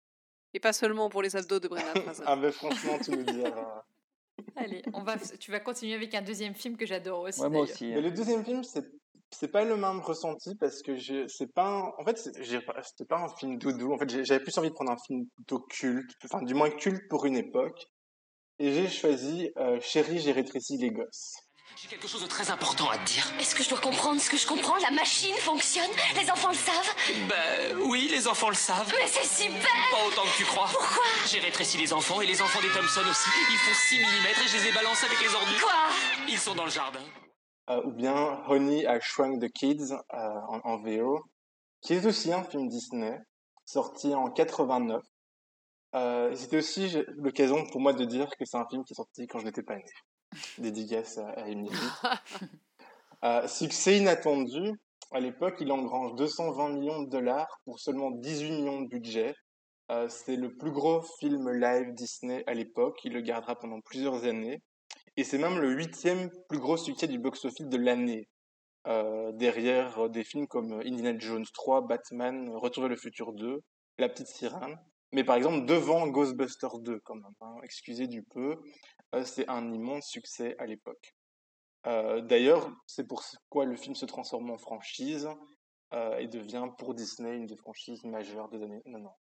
[0.56, 2.24] Et pas seulement pour les abdos de Brenna Fraser.
[2.28, 3.84] Ah, mais franchement, tu nous diras.
[4.56, 7.40] Allez, on va, tu vas continuer avec un deuxième film que j'adore aussi.
[7.40, 7.86] Ouais, moi aussi.
[7.86, 8.84] Mais le deuxième film, c'est
[9.38, 13.30] c'est pas le même ressenti parce que c'est pas un- en fait c'était pas un
[13.38, 16.54] film doudou en fait j'avais plus envie de prendre un film plutôt culte enfin du
[16.54, 17.86] moins culte pour une époque
[18.60, 21.34] et j'ai choisi euh, Chérie j'ai rétréci les gosses
[21.82, 23.26] J'ai quelque chose de très important à te dire.
[23.40, 24.76] Est-ce que je dois comprendre ce que je comprends?
[24.88, 25.90] La machine fonctionne?
[26.20, 26.94] Les enfants le savent?
[27.32, 28.92] Ben oui, les enfants le savent.
[29.00, 30.68] Mais c'est super Pas autant que tu crois.
[30.68, 31.06] Pourquoi?
[31.32, 33.30] J'ai rétréci les enfants et les enfants des Thompson aussi.
[33.54, 35.62] Ils font 6 mm et je les ai balancés avec les ordures.
[35.64, 35.80] Quoi?
[36.28, 37.06] Ils sont dans le jardin.
[37.70, 41.24] Euh, ou bien Honey I Shrunk the Kids euh, en, en VO
[41.82, 43.20] qui est aussi un film Disney
[43.66, 45.04] sorti en 89
[45.94, 49.28] euh, c'était aussi l'occasion pour moi de dire que c'est un film qui est sorti
[49.28, 49.86] quand je n'étais pas né
[50.58, 51.46] dédicace à, à
[53.24, 54.80] Euh, succès inattendu.
[55.12, 59.36] À l'époque, il engrange 220 millions de dollars pour seulement 18 millions de budget.
[59.92, 62.98] Euh, c'est le plus gros film live Disney à l'époque.
[63.04, 64.64] Il le gardera pendant plusieurs années.
[65.18, 68.28] Et c'est même le huitième plus gros succès du box-office de l'année.
[68.88, 73.62] Euh, derrière euh, des films comme Indiana Jones 3, Batman, Retour le futur 2,
[74.00, 74.80] La petite sirène.
[75.14, 77.34] Mais par exemple, devant Ghostbusters 2, quand même.
[77.42, 77.56] hein.
[77.64, 78.56] Excusez du peu.
[79.14, 81.14] Euh, c'est un immense succès à l'époque.
[81.86, 85.30] Euh, D'ailleurs, c'est pourquoi le film se transforme en franchise
[85.94, 89.21] euh, et devient pour Disney une des franchises majeures des années 90.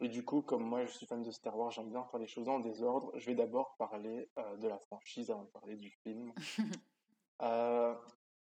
[0.00, 2.26] Et du coup, comme moi je suis fan de Star Wars, j'aime bien faire les
[2.26, 3.12] choses en désordre.
[3.16, 6.32] Je vais d'abord parler euh, de la franchise avant de parler du film.
[7.42, 7.94] Euh,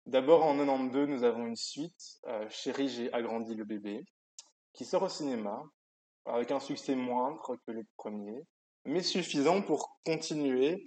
[0.04, 4.04] d'abord, en 92, nous avons une suite, euh, Chérie, j'ai agrandi le bébé,
[4.72, 5.62] qui sort au cinéma
[6.24, 8.42] avec un succès moindre que le premier,
[8.84, 10.84] mais suffisant pour continuer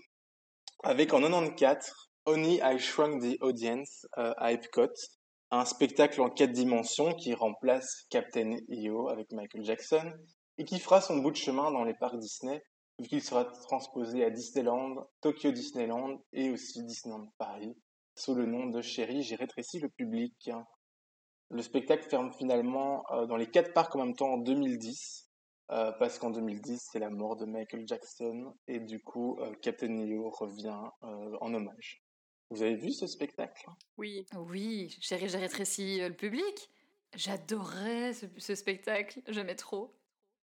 [0.83, 4.93] avec en 94 Only I Shrunk the Audience euh, à Epcot,
[5.51, 10.13] un spectacle en quatre dimensions qui remplace Captain EO avec Michael Jackson
[10.57, 12.63] et qui fera son bout de chemin dans les parcs Disney
[12.99, 17.75] vu qu'il sera transposé à Disneyland, Tokyo Disneyland et aussi Disneyland Paris
[18.15, 20.51] sous le nom de Chérie, j'ai rétréci le public.
[21.49, 25.29] Le spectacle ferme finalement euh, dans les quatre parcs en même temps en 2010
[25.71, 29.97] euh, parce qu'en 2010 c'est la mort de Michael Jackson et du coup euh, Captain
[29.97, 32.03] EO revient euh, en hommage.
[32.49, 33.65] Vous avez vu ce spectacle?
[33.97, 34.27] Oui.
[34.35, 36.69] Oui, chérie, j'ai rétréci le public.
[37.15, 39.95] J'adorais ce, ce spectacle, j'aimais trop.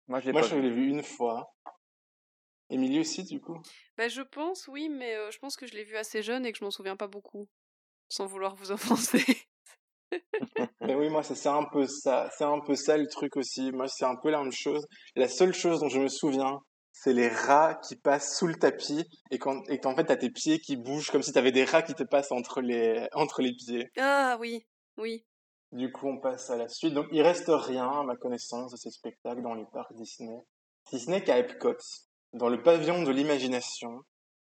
[0.08, 0.56] Moi, je l'ai Moi pas je vu.
[0.56, 1.54] l'ai vu une fois.
[2.70, 3.60] Émilie aussi du coup?
[3.96, 6.52] Bah, je pense, oui, mais euh, je pense que je l'ai vu assez jeune et
[6.52, 7.48] que je m'en souviens pas beaucoup.
[8.08, 9.24] Sans vouloir vous offenser.
[10.84, 12.28] Mais oui, moi, c'est c'est un peu ça.
[12.36, 13.72] C'est un peu ça le truc aussi.
[13.72, 14.86] Moi, c'est un peu la même chose.
[15.16, 16.58] La seule chose dont je me souviens,
[16.92, 20.30] c'est les rats qui passent sous le tapis et quand et qu'en fait, t'as tes
[20.30, 23.52] pieds qui bougent comme si t'avais des rats qui te passent entre les entre les
[23.54, 23.88] pieds.
[23.96, 25.24] Ah oui, oui.
[25.72, 26.94] Du coup, on passe à la suite.
[26.94, 30.38] Donc, il reste rien, à ma connaissance, de ces spectacles dans les parcs Disney.
[30.88, 31.76] Si ce n'est qu'à Epcot,
[32.32, 34.02] dans le pavillon de l'imagination,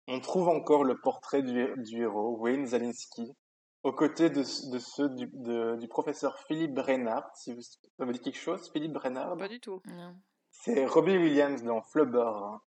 [0.07, 3.33] on trouve encore le portrait du, du héros, Wayne Zalinski,
[3.83, 7.27] aux côtés de, de ceux du, de- du professeur Philippe Brennard.
[7.35, 9.81] Si vous, ça vous dit quelque chose, Philippe Brennard Pas du tout.
[10.51, 12.19] C'est Robbie Williams dans Flubber.
[12.35, 12.61] hein.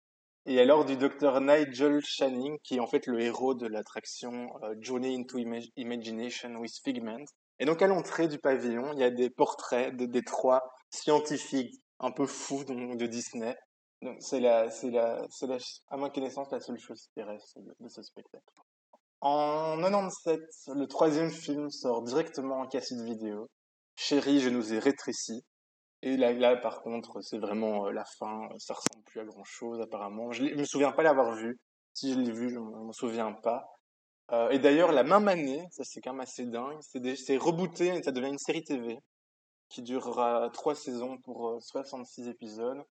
[0.45, 4.73] Et alors du docteur Nigel Channing, qui est en fait le héros de l'attraction euh,
[4.79, 7.25] Journey into Ima- Imagination with Figment.
[7.59, 11.81] Et donc à l'entrée du pavillon, il y a des portraits de, des trois scientifiques
[11.99, 13.55] un peu fous de Disney.
[14.19, 15.57] C'est la, c'est la, c'est la,
[15.89, 18.45] à ma connaissance la seule chose qui reste de, ce spectacle.
[19.19, 20.39] En 97,
[20.73, 23.49] le troisième film sort directement en cassette vidéo.
[23.97, 25.43] Chérie, je nous ai rétréci.
[26.01, 28.47] Et là, par contre, c'est vraiment euh, la fin.
[28.57, 30.31] Ça ressemble plus à grand chose, apparemment.
[30.31, 31.59] Je, je me souviens pas l'avoir vu.
[31.93, 33.67] Si je l'ai vu, je me me souviens pas.
[34.31, 38.03] Euh, et d'ailleurs, la même année, ça c'est quand même assez dingue, c'est rebooté et
[38.03, 38.97] ça devient une série TV.
[39.69, 42.83] qui durera trois saisons pour euh, 66 épisodes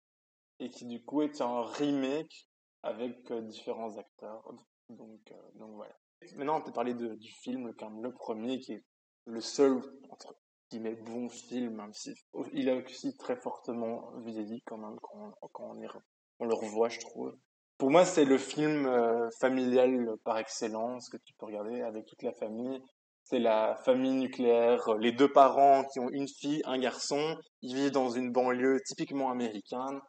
[0.60, 2.48] et qui du coup est un remake
[2.82, 4.42] avec euh, différents acteurs.
[4.90, 5.96] Donc, euh, donc voilà.
[6.36, 8.84] Maintenant, on peut parler du film, quand même le premier, qui est
[9.26, 10.34] le seul, entre
[10.70, 12.14] guillemets, bon film, même si
[12.52, 16.02] il a aussi très fortement vieilli quand même quand, quand on, re-
[16.40, 17.36] on le revoit, je trouve.
[17.78, 22.22] Pour moi, c'est le film euh, familial par excellence que tu peux regarder avec toute
[22.22, 22.82] la famille.
[23.24, 27.36] C'est la famille nucléaire, euh, les deux parents qui ont une fille, un garçon.
[27.60, 30.00] Ils vivent dans une banlieue typiquement américaine.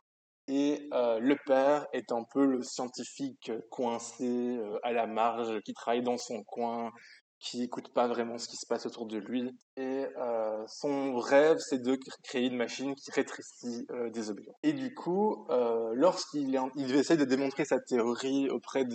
[0.47, 6.03] Et euh, le père est un peu le scientifique coincé à la marge, qui travaille
[6.03, 6.93] dans son coin,
[7.39, 9.51] qui écoute pas vraiment ce qui se passe autour de lui.
[9.75, 14.53] Et euh, son rêve, c'est de cr- créer une machine qui rétrécit euh, des objets.
[14.63, 16.55] Et du coup, euh, lorsqu'il
[16.95, 18.85] essaie de démontrer sa théorie auprès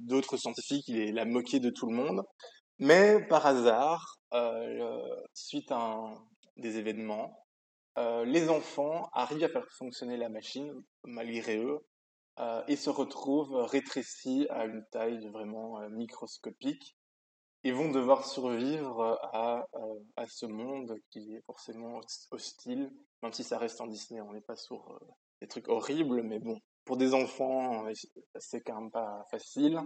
[0.00, 2.22] d'autres scientifiques, il est la moqué de tout le monde.
[2.78, 4.16] Mais par hasard,
[5.34, 6.14] suite à
[6.56, 7.44] des événements,
[8.24, 10.72] les enfants arrivent à faire fonctionner la machine
[11.04, 11.80] malgré eux
[12.68, 16.96] et se retrouvent rétrécis à une taille vraiment microscopique
[17.64, 22.90] et vont devoir survivre à, euh, à ce monde qui est forcément hos- hostile,
[23.22, 24.98] même si ça reste en Disney, on n'est pas sur euh,
[25.42, 27.92] des trucs horribles, mais bon, pour des enfants, euh,
[28.38, 29.78] c'est quand même pas facile.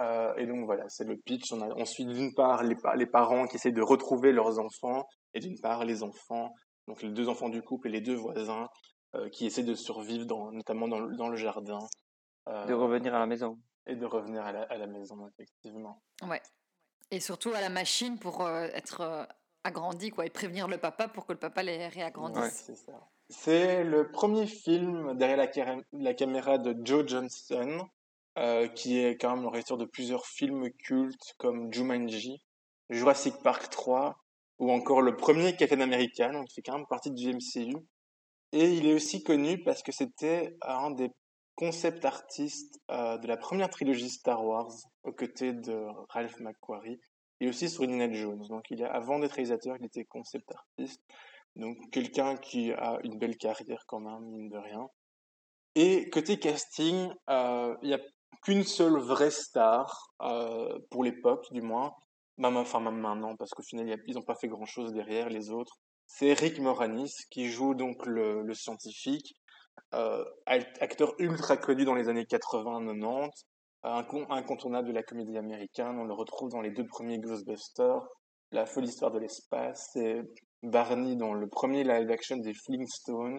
[0.00, 1.52] Euh, et donc voilà, c'est le pitch.
[1.52, 4.58] On, a, on suit d'une part les, pa- les parents qui essaient de retrouver leurs
[4.58, 6.50] enfants, et d'une part les enfants,
[6.88, 8.68] donc les deux enfants du couple et les deux voisins,
[9.16, 11.78] euh, qui essaient de survivre, dans, notamment dans, le- dans le jardin.
[12.48, 13.58] euh, De revenir à la maison.
[13.86, 16.00] Et de revenir à la, à la maison, effectivement.
[16.22, 16.40] Ouais.
[17.12, 19.24] Et surtout à la machine pour euh, être euh,
[19.64, 22.72] agrandi, quoi, et prévenir le papa pour que le papa les réagrandisse.
[23.28, 25.46] C'est le premier film derrière
[25.92, 27.86] la caméra de Joe Johnston,
[28.38, 32.42] euh, qui est quand même le réalisateur de plusieurs films cultes comme Jumanji,
[32.88, 34.16] Jurassic Park 3,
[34.58, 37.76] ou encore le premier Captain America, donc il fait quand même partie du MCU.
[38.52, 41.10] Et il est aussi connu parce que c'était un des
[41.54, 44.72] concept artistes euh, de la première trilogie Star Wars,
[45.04, 47.00] aux côtés de Ralph McQuarrie,
[47.40, 48.46] et aussi sur Indiana Jones.
[48.48, 51.02] Donc il a, avant d'être réalisateur, il était concept artiste.
[51.56, 54.88] Donc quelqu'un qui a une belle carrière quand même, mine de rien.
[55.74, 58.00] Et côté casting, euh, il n'y a
[58.42, 61.94] qu'une seule vraie star, euh, pour l'époque du moins,
[62.38, 65.78] même, enfin même maintenant, parce qu'au final, ils n'ont pas fait grand-chose derrière les autres.
[66.06, 69.36] C'est Rick Moranis qui joue donc le, scientifique,
[70.46, 73.30] acteur ultra connu dans les années 80-90,
[73.84, 75.98] incon- incontournable de la comédie américaine.
[75.98, 78.00] On le retrouve dans les deux premiers Ghostbusters,
[78.52, 80.20] La folle histoire de l'espace, et
[80.62, 83.38] Barney dans le premier live-action des Flintstones.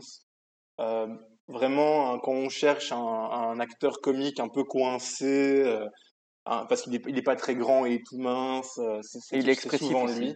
[0.80, 1.08] Euh,
[1.48, 5.88] vraiment, hein, quand on cherche un, un acteur comique un peu coincé, euh,
[6.46, 9.54] parce qu'il est, il est pas très grand et tout mince, euh, c'est il est
[9.54, 10.20] expressif souvent aussi.
[10.20, 10.36] lui.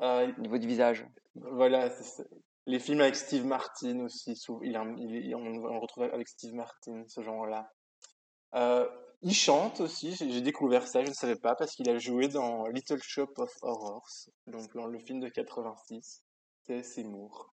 [0.00, 1.04] Euh, Au niveau du visage.
[1.34, 2.24] voilà, c'est.
[2.66, 7.22] Les films avec Steve Martin aussi, il, a il on, retrouve avec Steve Martin, ce
[7.22, 7.70] genre-là.
[8.54, 8.88] Euh,
[9.22, 12.66] il chante aussi, j'ai découvert ça, je ne savais pas, parce qu'il a joué dans
[12.66, 14.08] Little Shop of Horrors,
[14.46, 16.24] donc dans le film de 86,
[16.64, 17.54] c'est Seymour.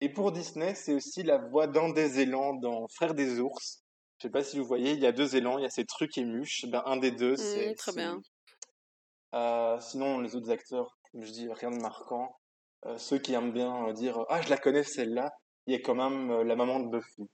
[0.00, 3.82] Et pour Disney, c'est aussi la voix d'un des élans dans Frères des ours.
[4.18, 5.86] Je sais pas si vous voyez, il y a deux élans, il y a ces
[5.86, 8.16] trucs et muches, ben, un des deux, c'est Mmh, très c'est bien.
[8.16, 8.22] lui.
[9.34, 12.36] Euh, sinon, les autres acteurs, je dis, rien de marquant.
[12.86, 15.32] Euh, ceux qui aiment bien euh, dire Ah, je la connais celle-là,
[15.66, 17.28] il y a quand même euh, la maman de Buffy,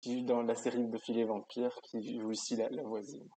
[0.00, 3.28] qui joue dans la série Buffy les vampires, qui joue ici la, voisine.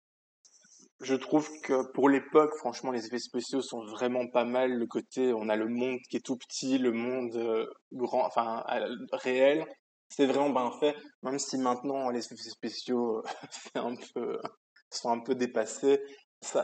[1.01, 4.73] Je trouve que pour l'époque, franchement, les effets spéciaux sont vraiment pas mal.
[4.73, 8.65] Le côté, on a le monde qui est tout petit, le monde grand, enfin
[9.13, 9.67] réel.
[10.09, 13.23] C'est vraiment bien fait, même si maintenant les effets spéciaux
[14.91, 16.01] sont un peu dépassés.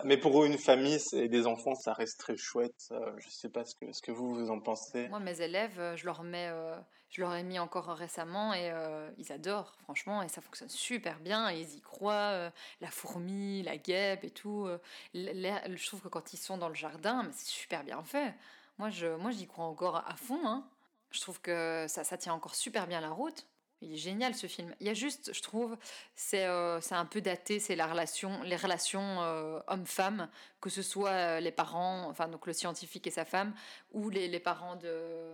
[0.04, 2.88] Mais pour une famille et des enfants, ça reste très chouette.
[2.90, 5.08] Euh, je sais pas ce que, vous, vous en pensez.
[5.08, 6.76] Moi, mes élèves, euh, je leur mets, euh,
[7.10, 8.72] je leur ai mis encore récemment et
[9.18, 11.50] ils adorent, franchement, et ça fonctionne super bien.
[11.50, 12.50] ils y croient,
[12.80, 14.68] la fourmi, la guêpe et tout.
[15.14, 18.34] je trouve que quand ils sont dans le jardin, mais c'est super bien fait.
[18.78, 20.40] Moi, moi, j'y crois encore à fond.
[20.44, 20.68] hein.
[21.10, 23.46] Je trouve que ça, ça tient encore super bien la route.
[23.80, 24.74] Il est génial ce film.
[24.80, 25.76] Il y a juste, je trouve,
[26.16, 30.28] c'est euh, un peu daté, c'est la relation, les relations euh, homme-femme,
[30.60, 33.54] que ce soit euh, les parents, enfin donc le scientifique et sa femme,
[33.92, 35.32] ou les, les parents de,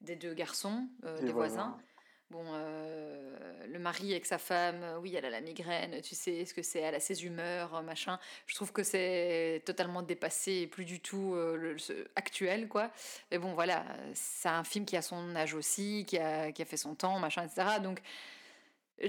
[0.00, 1.76] des deux garçons, euh, Des voisins.
[2.30, 6.44] Bon, euh, le mari avec sa femme, euh, oui, elle a la migraine, tu sais
[6.44, 8.20] ce que c'est, elle a ses humeurs, euh, machin.
[8.46, 11.76] Je trouve que c'est totalement dépassé et plus du tout le-
[12.14, 12.90] actuel, quoi.
[13.32, 16.64] Mais bon, voilà, c'est un film qui a son âge aussi, qui a, qui a
[16.64, 17.80] fait son temps, machin, etc.
[17.80, 18.00] Donc,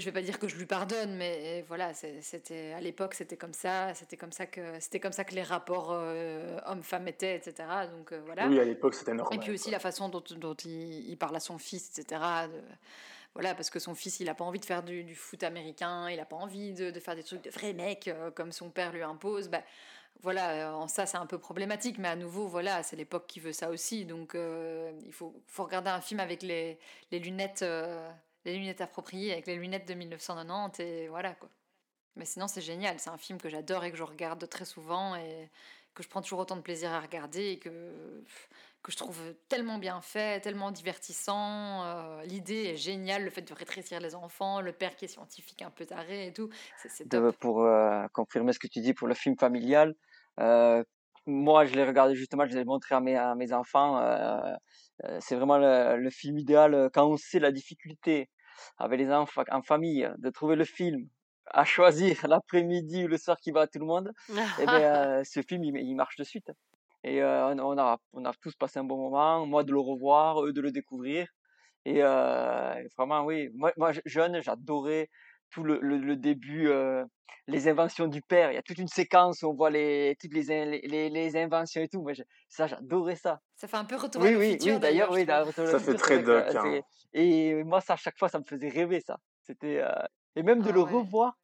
[0.00, 3.36] je vais pas dire que je lui pardonne, mais voilà, c'est- c'était à l'époque c'était
[3.36, 7.36] comme ça, c'était comme ça que c'était comme ça que les rapports euh, hommes-femmes étaient,
[7.36, 7.54] etc.
[7.90, 8.48] Donc euh, voilà.
[8.48, 9.38] Oui, à l'époque, c'était Et normal.
[9.40, 12.48] puis aussi la façon dont, dont il, il parle à son fils, etc.
[12.48, 12.60] de-
[13.34, 16.10] voilà, parce que son fils, il n'a pas envie de faire du, du foot américain,
[16.10, 18.68] il n'a pas envie de, de faire des trucs de vrais mecs euh, comme son
[18.70, 19.48] père lui impose.
[19.48, 19.62] Bah,
[20.20, 23.40] voilà, euh, en ça c'est un peu problématique, mais à nouveau, voilà, c'est l'époque qui
[23.40, 24.04] veut ça aussi.
[24.04, 26.78] Donc euh, il faut, faut regarder un film avec les,
[27.10, 28.08] les lunettes, euh,
[28.44, 31.48] les lunettes appropriées, avec les lunettes de 1990, et voilà quoi.
[32.16, 32.98] Mais sinon, c'est génial.
[32.98, 35.50] C'est un film que j'adore et que je regarde très souvent et
[35.94, 38.22] que je prends toujours autant de plaisir à regarder et que,
[38.82, 41.84] que je trouve tellement bien fait, tellement divertissant.
[41.84, 45.62] Euh, L'idée est géniale, le fait de rétrécir les enfants, le père qui est scientifique
[45.62, 46.50] un peu taré et tout.
[46.82, 49.94] C'est- de- pour euh, confirmer ce que tu dis pour le film familial.
[50.40, 50.82] euh,
[51.26, 53.98] moi, je l'ai regardé justement, je l'ai montré à mes, à mes enfants.
[54.00, 54.54] euh,
[55.04, 58.30] euh, c'est vraiment le, le film idéal euh, quand on sait la difficulté
[58.78, 61.08] avec les enfants en famille de trouver le film
[61.46, 64.12] à choisir l'après-midi ou le soir qui va à tout le monde.
[64.56, 64.76] et ben,
[65.20, 66.50] euh, ce film, il, il marche de suite.
[67.04, 70.44] Et euh, on, a, on a tous passé un bon moment, moi de le revoir,
[70.44, 71.26] eux de le découvrir.
[71.84, 72.02] Et
[72.96, 75.08] vraiment, oui, moi, moi je- jeune, j'adorais
[75.52, 77.04] tout le, le, le début, euh,
[77.46, 78.50] les inventions du père.
[78.50, 81.36] Il y a toute une séquence où on voit les, toutes les, in- les, les,
[81.36, 82.02] inventions et tout.
[82.02, 83.40] Moi, je- ça, j'adorais ça.
[83.54, 85.44] Ça fait un peu retour Oui, à le oui, futur oui, d'ailleurs, oui, Ça
[85.78, 86.80] fait futur, très doc, euh, hein.
[87.12, 89.18] Et moi, ça, à chaque fois, ça me faisait rêver, ça.
[89.42, 89.92] C'était, euh,
[90.36, 90.92] Et même de Ah le ouais.
[90.92, 91.36] revoir,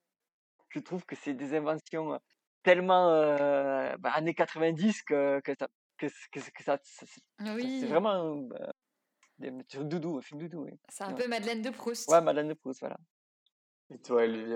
[0.71, 2.19] je trouve que c'est des inventions euh,
[2.63, 7.51] tellement euh, bah, années 90 que, que, ça, que, que, que ça, ça- ça- c'est
[7.55, 7.85] Oui.
[7.87, 8.71] vraiment euh,
[9.39, 10.65] des- sur Doudou, un film Doudou.
[10.65, 10.73] Oui.
[10.89, 11.23] C'est un Ouais.
[11.23, 12.09] peu Madeleine de Proust.
[12.11, 12.97] Ouais, Madeleine de Proust, voilà.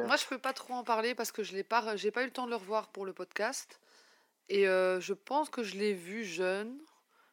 [0.06, 2.26] Moi, je peux pas trop en parler parce que je l'ai pas, j'ai pas eu
[2.26, 3.80] le temps de le revoir pour le podcast.
[4.48, 6.78] Et euh, je pense que je l'ai vu jeune.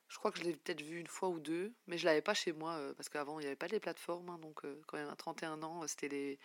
[0.09, 2.33] Je crois que je l'ai peut-être vu une fois ou deux, mais je l'avais pas
[2.33, 4.29] chez moi euh, parce qu'avant il n'y avait pas les plateformes.
[4.29, 6.39] hein, donc euh, quand il y a 31 ans, euh, c'était les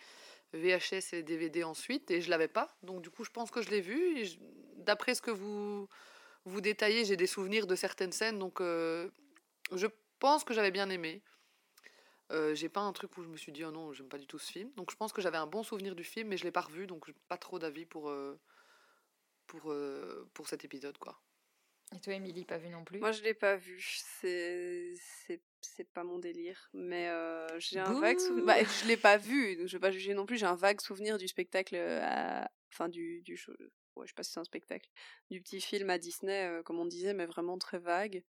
[0.53, 2.77] VHS et les DVD ensuite, et je l'avais pas.
[2.83, 4.23] Donc du coup, je pense que je l'ai vu.
[4.77, 5.89] D'après ce que vous
[6.45, 9.87] vous détaillez, j'ai des souvenirs de certaines scènes, donc je
[10.19, 11.23] pense que j'avais bien aimé.
[12.31, 14.25] Euh, j'ai pas un truc où je me suis dit oh non j'aime pas du
[14.25, 16.43] tout ce film donc je pense que j'avais un bon souvenir du film mais je
[16.43, 18.39] l'ai pas revu donc pas trop d'avis pour euh,
[19.45, 21.21] pour euh, pour cet épisode quoi
[21.95, 22.99] Et toi, Émilie, pas vu non plus?
[22.99, 23.79] Moi, je l'ai pas vu.
[24.19, 26.69] C'est c'est c'est pas mon délire.
[26.73, 28.45] Mais euh, j'ai un vague souvenir.
[28.45, 30.37] Bah, je l'ai pas vu, donc je vais pas juger non plus.
[30.37, 32.49] J'ai un vague souvenir du spectacle, à...
[32.73, 33.53] enfin du du show.
[33.95, 34.89] Ouais, je sais pas si c'est un spectacle.
[35.29, 38.23] Du petit film à Disney, euh, comme on disait, mais vraiment très vague.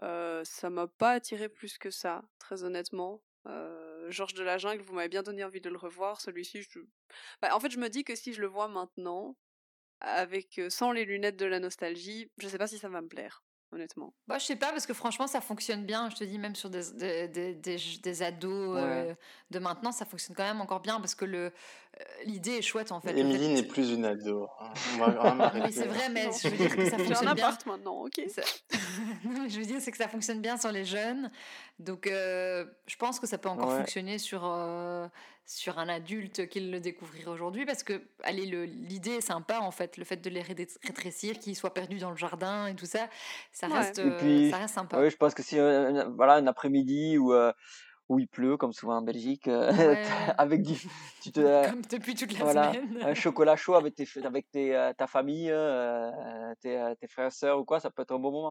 [0.00, 3.22] Ça m'a pas attiré plus que ça, très honnêtement.
[3.46, 6.20] Euh, Georges de la Jungle, vous m'avez bien donné envie de le revoir.
[6.20, 6.80] Celui-ci, je...
[7.40, 9.36] Bah, en fait, je me dis que si je le vois maintenant,
[10.00, 13.44] avec sans les lunettes de la nostalgie, je sais pas si ça va me plaire,
[13.72, 14.12] honnêtement.
[14.26, 16.10] Bah, je sais pas, parce que franchement, ça fonctionne bien.
[16.10, 19.14] Je te dis, même sur des, des, des, des, des ados euh,
[19.50, 22.92] de maintenant, ça fonctionne quand même encore bien parce que le euh, l'idée est chouette
[22.92, 23.16] en fait.
[23.16, 24.48] Émilie n'est plus une ado.
[24.60, 24.72] hein.
[25.64, 26.32] Oui, c'est vrai, mais Non.
[26.32, 27.56] je veux dire que ça fonctionne bien.
[27.66, 28.20] maintenant, ok.
[29.24, 31.30] Non, je veux dire, c'est que ça fonctionne bien sur les jeunes.
[31.78, 33.78] Donc, euh, je pense que ça peut encore Ouais.
[33.78, 35.06] fonctionner sur, euh,
[35.52, 37.66] sur un adulte qui le découvrirait aujourd'hui.
[37.66, 39.96] Parce que, allez, le- l'idée est sympa, en fait.
[39.96, 43.08] Le fait de les rétrécir, qu'ils soient perdus dans le jardin et tout ça,
[43.52, 43.78] ça, Ouais.
[43.78, 44.98] reste, euh, puis, ça reste sympa.
[44.98, 47.52] ouais, je pense que si euh, voilà, un après-midi où, euh,
[48.08, 50.02] où il pleut, comme souvent en Belgique, euh, Ouais.
[50.38, 50.76] avec du,
[51.20, 51.40] tu te,
[51.70, 52.98] Comme depuis toute la voilà, semaine.
[53.02, 56.10] un chocolat chaud avec, tes, avec tes, euh, ta famille, euh,
[56.60, 58.50] tes, euh, tes frères et sœurs ou quoi, ça peut être un bon moment.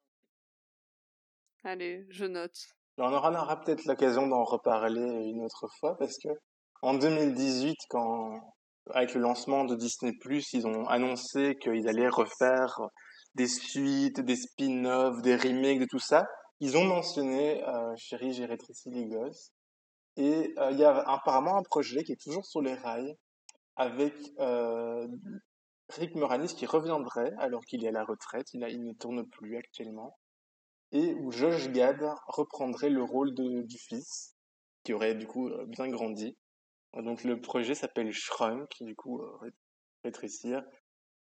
[1.64, 2.58] Allez, je note.
[2.97, 6.28] On aura, on aura peut-être l'occasion d'en reparler une autre fois parce que
[6.82, 8.40] en 2018, quand
[8.92, 10.14] avec le lancement de Disney+,
[10.54, 12.80] ils ont annoncé qu'ils allaient refaire
[13.36, 16.28] des suites, des spin-offs, des remakes, de tout ça.
[16.60, 19.52] Ils ont mentionné euh, Chérie, j'ai rétréci les gosses.
[20.18, 23.16] Et euh, il y a apparemment un projet qui est toujours sur les rails
[23.76, 25.08] avec euh,
[25.90, 28.48] Rick Moranis qui reviendrait alors qu'il est à la retraite.
[28.54, 30.18] Il, a, il ne tourne plus actuellement
[30.92, 34.36] et où Josh Gad reprendrait le rôle de, du fils,
[34.84, 36.36] qui aurait du coup euh, bien grandi.
[36.94, 39.54] Donc le projet s'appelle Shrunk, du coup euh, ré-
[40.04, 40.64] rétrécir,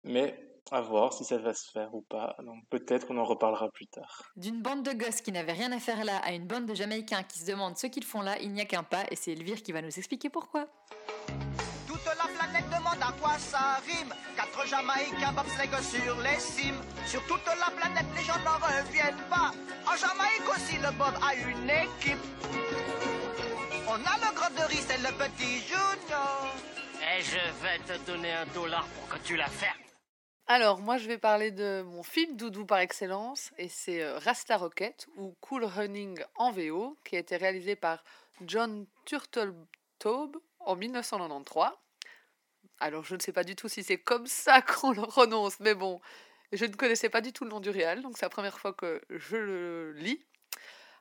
[0.02, 0.38] mais
[0.70, 2.36] à voir si ça va se faire ou pas.
[2.40, 4.22] Donc peut-être on en reparlera plus tard.
[4.36, 7.22] D'une bande de gosses qui n'avaient rien à faire là à une bande de Jamaïcains
[7.22, 9.62] qui se demandent ce qu'ils font là, il n'y a qu'un pas et c'est Elvire
[9.62, 10.66] qui va nous expliquer pourquoi.
[11.86, 14.12] Toute la planète demande à quoi ça rime.
[14.36, 16.80] Quatre Jamaïcains bobsleigh sur les cimes.
[17.06, 19.52] Sur toute la planète, les gens n'en reviennent pas.
[19.86, 22.93] En Jamaïque aussi, le Bob a une équipe.
[23.94, 26.52] On a le gros de riz, c'est le petit Junior.
[27.00, 29.78] Et je vais te donner un dollar pour que tu la fermes.
[30.48, 34.56] Alors, moi, je vais parler de mon film doudou par excellence, et c'est euh, Rasta
[34.56, 38.02] Rocket, ou Cool Running en VO, qui a été réalisé par
[38.44, 41.68] John Turtletaube, en 1993.
[42.80, 45.76] Alors, je ne sais pas du tout si c'est comme ça qu'on le renonce, mais
[45.76, 46.00] bon,
[46.50, 48.72] je ne connaissais pas du tout le nom du réal, donc c'est la première fois
[48.72, 50.20] que je le lis.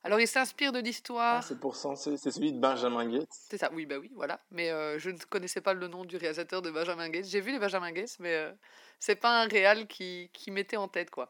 [0.04, 1.43] Alors, il s'inspire de Ah, l'histoire.
[1.43, 3.30] c'est pour ça, c'est celui de Benjamin Gates.
[3.32, 4.41] C'est ça, oui, bah oui, voilà.
[4.51, 7.26] Mais euh, je ne connaissais pas le nom du réalisateur de Benjamin Gates.
[7.26, 8.51] J'ai vu les Benjamin Gates, mais euh,
[8.99, 11.30] c'est pas un réal qui, qui mettait en tête, quoi.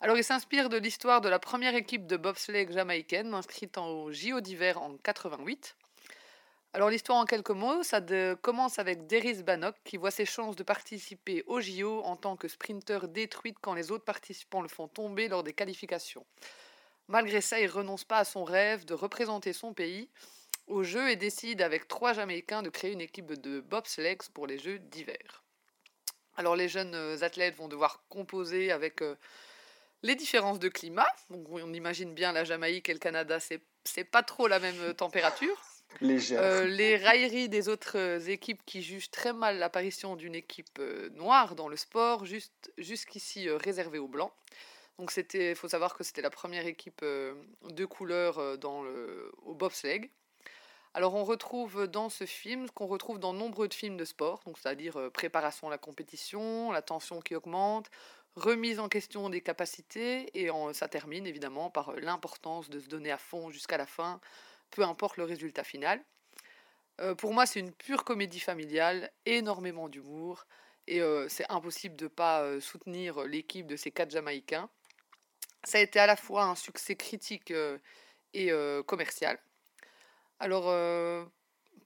[0.00, 4.40] Alors, il s'inspire de l'histoire de la première équipe de bobsleigh jamaïcaine inscrite au JO
[4.40, 5.76] d'hiver en 88.
[6.72, 10.56] Alors, l'histoire en quelques mots, ça de- commence avec Deris Bannock qui voit ses chances
[10.56, 14.88] de participer au JO en tant que sprinter détruite quand les autres participants le font
[14.88, 16.24] tomber lors des qualifications.
[17.08, 20.08] Malgré ça, il renonce pas à son rêve de représenter son pays
[20.66, 24.58] au jeu et décide avec trois Jamaïcains de créer une équipe de bobsleighs pour les
[24.58, 25.44] Jeux d'hiver.
[26.36, 29.14] Alors les jeunes euh, athlètes vont devoir composer avec euh,
[30.02, 31.06] les différences de climat.
[31.30, 34.80] Donc on imagine bien la Jamaïque et le Canada, c'est c'est pas trop la même
[34.80, 35.62] euh, température.
[36.02, 41.54] Euh, les railleries des autres équipes qui jugent très mal l'apparition d'une équipe euh, noire
[41.54, 44.32] dans le sport, juste jusqu'ici réservée aux blancs.
[44.98, 47.34] Donc c'était, faut savoir que c'était la première équipe euh,
[47.70, 50.10] de couleur euh, dans le, au bobsleigh.
[50.94, 54.40] Alors on retrouve dans ce film ce qu'on retrouve dans nombreux de films de sport,
[54.46, 57.90] donc c'est-à-dire euh, préparation à la compétition, la tension qui augmente,
[58.36, 63.18] remise en question des capacités, et ça termine évidemment par l'importance de se donner à
[63.18, 64.20] fond jusqu'à la fin,
[64.70, 66.02] peu importe le résultat final.
[67.18, 70.46] Pour moi, c'est une pure comédie familiale, énormément d'humour,
[70.88, 74.68] et c'est impossible de ne pas soutenir l'équipe de ces quatre Jamaïcains.
[75.64, 77.78] Ça a été à la fois un succès critique euh,
[78.34, 79.38] et euh, commercial.
[80.38, 81.24] Alors, euh,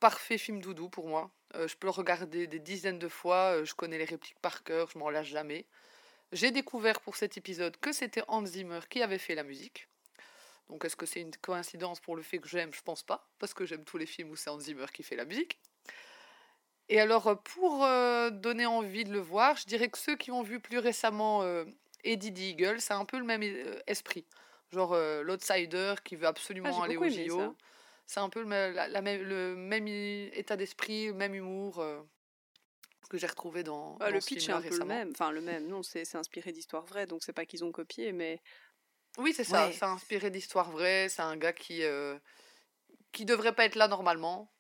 [0.01, 1.31] parfait film doudou pour moi.
[1.55, 4.99] Je peux le regarder des dizaines de fois, je connais les répliques par cœur, je
[4.99, 5.65] m'en lâche jamais.
[6.31, 9.89] J'ai découvert pour cet épisode que c'était Hans Zimmer qui avait fait la musique.
[10.69, 12.71] Donc est-ce que c'est une coïncidence pour le fait que j'aime?
[12.75, 15.17] Je pense pas, parce que j'aime tous les films où c'est Hans Zimmer qui fait
[15.17, 15.59] la musique.
[16.91, 17.87] Et alors, pour
[18.33, 21.43] donner envie de le voir, je dirais que ceux qui ont vu plus récemment
[22.05, 24.25] Eddie the Eagle, c'est un peu le même euh, esprit.
[24.71, 27.57] Genre euh, l'outsider qui veut absolument Ah, aller au JO.
[28.07, 31.35] C'est un peu le, même- la- la même- le même i- état d'esprit, le même
[31.35, 32.01] humour euh,
[33.11, 35.11] que j'ai retrouvé dans, dans le ce pitch est un peu le même.
[35.11, 38.41] Enfin, le même, non, c'est inspiré d'histoires vraies, donc c'est pas qu'ils ont copié, mais.
[39.19, 39.67] Oui, c'est ça.
[39.67, 39.73] Ouais.
[39.73, 41.09] C'est inspiré d'histoires vraies.
[41.09, 42.19] C'est un gars qui euh,
[43.13, 44.51] qui devrait pas être là normalement.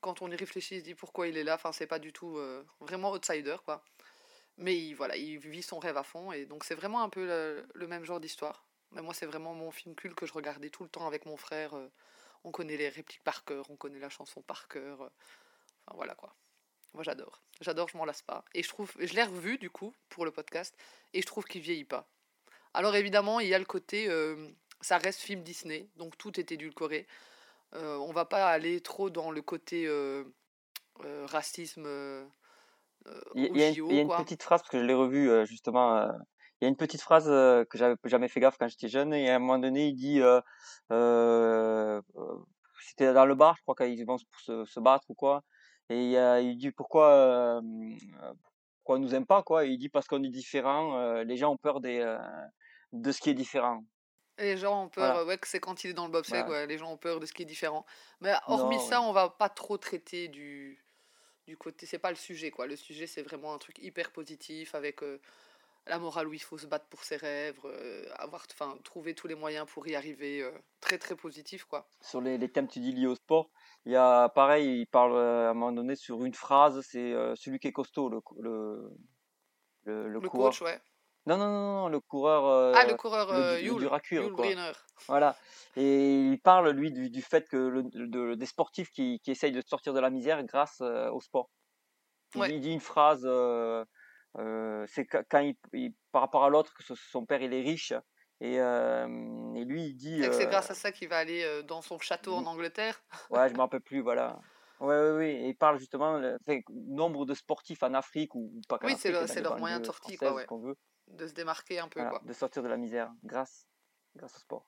[0.00, 1.54] Quand on y réfléchit, il se dit pourquoi il est là.
[1.54, 2.38] Enfin, c'est pas du tout
[2.80, 3.82] vraiment outsider, quoi.
[4.58, 6.32] Mais il, voilà, il vit son rêve à fond.
[6.32, 7.26] Et donc, c'est vraiment un peu
[7.74, 8.64] le, même genre d'histoire.
[8.92, 11.36] Mais moi, c'est vraiment mon film culte que je regardais tout le temps avec mon
[11.36, 11.74] frère.
[11.76, 11.88] euh,
[12.44, 15.02] on connaît les répliques par cœur, on connaît la chanson par cœur.
[15.02, 15.08] euh,
[15.86, 16.34] Enfin, voilà, quoi.
[16.94, 17.42] Moi, j'adore.
[17.60, 18.44] J'adore, je m'en lasse pas.
[18.54, 20.76] Et je trouve, je l'ai revu, du coup, pour le podcast.
[21.12, 22.08] Et je trouve qu'il vieillit pas.
[22.74, 24.48] Alors évidemment, il y a le côté, euh,
[24.80, 27.06] ça reste film Disney, donc tout est édulcoré.
[27.74, 29.88] Euh, on va pas aller trop dans le côté
[31.26, 31.86] racisme
[33.34, 34.94] Il y, au il y a une, y a petite phrase, parce que je l'ai
[34.94, 36.08] revu euh, justement, euh,
[36.60, 39.12] il y a une petite phrase euh, que j'avais jamais fait gaffe quand j'étais jeune,
[39.12, 40.40] et à un moment donné, il dit, euh,
[40.92, 42.36] euh, euh,
[42.80, 45.42] c'était dans le bar, je crois, quand ils vont pour se, se battre ou quoi,
[45.90, 47.60] et il, dit pourquoi, euh,
[48.22, 48.32] euh,
[48.78, 51.36] pourquoi on nous aime pas, quoi, et il dit parce qu'on est différent, euh, les
[51.36, 52.18] gens ont peur des, euh,
[52.92, 53.84] de ce qui est différent.
[54.38, 55.20] Les gens ont peur, Voilà.
[55.20, 56.62] euh, ouais, que c'est quand il est dans le bobsleigh, Voilà.
[56.62, 57.84] ouais, les gens ont peur de ce qui est différent.
[58.20, 59.06] Mais hormis Non, ça, ouais.
[59.06, 60.83] on va pas trop traiter du,
[61.46, 62.66] du côté, c'est pas le sujet, quoi.
[62.66, 65.20] Le sujet, c'est vraiment un truc hyper positif avec euh,
[65.86, 69.26] la morale où il faut se battre pour ses rêves, euh, avoir, enfin, trouver tous
[69.28, 71.86] les moyens pour y arriver, euh, très très positif, quoi.
[72.00, 73.50] Sur les, les thèmes, tu dis liés au sport,
[73.84, 77.58] il y a pareil, il parle à un moment donné sur une phrase, c'est celui
[77.58, 78.90] qui est costaud, le, le,
[79.84, 80.80] le, le coach, ouais.
[81.26, 84.54] Non, non, non, non, le coureur, Ah, le euh, coureur euh, du- le Yul, quoi.
[85.08, 85.38] Voilà.
[85.76, 89.52] Et il parle, lui, du, du fait que le, de- des sportifs qui, qui essayent
[89.52, 91.50] de sortir de la misère grâce euh, au sport.
[92.34, 92.48] Il, Ouais.
[92.48, 93.84] dit- il dit une phrase, euh,
[94.38, 97.92] euh, c'est quand il, il- par rapport à l'autre, que son père, il est riche,
[98.40, 100.22] et, euh, et lui, il dit...
[100.22, 102.46] C'est euh, grâce à ça qu'il va aller euh, dans son château en Oui.
[102.46, 103.02] Angleterre.
[103.30, 104.38] Ouais, je me rappelle plus, voilà.
[104.80, 105.34] Ouais, ouais, ouais.
[105.44, 106.38] Et il parle justement, le
[106.70, 110.34] nombre de sportifs en Afrique, ou, pas qu'en Oui, c'est leur moyen de sortie, quoi,
[110.34, 110.46] ouais.
[110.50, 110.76] veut,
[111.08, 112.26] De se démarquer un peu, voilà, quoi.
[112.26, 113.68] de sortir de la misère grâce,
[114.16, 114.66] grâce au sport.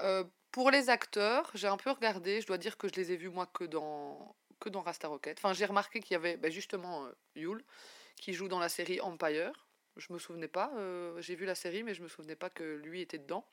[0.00, 3.16] Euh, pour les acteurs, j'ai un peu regardé, je dois dire que je les ai
[3.16, 5.38] vus moi que dans, que dans Rasta Rocket.
[5.38, 7.64] Enfin, j'ai remarqué qu'il y avait ben, justement euh, Yul
[8.16, 9.68] qui joue dans la série Empire.
[9.96, 12.76] Je me souvenais pas, euh, j'ai vu la série, mais je me souvenais pas que
[12.76, 13.44] lui était dedans.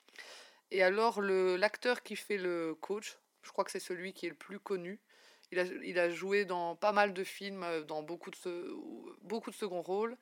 [0.72, 4.30] Et alors, le- l'acteur qui fait le coach, je crois que c'est celui qui est
[4.30, 5.00] le plus connu.
[5.52, 8.76] Il a, il a joué dans pas mal de films, euh, dans beaucoup de,
[9.22, 10.18] beaucoup de second rôles.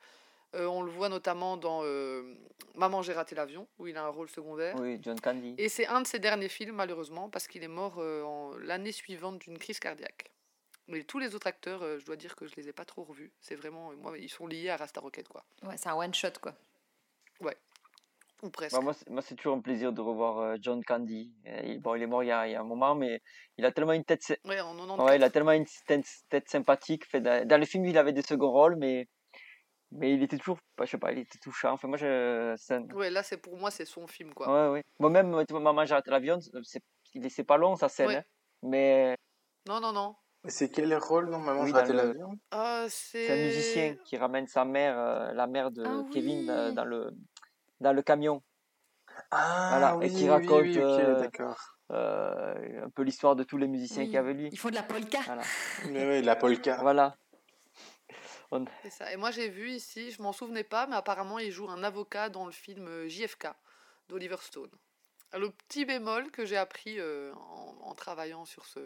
[0.54, 2.22] Euh, on le voit notamment dans euh,
[2.76, 4.74] Maman, j'ai raté l'avion, où il a un rôle secondaire.
[4.78, 5.54] Oui, John Candy.
[5.58, 8.92] Et c'est un de ses derniers films, malheureusement, parce qu'il est mort euh, en- l'année
[8.92, 10.30] suivante d'une crise cardiaque.
[10.86, 13.04] Mais tous les autres acteurs, euh, je dois dire que je les ai pas trop
[13.04, 13.32] revus.
[13.40, 15.44] C'est vraiment, moi, ils sont liés à Rasta Rocket, quoi.
[15.62, 16.54] Ouais, c'est un one shot quoi.
[17.40, 17.56] Ouais.
[18.42, 18.74] Ou presque.
[18.76, 21.32] Bah, moi, c'est- moi, c'est toujours un plaisir de revoir euh, John Candy.
[21.46, 23.22] Euh, il, bon, il est mort il y, a, il y a un moment, mais
[23.56, 25.08] il a tellement une tête, sy- Ouais, en 94.
[25.08, 27.06] ouais, il a tellement une tête, tête sympathique.
[27.06, 29.08] Fait, dans, dans les films, il avait des seconds rôles, mais,
[29.94, 31.72] mais il était toujours, bah, je sais pas, il était touchant.
[31.72, 34.48] Enfin, moi, je, c'est un- Ouais, là, c'est pour moi, c'est son film, quoi.
[34.48, 34.82] ouais, ouais.
[34.98, 36.80] Moi-même, tu vois, Maman, j'ai raté l'avion, c'est,
[37.14, 38.16] il c'est pas long sa scène, Ouais.
[38.16, 38.22] hein.
[38.62, 39.16] mais
[39.68, 40.14] Non, non, non.
[40.46, 44.46] C'est quel rôle, normalement, Oui, j'ai raté le- l'avion Ah, c'est un musicien qui ramène
[44.46, 47.10] sa mère, euh, la mère de Ah Kevin, euh, dans le
[47.80, 48.42] dans le camion.
[49.30, 51.58] Ah, Voilà, oui, et qui raconte oui, ok, euh, d'accord.
[51.92, 54.48] euh, un peu l'histoire de tous les musiciens Oui, qu'il y avait lui.
[54.52, 55.20] Ils font de la polka.
[55.26, 55.42] Voilà.
[55.90, 56.76] Mais oui, la polka.
[56.80, 57.16] Voilà.
[58.82, 59.12] C'est ça.
[59.12, 62.28] Et moi, j'ai vu ici, je m'en souvenais pas, mais apparemment, il joue un avocat
[62.28, 63.48] dans le film euh, JFK
[64.08, 64.70] d'Oliver Stone.
[65.32, 67.32] Le petit bémol que j'ai appris euh,
[67.80, 68.80] en, travaillant sur ce,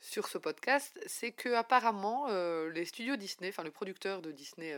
[0.00, 4.76] sur ce podcast, c'est que apparemment, euh, les studios Disney, enfin le producteur de Disney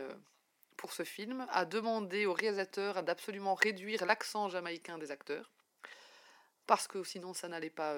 [0.77, 5.51] pour ce film, a demandé au réalisateur d'absolument réduire l'accent jamaïcain des acteurs,
[6.67, 7.95] parce que sinon ça n'allait pas,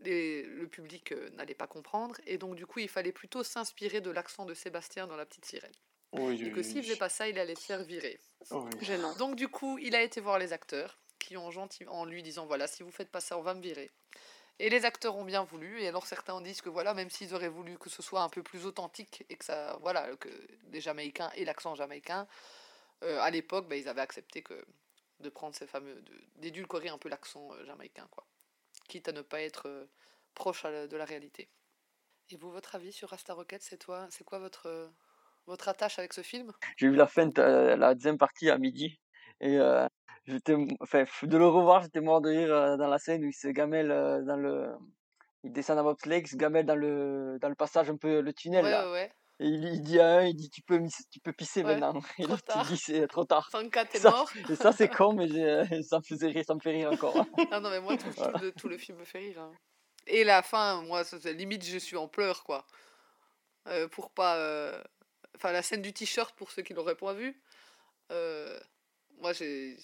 [0.00, 4.00] les- le public euh, n'allait pas comprendre, et donc du coup il fallait plutôt s'inspirer
[4.00, 5.72] de l'accent de Sébastien dans La Petite Sirène.
[6.12, 6.82] Oui, Et oui, que s'il oui.
[6.84, 8.18] faisait pas ça, il allait se faire virer.
[8.50, 8.70] Oui.
[8.80, 9.14] Gênant.
[9.16, 12.46] Donc du coup, il a été voir les acteurs qui ont gentil en lui disant
[12.46, 13.90] voilà, si vous faites pas ça, on va me virer.
[14.60, 17.32] Et les acteurs ont bien voulu, et alors certains ont disent que voilà, même s'ils
[17.34, 20.28] auraient voulu que ce soit un peu plus authentique et que ça, voilà, que
[20.72, 22.26] les Jamaïcains et l'accent jamaïcain,
[23.04, 24.64] euh, à l'époque, bah, ils avaient accepté que
[25.20, 26.02] de prendre ces fameux,
[26.36, 28.26] d'édulcorer un peu l'accent euh, jamaïcain, quoi,
[28.88, 29.86] quitte à ne pas être euh,
[30.34, 31.52] proche de la réalité.
[32.30, 34.88] Et vous, votre avis sur Rasta Rocket, c'est toi, c'est quoi votre euh,
[35.46, 36.52] votre attache avec ce film?
[36.76, 39.00] J'ai vu la fin de euh, la deuxième partie à midi
[39.40, 39.86] et euh,
[40.26, 43.34] j'étais, enfin, de le revoir, j'étais mort de rire euh, dans la scène où il
[43.34, 43.88] se gamelle
[44.26, 44.72] dans le,
[45.44, 48.32] il descend à bobsleigh, il se gamelle dans le dans le passage un peu le
[48.34, 48.86] tunnel Ouais, là.
[48.86, 49.12] ouais, ouais.
[49.40, 50.80] Et il, il dit à un, il dit tu peux
[51.10, 52.00] tu peux pisser Ouais, maintenant.
[52.18, 53.48] Et trop l'autre il dit c'est trop tard.
[53.50, 54.30] Sanka, t'es Ça- mort.
[54.50, 57.24] Et ça c'est con mais j'ai- ça me faisait rire, ça me fait rire encore.
[57.50, 58.06] Ah non, mais moi, tout,
[58.42, 59.40] le, tout le film me fait rire.
[59.40, 59.52] hein.
[60.06, 62.66] Et la fin, moi, limite, je suis en pleurs, quoi.
[63.68, 64.36] Euh, pour pas.
[64.38, 64.82] euh,
[65.36, 67.40] Enfin, la scène du t-shirt, pour ceux qui l'auraient pas vu.
[68.10, 68.58] euh,
[69.20, 69.76] Moi, j'ai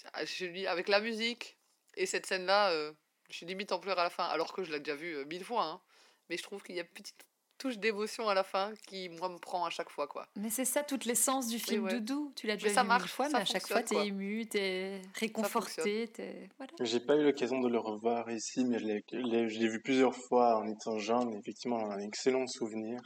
[0.66, 1.58] avec la musique
[1.96, 2.92] et cette scène-là, euh,
[3.30, 5.24] je suis limite en pleurs à la fin, alors que je l'ai déjà vu euh,
[5.26, 5.64] mille fois.
[5.64, 5.80] hein.
[6.28, 7.24] Mais je trouve qu'il y a une petite
[7.58, 10.26] touche d'émotion à la fin qui, moi, me prend à chaque fois, quoi.
[10.36, 11.94] Mais c'est ça toute l'essence du film ouais.
[11.94, 12.32] Doudou.
[12.36, 14.46] Tu l'as déjà ça vu mille marche, fois, ça mais à chaque fois, t'es ému,
[14.46, 16.48] t'es réconforté, t'es...
[16.58, 16.72] Voilà.
[16.80, 19.80] J'ai pas eu l'occasion de le revoir ici, mais je l'ai l'ai- je l'ai vu
[19.82, 21.32] plusieurs fois en étant jeune.
[21.34, 23.00] et Effectivement, on a un excellent souvenir.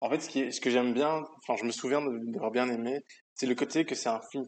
[0.00, 2.68] En fait, ce, qui est- ce que j'aime bien, enfin, je me souviens d'avoir bien
[2.68, 3.00] aimé,
[3.34, 4.44] c'est le côté que c'est un film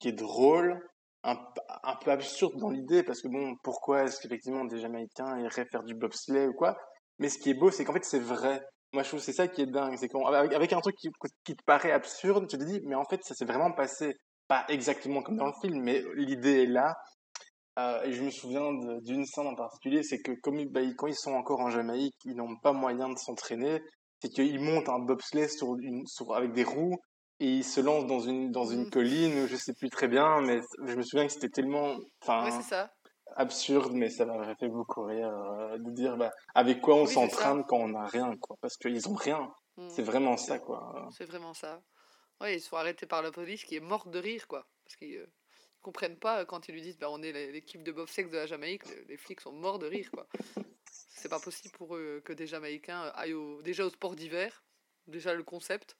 [0.00, 0.80] qui est drôle,
[1.24, 1.36] un,
[1.84, 5.82] un peu absurde dans l'idée, parce que bon, pourquoi est-ce qu'effectivement des Jamaïcains iraient faire
[5.82, 6.76] du bobsleigh ou quoi?
[7.18, 8.60] Mais ce qui est beau, c'est qu'en fait, c'est vrai.
[8.92, 11.08] Moi, je trouve que c'est ça qui est dingue, c'est qu'avec avec un truc qui,
[11.44, 14.14] qui te paraît absurde, tu te dis, mais en fait, ça s'est vraiment passé,
[14.48, 16.94] pas exactement comme dans le film, mais l'idée est là.
[17.78, 18.70] Euh, et je me souviens
[19.02, 22.34] d'une scène en particulier, c'est que comme bah, quand ils sont encore en Jamaïque, ils
[22.36, 23.80] n'ont pas moyen de s'entraîner,
[24.20, 26.96] c'est qu'ils montent un bobsleigh sur une, sur, avec des roues
[27.40, 28.90] et ils se lancent dans une, dans une Mhm.
[28.90, 32.50] colline, je sais plus très bien, mais je me souviens que c'était tellement, enfin, Ouais,
[32.50, 32.90] c'est ça.
[33.36, 37.12] Absurde, mais ça m'avait fait beaucoup rire euh, de dire bah, avec quoi on Oui,
[37.12, 39.52] s'entraîne quand on n'a rien, quoi, parce qu'ils ont rien.
[39.76, 39.88] Mm.
[39.88, 41.08] C'est vraiment ça, quoi.
[41.12, 41.82] C'est vraiment ça.
[42.40, 44.66] Ouais, ils sont arrêtés par la police qui est morte de rire, quoi.
[44.84, 45.32] Parce qu'ils euh,
[45.80, 48.46] comprennent pas euh, quand ils lui disent bah, on est l'équipe de bobsleigh de la
[48.46, 50.26] Jamaïque, les, flics sont morts de rire, quoi.
[50.90, 54.64] C'est pas possible pour eux que des Jamaïcains aillent au- déjà au sport d'hiver,
[55.06, 55.96] déjà le concept.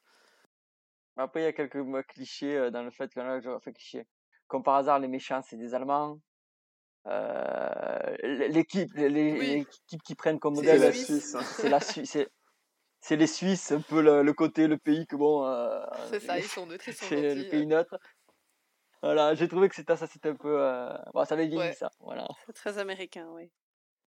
[1.16, 4.06] Après il y a quelques mots clichés dans le fait qu'on a fait cliché.
[4.48, 6.18] Comme par hasard les méchants c'est des Allemands.
[7.08, 8.16] Euh,
[8.48, 9.48] l'équipe les, les- Oui.
[9.56, 11.36] l'équipe qui prennent comme modèle la la Suisse.
[11.56, 12.28] C'est la Suisse c'est
[13.00, 15.80] c'est les Suisses un peu le, le côté le pays que bon euh,
[16.10, 17.98] C'est ça, ils sont neutres, ils sont c'est le pays neutre
[19.02, 20.96] voilà j'ai trouvé que c'était ça c'était un peu euh...
[21.12, 21.72] bon, ça avait vieilli Ouais.
[21.72, 23.50] ça voilà C'est très américain, oui.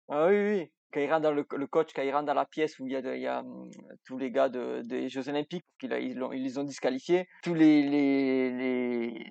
[0.09, 2.47] ah oui oui quand il rentre dans le, le coach quand il rentre dans la
[2.47, 3.71] pièce où il y a, de- il y a hum,
[4.05, 7.83] tous les gars de, des Jeux Olympiques qu'ils ils, ils les ont disqualifiés tous les,
[7.89, 9.25] les, les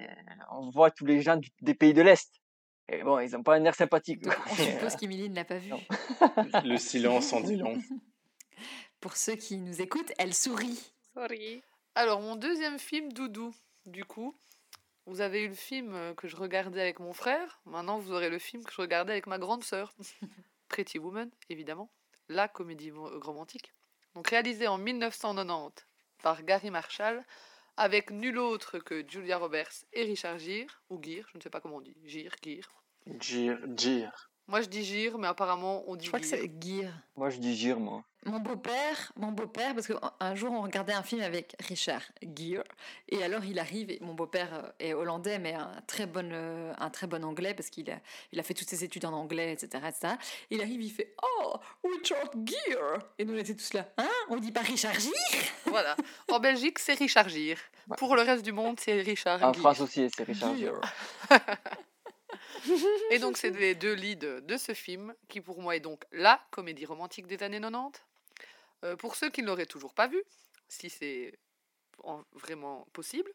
[0.51, 2.32] on voit tous les gens du- des pays de l'Est
[2.92, 5.58] et bon ils ont pas un air sympathique Donc, on suppose qu'Emilie ne l'a pas
[5.58, 5.70] vu.
[5.70, 5.82] Non.
[6.64, 7.82] Le silence en dit long.
[9.00, 10.92] Pour ceux qui nous écoutent, elle sourit.
[11.14, 11.62] Sorry.
[11.96, 13.54] Alors, mon deuxième film, Doudou,
[13.86, 14.36] du coup.
[15.06, 17.62] Vous avez eu le film euh, que je regardais avec mon frère.
[17.66, 19.94] Maintenant, vous aurez le film que je regardais avec ma grande sœur.
[20.68, 21.90] Pretty Woman, évidemment.
[22.28, 23.74] La comédie mo- romantique.
[24.16, 25.84] Donc, réalisé en 1990
[26.22, 27.24] par Gary Marshall,
[27.78, 31.62] avec nul autre que Julia Roberts et Richard Gere, ou Gere, je ne sais pas
[31.62, 31.96] comment on dit.
[32.04, 32.79] Gere, Gere.
[33.20, 34.30] Gir, Gir.
[34.47, 36.91] Moi, je dis Gire, mais apparemment, on dit Je crois que c'est Gear.
[37.16, 38.04] Moi, je dis Gire, moi.
[38.26, 42.66] Mon beau-père, mon beau-père, parce qu'un jour on regardait un film avec Richard Gere,
[43.08, 46.74] et alors il arrive, et mon beau-père euh, est hollandais, mais un très bon, euh,
[46.78, 48.00] un très bon anglais, parce qu'il a,
[48.34, 50.16] il a fait toutes ses études en anglais, etc., etc.
[50.50, 54.10] Il arrive, il fait Oh, Richard Gere Et nous on était tous là, hein?
[54.28, 55.14] On dit pas Richard Gere?
[55.68, 55.95] Voilà.
[56.30, 57.60] En Belgique, c'est Richard Gire.
[57.97, 59.62] Pour le reste du monde, c'est Richard En Gere.
[59.62, 60.82] France aussi, c'est Richard Gere.
[63.12, 66.41] Et donc, c'est les deux leads de ce film, qui pour moi est donc la
[66.52, 68.02] comédie romantique des années 90.
[68.86, 70.22] Euh, pour ceux qui ne l'auraient toujours pas vu,
[70.68, 71.38] si c'est
[72.04, 73.32] en- vraiment possible,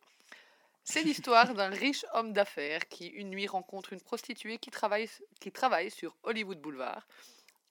[0.84, 1.02] c'est
[1.42, 5.08] l'histoire d'un riche homme d'affaires qui, une nuit, rencontre une prostituée qui travaille,
[5.40, 7.06] qui travaille sur Hollywood Boulevard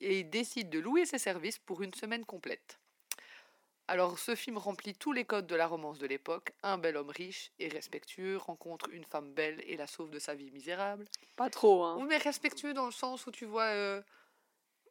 [0.02, 2.78] et il décide de louer ses services pour une semaine complète.
[3.94, 6.52] Alors, ce film remplit tous les codes de la romance de l'époque.
[6.64, 10.34] Un bel homme riche et respectueux rencontre une femme belle et la sauve de sa
[10.34, 11.06] vie misérable.
[11.36, 11.98] Pas trop, hein.
[12.00, 13.66] Oui, mais respectueux dans le sens où tu vois.
[13.66, 14.02] euh,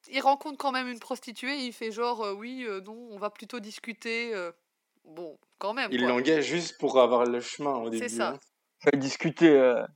[0.09, 3.31] il rencontre quand même une prostituée, il fait genre, euh, oui, euh, non, on va
[3.31, 4.33] plutôt discuter.
[4.37, 4.53] euh,
[5.05, 5.91] bon, quand même.
[5.91, 8.09] Il l'engage juste pour avoir le chemin au début.
[8.09, 8.29] C'est ça.
[8.29, 8.39] hein.
[9.43, 9.87] Euh,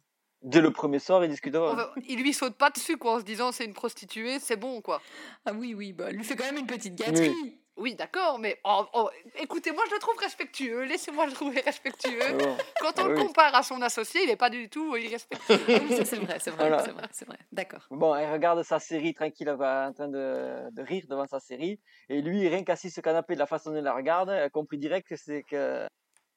[0.42, 1.59] dès le premier soir, ils discutaient.
[1.59, 4.57] On va- il lui saute pas dessus, quoi, en se disant c'est une prostituée, c'est
[4.57, 5.00] bon, quoi.
[5.44, 7.28] Ah oui, oui, bah, lui fait quand même une petite gâterie.
[7.28, 7.61] Oui,
[7.95, 12.18] d'accord, mais oh, oh, écoutez, moi je le trouve respectueux, laissez-moi le trouver respectueux.
[12.22, 12.57] Ah bon.
[12.81, 13.27] Quand Ah on le oui.
[13.27, 15.59] compare à son associé, il est pas du tout irrespectueux.
[15.68, 16.83] Ah oui, c'est vrai, c'est vrai, Voilà.
[16.85, 17.39] c'est vrai, c'est vrai.
[17.53, 17.87] D'accord.
[17.91, 21.41] Bon, elle regarde sa série tranquille, elle va en train de, de rire devant sa
[21.41, 21.79] série.
[22.09, 24.43] Et lui, rien qu'assis sur le canapé, de la façon dont il la regarde, elle
[24.45, 25.87] a compris direct que c'est que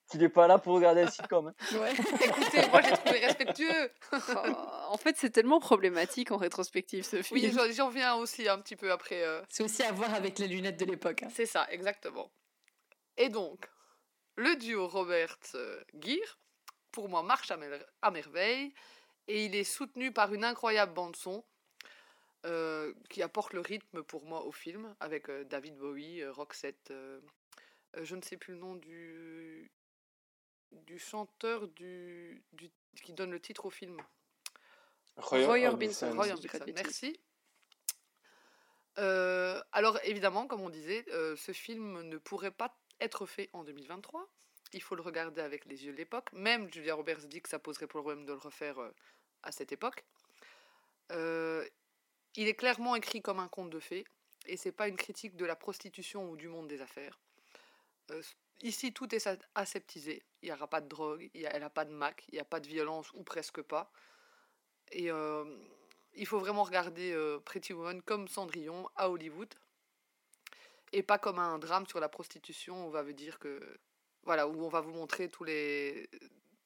[0.10, 1.48] qu'il n'est pas là pour regarder le sitcom.
[1.48, 1.54] hein.
[2.24, 3.92] Écoutez, moi j'ai trouvé respectueux.
[4.90, 7.40] en fait, c'est tellement problématique en rétrospective ce film.
[7.40, 9.24] Oui, j'en- viens aussi un petit peu après.
[9.24, 11.24] euh, C'est aussi à voir avec les lunettes de l'époque.
[11.24, 11.30] hein.
[11.34, 12.32] C'est ça, exactement.
[13.18, 13.68] Et donc,
[14.36, 15.38] le duo Robert
[16.00, 16.40] Gere,
[16.92, 18.74] pour moi, marche à, mer- à merveille.
[19.28, 21.44] Et il est soutenu par une incroyable bande-son
[22.48, 26.90] euh, qui apporte le rythme pour moi au film, avec euh, David Bowie, euh, Roxette.
[26.90, 27.20] euh,
[27.98, 29.72] euh, je ne sais plus le nom du,
[30.72, 32.72] du chanteur du, du-
[33.04, 33.98] qui donne le titre au film.
[35.18, 36.14] Roy Roy Orbison.
[36.16, 37.20] Roy Orbison, merci.
[38.98, 43.64] Euh, alors évidemment, comme on disait, euh, ce film ne pourrait pas être fait en
[43.64, 44.28] 2023.
[44.74, 46.32] Il faut le regarder avec les yeux de l'époque.
[46.34, 48.94] Même Julia Roberts dit que ça poserait problème de le refaire euh,
[49.44, 50.04] à cette époque.
[51.12, 51.68] Euh,
[52.36, 54.06] il est clairement écrit comme un conte de fées
[54.46, 57.20] et c'est pas une critique de la prostitution ou du monde des affaires.
[58.62, 60.24] Ici, tout est aseptisé.
[60.42, 62.60] Il n'y aura pas de drogue, elle n'a pas de Mac, il n'y a pas
[62.60, 63.92] de violence ou presque pas.
[64.92, 65.10] Et
[66.14, 69.54] il faut vraiment regarder Pretty Woman comme Cendrillon à Hollywood
[70.92, 73.62] et pas comme un drame sur la prostitution où on va vous dire que
[74.24, 76.10] voilà où on va vous montrer tous les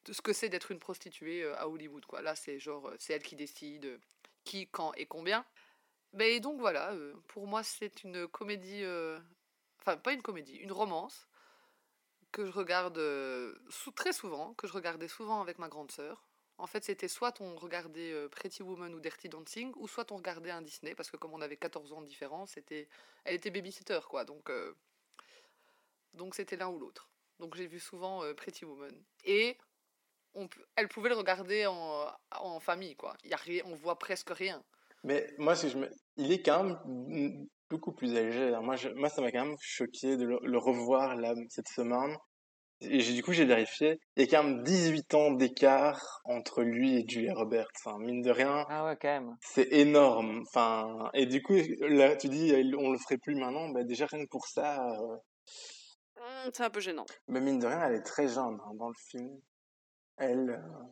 [0.10, 2.06] ce que c'est d'être une prostituée à Hollywood.
[2.22, 4.00] Là c'est genre c'est elle qui décide
[4.46, 5.46] qui quand et combien.
[6.14, 6.96] Mais donc voilà,
[7.28, 8.84] pour moi c'est une comédie
[9.80, 11.28] enfin pas une comédie, une romance
[12.34, 13.54] que je regarde euh,
[13.96, 16.28] très souvent, que je regardais souvent avec ma grande sœur.
[16.58, 20.18] En fait, c'était soit on regardait euh, Pretty Woman ou Dirty Dancing, ou soit on
[20.18, 22.90] regardait un Disney, parce que comme on avait 14 ans de différence, c'était...
[23.24, 24.26] elle était babysitter, quoi.
[24.26, 24.74] Donc, euh,
[26.14, 27.10] donc c'était l'un ou l'autre.
[27.40, 28.94] Donc j'ai vu souvent Pretty Woman.
[29.26, 29.58] Et
[30.34, 33.16] on, elle pouvait le regarder en, famille, quoi.
[33.24, 34.64] Y a rien, on voit presque rien.
[35.04, 35.90] Mais moi, si je me...
[36.18, 38.54] il est quand même beaucoup plus âgé.
[38.54, 38.62] hein.
[38.62, 38.90] Moi, je...
[38.90, 42.16] moi ça m'a quand même choqué de le, le revoir là, cette semaine.
[42.82, 44.00] Et j'ai- du coup, j'ai vérifié.
[44.18, 47.70] Il y a quand même 18 ans d'écart entre lui et Julia Roberts.
[47.84, 49.38] Enfin, mine de rien, Ah ouais, quand même.
[49.42, 50.42] c'est énorme.
[50.48, 53.70] Enfin, et du coup, là, tu dis, on le ferait plus maintenant.
[53.70, 55.18] Bah, déjà, rien que pour ça, euh,
[56.54, 57.06] c'est un peu gênant.
[57.28, 59.40] mais mine de rien, elle est très jeune hein, dans le film.
[60.18, 60.84] Elle, euh,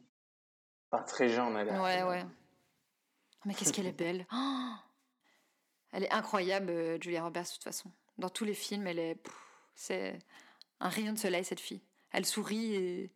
[0.90, 1.80] pas très jeune, elle est.
[1.80, 2.24] Ouais, ouais.
[3.46, 4.26] Mais qu'est-ce qu'elle est belle.
[4.32, 4.72] Oh
[5.92, 7.92] elle est incroyable, euh, Julia Roberts, de toute façon.
[8.18, 9.18] Dans tous les films, elle est.
[9.76, 10.20] C'est
[10.80, 11.82] un rayon de soleil, cette fille.
[12.12, 13.12] Elle sourit et.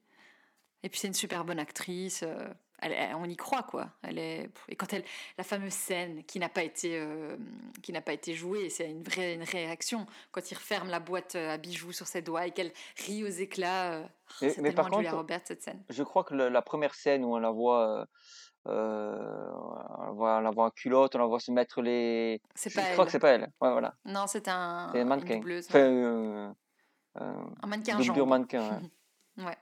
[0.84, 2.22] Et puis c'est une super bonne actrice.
[2.24, 2.48] euh,
[2.80, 3.90] elle, elle- on y croit, quoi.
[4.04, 4.49] Elle est...
[4.68, 5.04] Et quand elle.
[5.38, 7.38] La fameuse scène qui n'a pas été, euh,
[7.82, 10.06] qui n'a pas été jouée, c'est une vraie une réaction.
[10.32, 13.94] Quand il referme la boîte à bijoux sur ses doigts et qu'elle rit aux éclats.
[13.94, 14.04] euh,
[14.60, 15.84] Mais, par tellement Julia contre, Roberts, cette scène.
[15.90, 18.08] je crois que le- la première scène où on la voit,
[18.68, 19.52] euh,
[19.98, 22.42] on la voit, on la voit en culotte, on la voit se mettre les.
[22.56, 23.52] C'est je crois que c'est pas elle.
[23.62, 23.96] Ouais, voilà.
[24.06, 24.90] Non, c'est un.
[24.94, 25.36] C'est un mannequin.
[25.36, 25.86] doubleuse, Enfin, ouais.
[26.04, 26.50] euh,
[27.22, 28.28] euh, Un mannequin jambes.
[28.28, 28.82] mannequin.
[28.82, 28.90] ouais.
[29.46, 29.58] Ouais.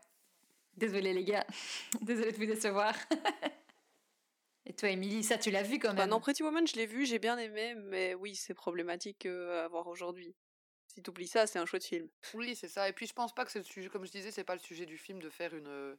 [0.78, 1.46] Désolée les gars.
[2.02, 2.94] Désolée de vous décevoir.
[4.66, 6.10] Et toi, Émilie, ça tu l'as vu quand Bah même?
[6.12, 9.68] non, Pretty Woman, je l'ai vu, j'ai bien aimé, mais oui, c'est problématique euh, à
[9.68, 10.36] voir aujourd'hui.
[10.88, 12.08] Si t'oublies ça, c'est un chouette film.
[12.34, 12.88] Oui, c'est ça.
[12.88, 14.60] Et puis je pense pas que c'est le sujet, comme je disais, c'est pas le
[14.62, 15.96] sujet du film de faire une, euh,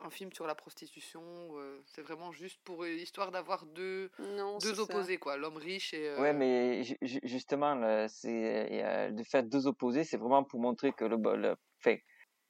[0.00, 1.22] un film sur la prostitution.
[1.58, 4.82] euh, c'est vraiment juste pour euh, histoire d'avoir deux, Non, deux ça.
[4.82, 5.36] opposés, quoi.
[5.36, 6.14] L'homme riche et.
[6.16, 10.60] Ouais, euh, mais ju- ju- justement, c'est euh, de faire deux opposés, c'est vraiment pour
[10.60, 11.96] montrer que le, le, enfin,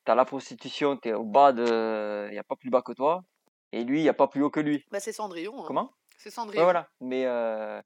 [0.05, 3.25] t'as la prostitution, t'es au bas de, y a pas plus bas que toi,
[3.73, 4.85] et lui, y a pas plus haut que lui.
[4.91, 5.61] Bah, c'est Cendrillon.
[5.63, 5.65] hein.
[5.67, 5.93] Comment?
[6.19, 6.65] C'est Ouais, Cendrillon.
[6.65, 6.89] voilà.
[7.01, 7.81] Mais euh,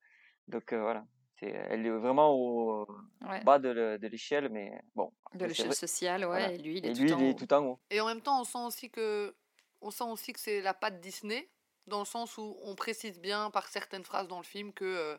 [0.49, 1.05] donc euh, voilà,
[1.39, 2.87] c'est, elle est vraiment au
[3.28, 3.43] Ouais.
[3.45, 5.12] bas de, le- de l'échelle, mais bon.
[5.35, 6.53] De l'échelle sociale, ouais, voilà.
[6.53, 7.47] et lui, il est Et tout lui, en il est haut.
[7.47, 7.81] tout en haut.
[7.91, 9.35] Et en même temps, on sent aussi que,
[9.81, 11.48] on sent aussi que c'est la patte Disney,
[11.86, 15.16] dans le sens où on précise bien par certaines phrases dans le film que euh,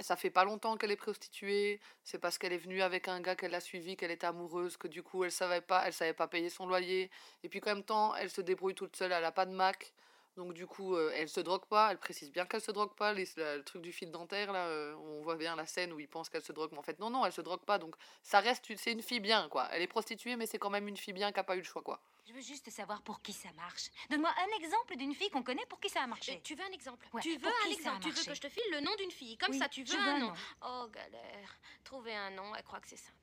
[0.00, 3.36] ça fait pas longtemps qu'elle est prostituée, c'est parce qu'elle est venue avec un gars
[3.36, 6.28] qu'elle a suivi, qu'elle était amoureuse, que du coup elle savait pas, elle savait pas
[6.28, 7.10] payer son loyer,
[7.42, 9.92] et puis qu'en même temps elle se débrouille toute seule, elle a pas de Mac,
[10.38, 13.12] donc du coup euh, elle se drogue pas, elle précise bien qu'elle se drogue pas,
[13.12, 16.00] les- la- le truc du fil dentaire là, euh, on voit bien la scène où
[16.00, 17.94] il pense qu'elle se drogue, mais en fait non non elle se drogue pas, donc
[18.22, 20.88] ça reste, une- c'est une fille bien quoi, elle est prostituée mais c'est quand même
[20.88, 22.00] une fille bien qui a pas eu le choix quoi.
[22.26, 23.88] Je veux juste savoir pour qui ça marche.
[24.10, 26.38] Donne-moi un exemple d'une fille qu'on connaît pour qui ça a marché.
[26.44, 27.06] Tu veux un exemple?
[27.14, 28.00] Ouais, Tu veux un exemple?
[28.02, 29.38] Tu veux que je te file le nom d'une fille?
[29.38, 30.26] Comme Oui, ça, tu veux veux un un nom.
[30.28, 30.34] nom.
[30.66, 31.56] Oh, galère.
[31.84, 33.14] Trouver un nom, elle croit que c'est simple.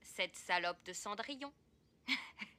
[0.00, 1.52] Cette salope de Cendrillon.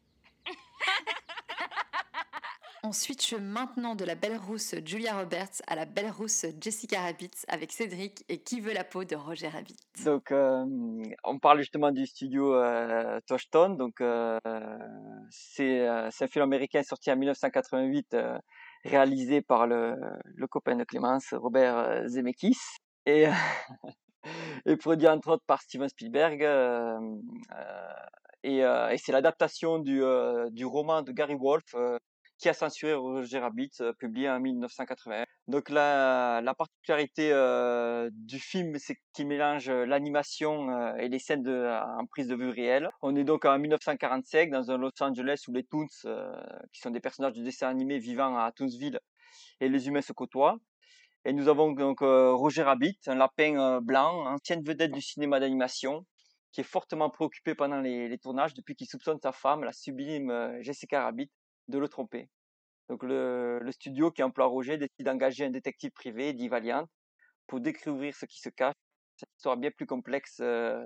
[2.87, 7.31] On switch maintenant de la belle rousse Julia Roberts à la belle rousse Jessica Rabbit
[7.47, 9.75] avec Cédric et Qui veut la peau de Roger Rabbit.
[10.03, 10.63] Donc, euh,
[11.23, 13.19] on parle justement du studio euh.
[13.69, 14.37] Donc, euh,
[15.31, 18.37] c'est euh, c'est un film américain sorti en 1988, euh,
[18.83, 19.95] réalisé par le,
[20.47, 22.59] copain de Clémence, Robert Zemeckis,
[23.07, 23.25] et
[24.79, 26.43] produit entre autres par Steven Spielberg.
[28.45, 31.97] Euh, et c'est l'adaptation du, euh, du roman de Gary Wolfe euh,
[32.37, 35.23] qui a censuré Roger Rabbit, publié en 1981.
[35.47, 37.29] Donc la, la particularité
[38.11, 41.65] du film, c'est qu'il mélange l'animation et les scènes de,
[41.97, 42.89] en prise de vue réelle.
[43.01, 45.87] On est donc en 1945 dans un Los Angeles où les Toons,
[46.73, 48.99] qui sont des personnages de dessin animé vivant à Toonsville,
[49.61, 50.57] et les humains se côtoient.
[51.23, 56.05] Et nous avons donc Roger Rabbit, un lapin blanc, ancienne vedette du cinéma d'animation,
[56.55, 60.29] qui est fortement préoccupé pendant les, les tournages depuis qu'il soupçonne sa femme, la sublime
[60.29, 61.29] euh, Jessica Rabbit,
[61.67, 62.29] de le tromper.
[62.87, 66.87] Donc le, le studio qui emploie Roger décide d'engager un détective privé, dit Valiant,
[67.45, 68.73] pour découvrir ce qui se cache.
[69.17, 70.85] Cette histoire bien plus complexe euh,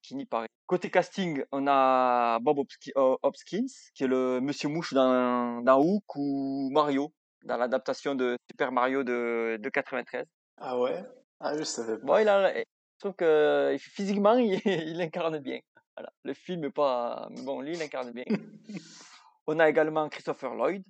[0.00, 0.48] qu'il n'y paraît.
[0.66, 6.16] Côté casting, on a Bob euh, Hopkins, qui est le Monsieur Mouche dans, dans Hook
[6.16, 7.12] ou Mario,
[7.44, 10.24] dans l'adaptation de Super Mario de, de 93.
[10.56, 11.04] Ah ouais?
[11.38, 12.06] Ah, je savais pas.
[12.06, 12.54] Bon, il a,
[13.02, 15.58] je trouve que physiquement, il, il incarne bien.
[15.96, 16.12] Voilà.
[16.22, 18.24] Le film est pas, mais bon, lui, il incarne bien.
[19.48, 20.84] On a également Christopher Lloyd,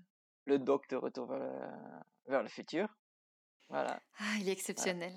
[0.44, 1.50] le doc de Retour vers le,
[2.26, 2.86] vers le futur.
[3.70, 3.98] Voilà.
[4.18, 5.16] Ah, il est exceptionnel.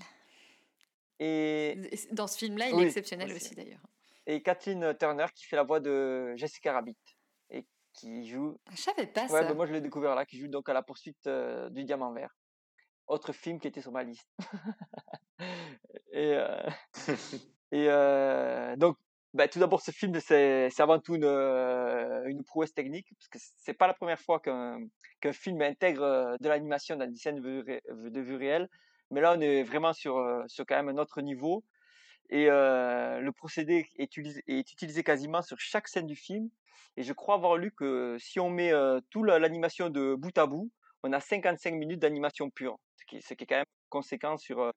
[1.20, 3.48] Et, Dans ce film-là, il Oui, est exceptionnel aussi.
[3.48, 3.82] aussi, d'ailleurs.
[4.26, 6.98] et Kathleen Turner qui fait la voix de Jessica Rabbit
[7.50, 8.58] et qui joue.
[8.72, 9.44] Je savais pas Ouais, ça.
[9.44, 12.14] ben moi je l'ai découvert là, qui joue donc à la poursuite euh, du diamant
[12.14, 12.34] vert.
[13.08, 14.30] Autre film qui était sur ma liste.
[16.12, 16.68] et euh,
[17.72, 18.98] et euh, donc,
[19.34, 23.38] bah, tout d'abord, ce film, c'est avant tout une, euh, une prouesse technique, parce que
[23.58, 24.80] c'est pas la première fois qu'un
[25.34, 28.70] film intègre de l'animation dans des scènes de vue, réelle,
[29.12, 30.16] mais là, on est vraiment sur,
[30.48, 31.64] sur quand même un autre niveau.
[32.30, 36.50] Et le procédé est utilisé, quasiment sur chaque scène du film.
[36.98, 40.72] Et je crois avoir lu que si on met la- l'animation de bout à bout,
[41.04, 44.72] on a 55 minutes d'animation pure, ce qui, ce qui est quand même conséquent sur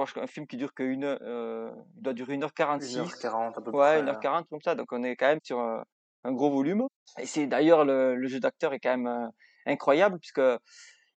[0.00, 2.98] euh, crois qu'un film qui dure que une, heure, euh, il doit durer 1h46.
[2.98, 4.12] 1h40 à peu Ouais, près.
[4.12, 4.74] 1h40 comme ça.
[4.74, 5.84] Donc on est quand même sur un,
[6.24, 6.86] un gros volume.
[7.18, 9.28] Et c'est d'ailleurs le, le jeu d'acteur est quand même euh,
[9.66, 10.40] incroyable puisque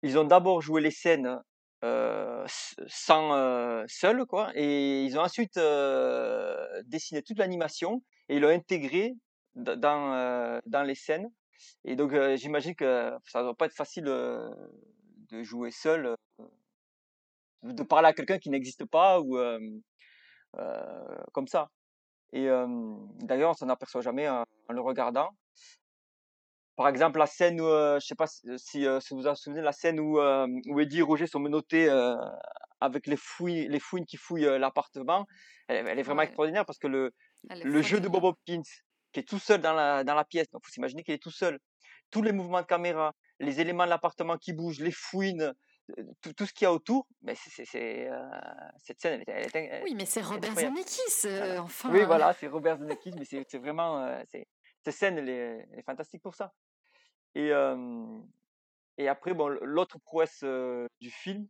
[0.02, 1.38] ils ont d'abord joué les scènes
[1.84, 2.44] euh,
[2.86, 8.48] sans euh, seul quoi, et ils ont ensuite euh, dessiné toute l'animation et ils l'ont
[8.50, 9.14] intégré
[9.56, 11.28] dans euh, dans les scènes.
[11.84, 14.48] Et donc euh, j'imagine que ça doit pas être facile euh,
[15.30, 16.14] de jouer seul, euh,
[17.62, 19.58] de parler à quelqu'un qui n'existe pas ou euh,
[20.58, 21.70] euh, comme ça.
[22.32, 22.66] Et euh,
[23.20, 25.30] d'ailleurs, on s'en aperçoit jamais en, en le regardant.
[26.76, 29.34] Par exemple, la scène où, euh, je sais pas si, si, euh, si vous vous
[29.34, 32.16] souvenez, la scène où, euh, où Eddie et Roger sont menottés euh,
[32.80, 35.26] avec les fouilles, les fouines qui fouillent l'appartement,
[35.68, 36.26] elle, elle est vraiment Ouais.
[36.26, 37.12] extraordinaire parce que le,
[37.50, 38.08] le jeu de.
[38.08, 38.62] Bob Hopkins,
[39.12, 41.30] qui est tout seul dans la, dans la pièce, donc faut s'imaginer qu'il est tout
[41.30, 41.58] seul.
[42.10, 45.52] Tous les mouvements de caméra, les éléments de l'appartement qui bougent, les fouines,
[46.20, 48.28] tout, tout ce qu'il y a autour, mais c'est, c'est, euh,
[48.78, 50.54] cette scène, elle est, elle est, elle- Oui, mais c'est elle est Robert.
[50.54, 51.90] Zemeckis, euh, enfin.
[51.92, 54.46] Oui, voilà, c'est Robert Zemeckis, mais c'est c'est vraiment, euh, c'est
[54.84, 56.52] cette scène, elle est, elle est fantastique pour ça.
[57.34, 58.18] Et euh,
[58.98, 60.44] et après, bon, l'autre prouesse
[61.00, 61.46] du film,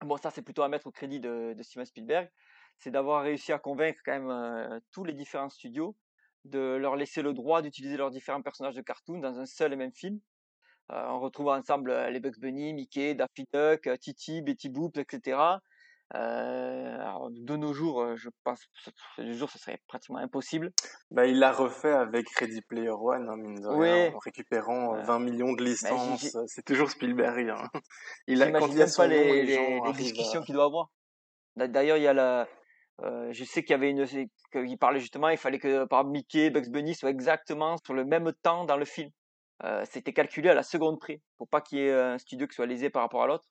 [0.00, 2.30] bon, ça c'est plutôt à mettre au crédit de, de Steven Spielberg,
[2.78, 5.96] c'est d'avoir réussi à convaincre quand même tous les différents studios
[6.44, 9.76] de leur laisser le droit d'utiliser leurs différents personnages de cartoon dans un seul et
[9.76, 10.18] même film.
[10.92, 14.96] Euh, on retrouve ensemble euh, les Bugs Bunny, Mickey, Daffy Duck, euh, Titi, Betty Boop,
[14.96, 15.38] etc.
[16.14, 18.60] Euh, alors, de nos jours, je pense,
[19.18, 20.72] de nos jours, ce serait pratiquement impossible.
[21.10, 24.98] Bah, il l'a refait avec Ready Player One, hein, mine de rien, en récupérant euh,
[25.00, 25.04] Ouais.
[25.04, 26.36] 20 millions de j'ai- licences.
[26.46, 27.50] C'est toujours Spielberg.
[27.50, 27.68] Hein.
[28.26, 30.44] Il a, quand il pas nom, les, discussions à...
[30.44, 30.88] qu'il doit avoir.
[31.56, 32.48] D'a- D'ailleurs, il y a la,
[33.02, 36.46] euh, je sais qu'il y avait une, qu'il parlait justement, il fallait que par Mickey
[36.46, 39.10] et Bugs Bunny soient exactement sur le même temps dans le film.
[39.64, 42.54] Euh, c'était calculé à la seconde près, pour pas qu'il y ait un studio qui
[42.54, 43.48] soit lésé par rapport à l'autre.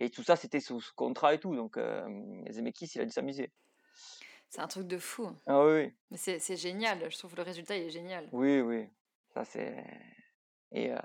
[0.00, 1.54] Et tout ça, c'était sous, contrat et tout.
[1.54, 2.06] Donc, euh,
[2.50, 3.52] Zemeckis, il a dû s'amuser.
[4.48, 5.30] C'est un truc de fou.
[5.46, 5.92] Ah oui.
[6.10, 7.10] Mais c'est génial.
[7.10, 8.28] Je trouve le résultat il est génial.
[8.32, 8.86] Oui, oui.
[9.32, 9.82] Ça, c'est.
[10.72, 10.98] Et, euh,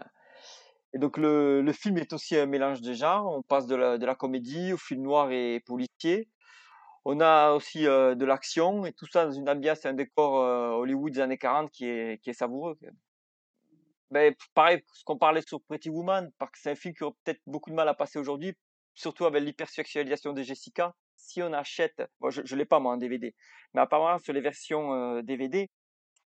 [0.94, 3.26] et donc, le, le film est aussi un mélange de genres.
[3.28, 6.28] On passe de la, de la comédie au film noir et policier.
[7.10, 10.42] On a aussi euh, de l'action et tout ça dans une ambiance et un décor
[10.42, 12.78] euh, Hollywood des années 40 qui est, qui est savoureux.
[14.12, 17.16] Ben, pareil, ce qu'on parlait sur Pretty Woman, parce que c'est un film qui aurait
[17.24, 18.54] peut-être beaucoup de mal à passer aujourd'hui,
[18.94, 20.94] surtout avec l'hypersexualisation de Jessica.
[21.16, 23.36] Si on achète, je ne l'ai pas moi en DVD,
[23.74, 25.70] mais apparemment sur les versions euh, DVD,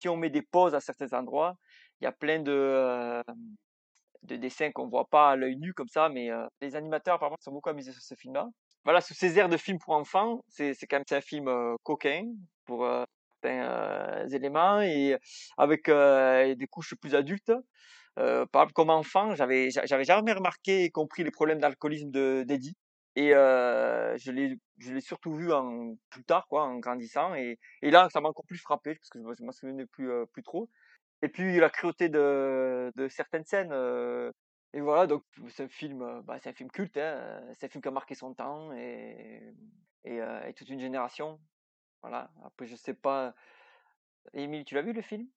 [0.01, 1.55] si on met des pauses à certains endroits,
[2.01, 3.23] il y a plein de, euh,
[4.23, 7.37] de dessins qu'on voit pas à l'œil nu comme ça, mais euh, les animateurs apparemment
[7.41, 8.49] sont beaucoup amusés sur ce film-là.
[8.85, 12.25] Voilà, sous ces airs de film pour enfants, c'est quand même un film euh, coquin
[12.65, 13.05] pour euh,
[13.43, 15.17] certains euh, éléments et
[15.59, 17.53] avec euh, des couches plus adultes.
[18.19, 22.77] Euh, comme enfant, j'avais j'a- j'avais jamais remarqué et compris les problèmes d'alcoolisme de d'Eddie.
[23.17, 25.51] Et euh, je l'ai je l'ai surtout vu
[26.11, 29.19] plus tard quoi, en grandissant et, et là ça m'a encore plus frappé parce que
[29.19, 30.71] je me je m'en souvenais plus euh, plus trop.
[31.23, 33.73] Et puis la cruauté de, certaines scènes.
[33.73, 34.33] euh,
[34.73, 37.69] et voilà, donc c'est un film, euh, bah, c'est un film culte, hein, c'est un
[37.71, 39.43] film qui a marqué son temps et,
[40.21, 41.41] euh, et toute une génération.
[42.03, 42.31] Voilà.
[42.45, 43.35] Après, je sais pas.
[44.33, 45.29] Émile, tu l'as vu le film?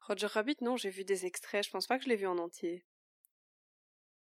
[0.00, 1.64] Roger Rabbit, non, j'ai vu des extraits.
[1.64, 2.84] Je pense pas que je l'ai vu en entier.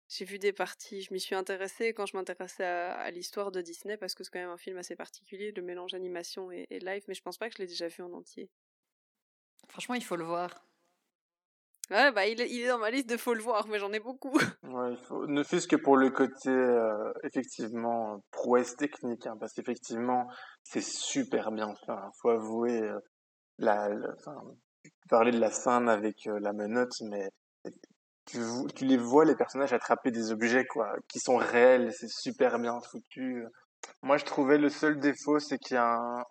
[0.07, 1.01] J'ai vu des parties.
[1.01, 4.31] Je m'y suis intéressée quand je m'intéressais à, à l'histoire de Disney parce que c'est
[4.31, 7.37] quand même un film assez particulier, le mélange animation et, et live, mais je pense
[7.37, 8.49] pas que je l'ai déjà vu en entier.
[9.67, 10.65] Franchement, il faut le voir.
[11.91, 14.33] Ouais, bah il est, dans ma liste de faut le voir, mais j'en ai beaucoup.
[14.63, 15.27] Ouais, il faut...
[15.27, 20.27] Ne fût-ce que pour le côté, euh, effectivement, prouesse technique, hein, parce qu'effectivement,
[20.63, 21.91] c'est super bien fait.
[21.91, 22.99] Il faut avouer, euh,
[23.59, 24.41] la, enfin,
[25.09, 27.29] parler de la scène avec euh, la menotte, mais
[28.25, 28.39] tu,
[28.75, 32.79] tu les vois, les personnages, attraper des objets, quoi, qui sont réels, c'est super bien
[32.81, 33.45] foutu.
[34.01, 36.23] Moi, je trouvais le seul défaut, c'est qu'il y a un,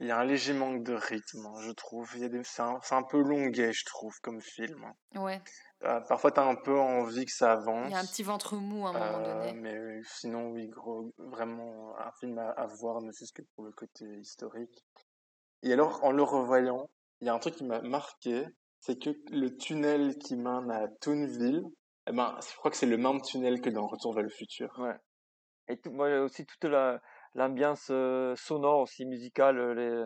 [0.00, 2.10] il y a un léger manque de rythme, hein, je trouve.
[2.14, 4.84] Il y a des, c'est un, c'est un peu longuet, je trouve, comme film.
[4.84, 5.20] hein.
[5.20, 5.42] Ouais.
[5.84, 7.86] Euh, parfois, t'as un peu envie que ça avance.
[7.88, 9.52] Il y a un petit ventre mou à un moment Euh, donné.
[9.60, 13.72] mais sinon, oui, gros, vraiment un film à, à voir, ne fût-ce que pour le
[13.72, 14.84] côté historique.
[15.62, 16.88] Et alors, en le revoyant,
[17.20, 18.44] il y a un truc qui m'a marqué,
[18.80, 21.62] c'est que le tunnel qui mène à Toonville,
[22.08, 24.72] eh ben, je crois que c'est le même tunnel que dans Retour vers le futur.
[24.78, 24.96] Ouais.
[25.68, 27.00] Et tout, moi aussi toute la
[27.34, 30.04] l'ambiance euh, sonore aussi musicale, les,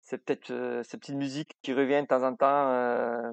[0.00, 2.70] c'est peut-être euh, ces petites musiques qui reviennent de temps en temps.
[2.70, 3.32] Euh,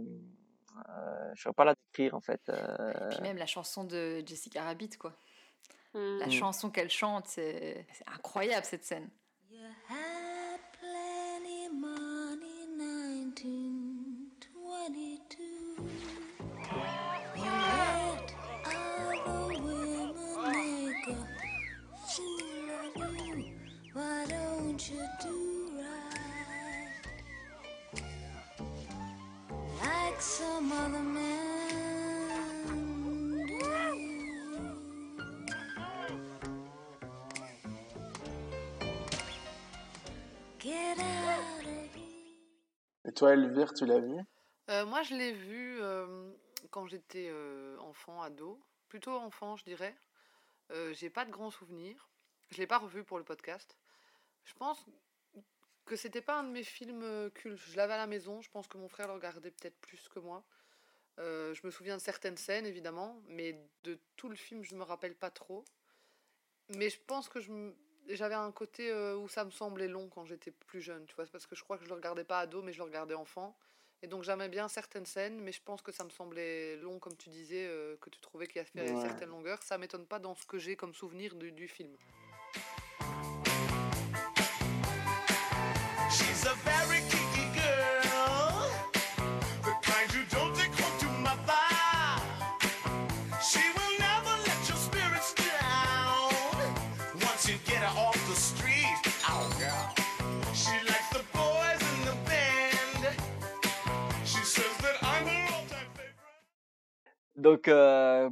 [0.90, 2.42] euh, je ne saurais pas la décrire en fait.
[2.50, 5.14] euh, Puis même la chanson de Jessica Rabbit, quoi.
[5.94, 6.32] La Mm.
[6.32, 9.10] chanson qu'elle chante, c'est c'est incroyable cette scène.
[43.18, 44.16] Toi, Elvire, tu l'as vu?
[44.70, 46.32] Euh, moi, je l'ai vu euh,
[46.70, 48.62] quand j'étais euh, enfant, ado.
[48.90, 49.96] Plutôt enfant, je dirais.
[50.92, 52.10] J'ai pas de grands souvenirs.
[52.50, 53.78] Je l'ai pas revu pour le podcast.
[54.44, 54.86] Je pense
[55.86, 57.58] que c'était pas un de mes films cultes.
[57.58, 58.42] Je l'avais à la maison.
[58.42, 60.44] Je pense que mon frère le regardait peut-être plus que moi.
[61.18, 65.16] Je me souviens de certaines scènes, évidemment, mais de tout le film, je me rappelle
[65.16, 65.64] pas trop.
[66.76, 67.76] Mais je pense que je me-
[68.16, 71.26] j'avais un côté euh, où ça me semblait long quand j'étais plus jeune, tu vois,
[71.26, 73.58] parce que je crois que je le regardais pas ado, mais je le regardais enfant.
[74.04, 77.18] Et donc j'aimais bien certaines scènes, mais je pense que ça me semblait long, comme
[77.18, 79.02] tu disais, euh, que tu trouvais qu'il y avait Ouais.
[79.02, 79.64] certaines longueurs.
[79.64, 81.96] Ça m'étonne pas dans ce que j'ai comme souvenir du, du film.
[107.48, 108.30] Donc, euh,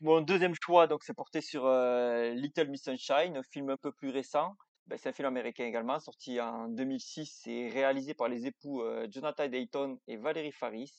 [0.00, 3.90] mon deuxième choix, donc, c'est porté sur euh, Little Miss Sunshine, un film un peu
[3.90, 4.54] plus récent.
[4.86, 9.08] Ben, c'est un film américain également, sorti en 2006 et réalisé par les époux euh,
[9.10, 10.92] Jonathan Dayton et Valérie Faris,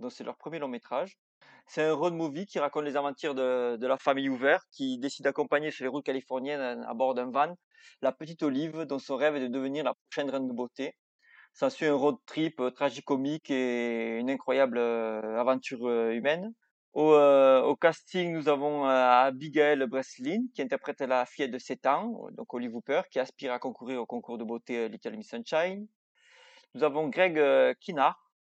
[0.00, 1.18] dont c'est leur premier long métrage.
[1.66, 5.70] C'est un road movie qui raconte les aventures de, la famille Hoover qui décide d'accompagner
[5.70, 7.54] sur les routes californiennes à, bord d'un van
[8.00, 10.96] la petite Olive dont son rêve est de devenir la prochaine reine de beauté.
[11.52, 16.54] S'ensuit un road trip tragicomique et une incroyable aventure humaine.
[16.96, 21.84] Au, euh, au casting, nous avons euh, Abigail Breslin, qui interprète la fillette de 7
[21.84, 25.28] ans, donc Olive Hooper, qui aspire à concourir au concours de beauté euh, Little Miss
[25.28, 25.86] Sunshine.
[26.74, 27.74] Nous avons Greg euh,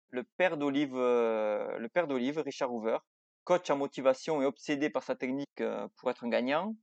[0.10, 2.98] le père d'Olive, euh, le père d'Olive, Richard Hoover,
[3.44, 6.76] coach en motivation et obsédé par sa technique euh, pour être un gagnant.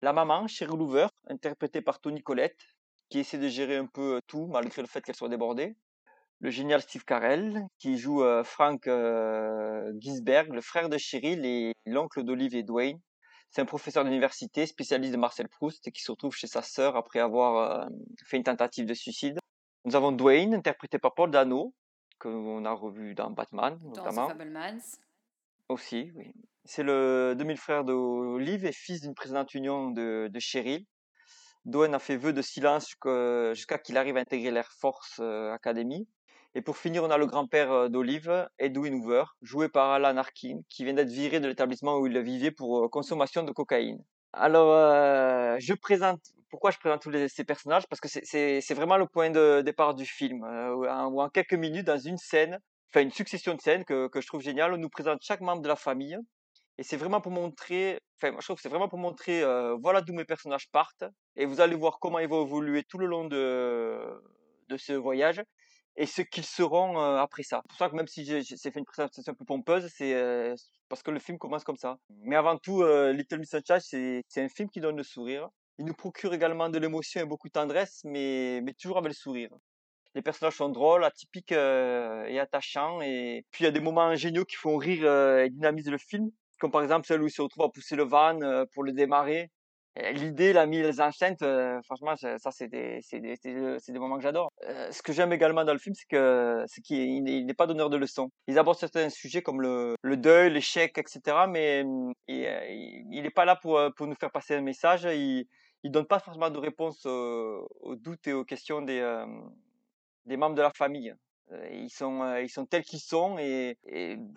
[0.00, 2.64] La maman, Cheryl Hoover, interprétée par Toni Collette,
[3.10, 5.76] qui essaie de gérer un peu euh, tout malgré le fait qu'elle soit débordée.
[6.44, 11.72] Le génial Steve Carell, qui joue euh, Frank euh, Gisberg, le frère de Cheryl et
[11.86, 13.00] l'oncle d'Olive et Dwayne.
[13.48, 17.18] C'est un professeur d'université, spécialiste de Marcel Proust, qui se retrouve chez sa sœur après
[17.18, 17.88] avoir euh,
[18.26, 19.38] fait une tentative de suicide.
[19.86, 21.72] Nous avons Dwayne, interprété par Paul Dano,
[22.18, 24.28] qu'on a revu dans Batman, Dans notamment.
[24.28, 24.82] Fablemans.
[25.70, 26.30] Aussi, oui.
[26.66, 30.84] C'est le demi-frère d'Olive et fils d'une précédente union de, de Cheryl.
[31.64, 35.50] Dwayne a fait vœu de silence jusqu'à jusqu'à qu'il arrive à intégrer l'Air Force euh,
[35.50, 36.06] Academy.
[36.56, 40.60] Et pour finir, on a le grand-père euh, d'Olive, Edwin Hoover, joué par Alan Arkin,
[40.68, 44.04] qui vient d'être viré de l'établissement où il vivait pour euh, consommation de cocaïne.
[44.32, 46.20] Alors, euh, je présente.
[46.50, 47.86] Pourquoi je présente tous ces personnages?
[47.88, 50.44] Parce que c'est- vraiment le point de départ du film.
[50.44, 52.60] euh, en, quelques minutes, dans une scène,
[52.90, 55.62] enfin une succession de scènes que, que je trouve géniale, on nous présente chaque membre
[55.62, 56.16] de la famille.
[56.78, 59.42] Et c'est vraiment pour montrer, enfin, je trouve que c'est vraiment pour montrer,
[59.80, 61.04] voilà d'où mes personnages partent.
[61.36, 64.00] Et vous allez voir comment ils vont évoluer tout le long de,
[64.68, 65.40] de ce voyage
[65.96, 67.60] et ce qu'ils seront euh, après ça.
[67.62, 70.54] C'est pour ça que même si j'ai fait une présentation un peu pompeuse, c'est euh,
[70.88, 71.98] parce que le film commence comme ça.
[72.22, 73.80] Mais avant tout, euh, Little Miss Sunshine,
[74.28, 75.48] c'est un film qui donne le sourire.
[75.78, 79.14] Il nous procure également de l'émotion et beaucoup de tendresse, mais, mais toujours avec le
[79.14, 79.50] sourire.
[80.14, 83.00] Les personnages sont drôles, atypiques et attachants.
[83.02, 85.04] Et puis il y a des moments géniaux qui font rire
[85.40, 86.30] et dynamisent le film,
[86.60, 88.38] comme par exemple celle où il se retrouve à pousser le van
[88.72, 89.50] pour le démarrer.
[89.96, 94.24] Et L'idée, la mise en scène, euh, franchement, ça c'est des, des, des- moments que
[94.24, 94.50] j'adore.
[94.64, 96.98] Euh, ce que j'aime également dans le film, c'est que qu'il
[97.28, 98.28] il n'est pas donneur de leçons.
[98.48, 101.46] Ils abordent certains sujets comme le, le deuil, l'échec, etc.
[101.48, 101.84] Mais
[102.26, 105.04] il euh, n'est pas là pour, euh, pour nous faire passer un message.
[105.04, 105.46] Il
[105.84, 109.26] il donne pas forcément de réponse euh, aux doutes et aux questions des, euh,
[110.26, 111.14] des membres de la famille.
[111.52, 113.76] Euh, Ils sont, euh, ils sont tels qu'ils sont et,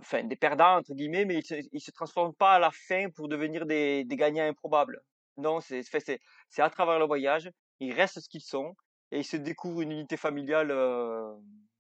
[0.02, 3.10] enfin des perdants entre guillemets, mais ils se, ils se transforment pas à la fin
[3.16, 5.02] pour devenir des, des gagnants improbables.
[5.38, 8.76] Non, c'est c'est à travers le voyage, ils restent ce qu'ils sont
[9.12, 11.32] et ils se découvrent une unité familiale euh,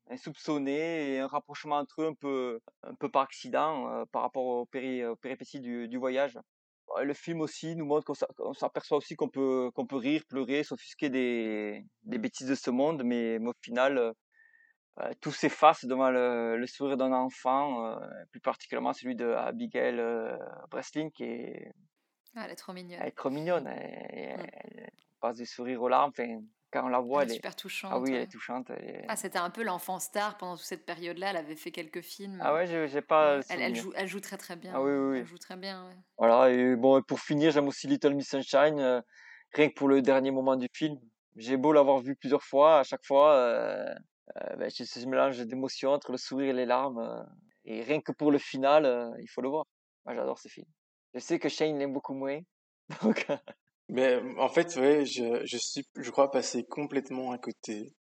[0.09, 4.45] insoupçonnée et un rapprochement entre eux un peu un peu par accident euh, par rapport
[4.45, 6.37] aux, péri- péripéties du, du voyage.
[6.95, 10.21] Ouais, Le film aussi nous montre qu'on s'a- qu'on s'aperçoit aussi qu'on peut peut rire,
[10.29, 14.13] pleurer, s'offusquer des, des bêtises de ce monde, mais, au final euh,
[15.01, 17.97] euh, tout s'efface devant le, le sourire d'un enfant,
[18.31, 19.97] plus particulièrement celui de Abigail
[20.71, 21.71] Breslin qui est,
[22.37, 22.99] Ah, elle est trop mignonne.
[23.01, 23.67] elle est trop mignonne.
[23.67, 24.89] Elle, elle- elle
[25.19, 26.11] passe du sourire aux larmes.
[26.11, 26.39] Enfin,
[26.71, 27.91] quand on la voit, Elle est elle est super touchante.
[27.93, 28.69] Ah oui, elle est touchante.
[28.69, 31.31] Elle est- Ah, c'était un peu l'enfant star pendant toute cette période-là.
[31.31, 32.39] Elle avait fait quelques films.
[32.43, 33.39] Ah ouais, j'ai pas.
[33.49, 34.73] Elle, joue, elle joue très très bien.
[34.75, 35.17] Ah oui, oui.
[35.19, 35.87] Elle joue très bien.
[35.87, 35.95] ouais.
[36.17, 39.01] Voilà, et bon, pour finir, j'aime aussi Little Miss Sunshine, euh,
[39.53, 40.97] rien que pour le dernier moment du film.
[41.35, 43.93] J'ai beau l'avoir vu plusieurs fois, à chaque fois, euh,
[44.41, 47.25] euh, ben, j'ai ce mélange d'émotions entre le sourire et les larmes.
[47.69, 49.65] et rien que pour le final, il faut le voir.
[50.05, 50.65] Moi, j'adore ce film.
[51.17, 52.39] Je sais que Shane l'aime beaucoup moins.
[53.89, 57.91] Mais en fait, ouais, je, je suis, je crois, passé complètement à côté.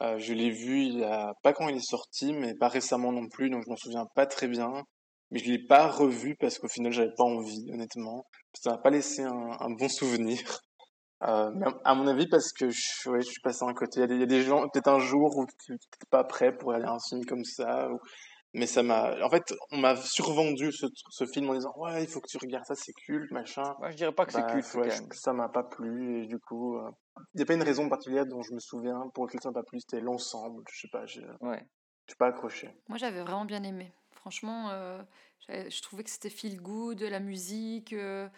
[0.00, 1.00] Je l'ai vu
[1.42, 4.26] pas quand il est sorti, mais pas récemment non plus, donc je m'en souviens pas
[4.26, 4.84] très bien.
[5.30, 8.26] Mais je l'ai pas revu parce qu'au final, j'avais pas envie, honnêtement.
[8.54, 10.38] Ça m'a pas laissé un, bon souvenir.
[11.20, 14.02] À mon avis, parce que je, ouais, je suis passé à côté.
[14.02, 15.78] Il y a des, gens, peut-être un jour où tu n'es
[16.10, 17.88] pas prêt pour aller à un film comme ça.
[18.58, 22.08] Mais ça m'a, en fait, on m'a survendu ce, ce film en disant, ouais, il
[22.08, 23.62] faut que tu regardes ça, c'est culte, machin.
[23.78, 25.08] moi, je dirais pas que c'est Bah, culte, ouais, quand je- même.
[25.12, 26.90] ça m'a pas plu et du coup, euh,
[27.34, 29.60] il n'y a pas une raison particulière dont je me souviens pour laquelle ça m'a
[29.60, 30.62] pas plu, c'était l'ensemble.
[30.70, 31.06] Je sais pas,
[31.40, 31.64] Ouais.
[32.08, 32.70] j'ai pas accroché.
[32.88, 33.92] Moi, j'avais vraiment bien aimé.
[34.10, 35.02] Franchement, euh,
[35.48, 38.28] je trouvais que c'était feel good, la musique, euh,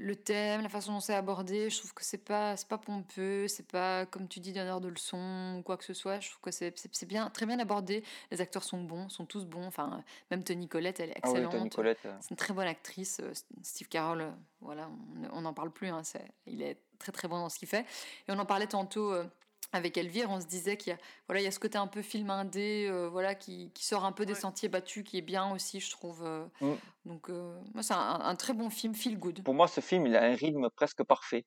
[0.00, 1.68] le thème, la façon dont c'est abordé.
[1.70, 4.88] Je trouve que c'est pas, c'est pas pompeux, c'est pas, comme tu dis, donneur de
[4.88, 6.20] leçons ou quoi que ce soit.
[6.20, 8.04] Je trouve que c'est c'est- bien, très bien abordé.
[8.30, 9.66] Les acteurs sont bons, sont tous bons.
[9.66, 11.78] Enfin, même Toni Collette, elle est Ah oui, excellente.
[11.78, 13.20] Euh, C'est une très bonne actrice.
[13.20, 14.30] Euh, Steve Carroll, euh,
[14.60, 14.88] voilà,
[15.32, 15.88] on n'en parle plus.
[15.88, 16.02] hein,
[16.46, 17.82] il est très très bon dans ce qu'il fait.
[18.28, 19.24] Et on en parlait tantôt euh,
[19.72, 21.86] avec Elvire, on se disait qu'il y a, voilà, il y a ce côté un
[21.86, 25.22] peu film indé, euh, voilà, qui, qui sort un peu des sentiers battus, qui est
[25.22, 26.24] bien aussi, je trouve.
[26.24, 26.46] euh.
[26.60, 26.74] Mm.
[27.04, 29.42] Donc, euh, moi, c'est un, un très bon film, feel good.
[29.42, 31.44] Pour moi, ce film, il a un rythme presque parfait.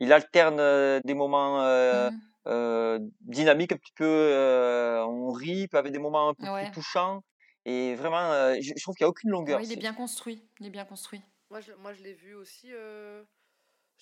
[0.00, 5.98] Il alterne des moments euh, dynamiques, un petit peu, euh, on rit, puis avec des
[5.98, 6.64] moments un peu Ouais.
[6.64, 7.22] plus touchants.
[7.64, 9.58] Et vraiment, euh, je, je trouve qu'il n'y a aucune longueur.
[9.58, 10.42] Ouais, il est bien construit.
[10.60, 11.20] Il est bien construit.
[11.50, 12.68] Moi, je, moi, je l'ai vu aussi.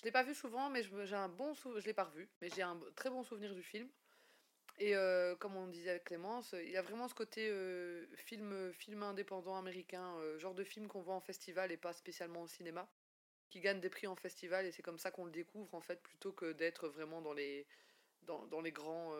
[0.07, 1.81] L'ai pas vu souvent, mais j'ai un bon souvenir.
[1.81, 3.89] Je l'ai pas revu, mais j'ai un très bon souvenir du film.
[4.79, 8.71] Et euh, comme on disait avec Clémence, il y a vraiment ce côté euh, film,
[8.73, 12.47] film indépendant américain, euh, genre de film qu'on voit en festival et pas spécialement au
[12.47, 12.87] cinéma,
[13.49, 16.01] qui gagne des prix en festival et c'est comme ça qu'on le découvre en fait,
[16.03, 17.65] plutôt que d'être vraiment dans les,
[18.21, 19.17] dans, dans les grands.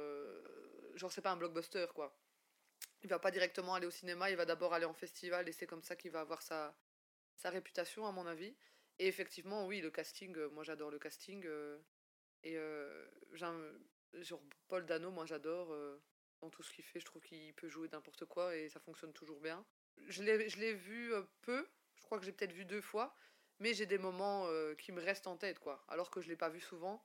[0.96, 2.16] genre, c'est pas un blockbuster quoi.
[3.04, 5.68] Il va pas directement aller au cinéma, il va d'abord aller en festival et c'est
[5.68, 6.76] comme ça qu'il va avoir sa,
[7.36, 8.56] sa réputation à mon avis.
[9.00, 11.46] Et effectivement, oui, le casting, euh, moi j'adore le casting.
[11.46, 11.80] euh,
[12.44, 16.02] et euh, genre Paul Dano, moi j'adore euh,
[16.42, 17.00] dans tout ce qu'il fait.
[17.00, 19.66] Je trouve qu'il peut jouer n'importe quoi et ça fonctionne toujours bien.
[20.08, 23.16] Je l'ai vu euh, peu, je crois que j'ai peut-être vu deux fois,
[23.60, 25.84] mais j'ai des moments euh, qui me restent en tête, quoi.
[25.88, 27.04] Alors que je l'ai pas vu souvent,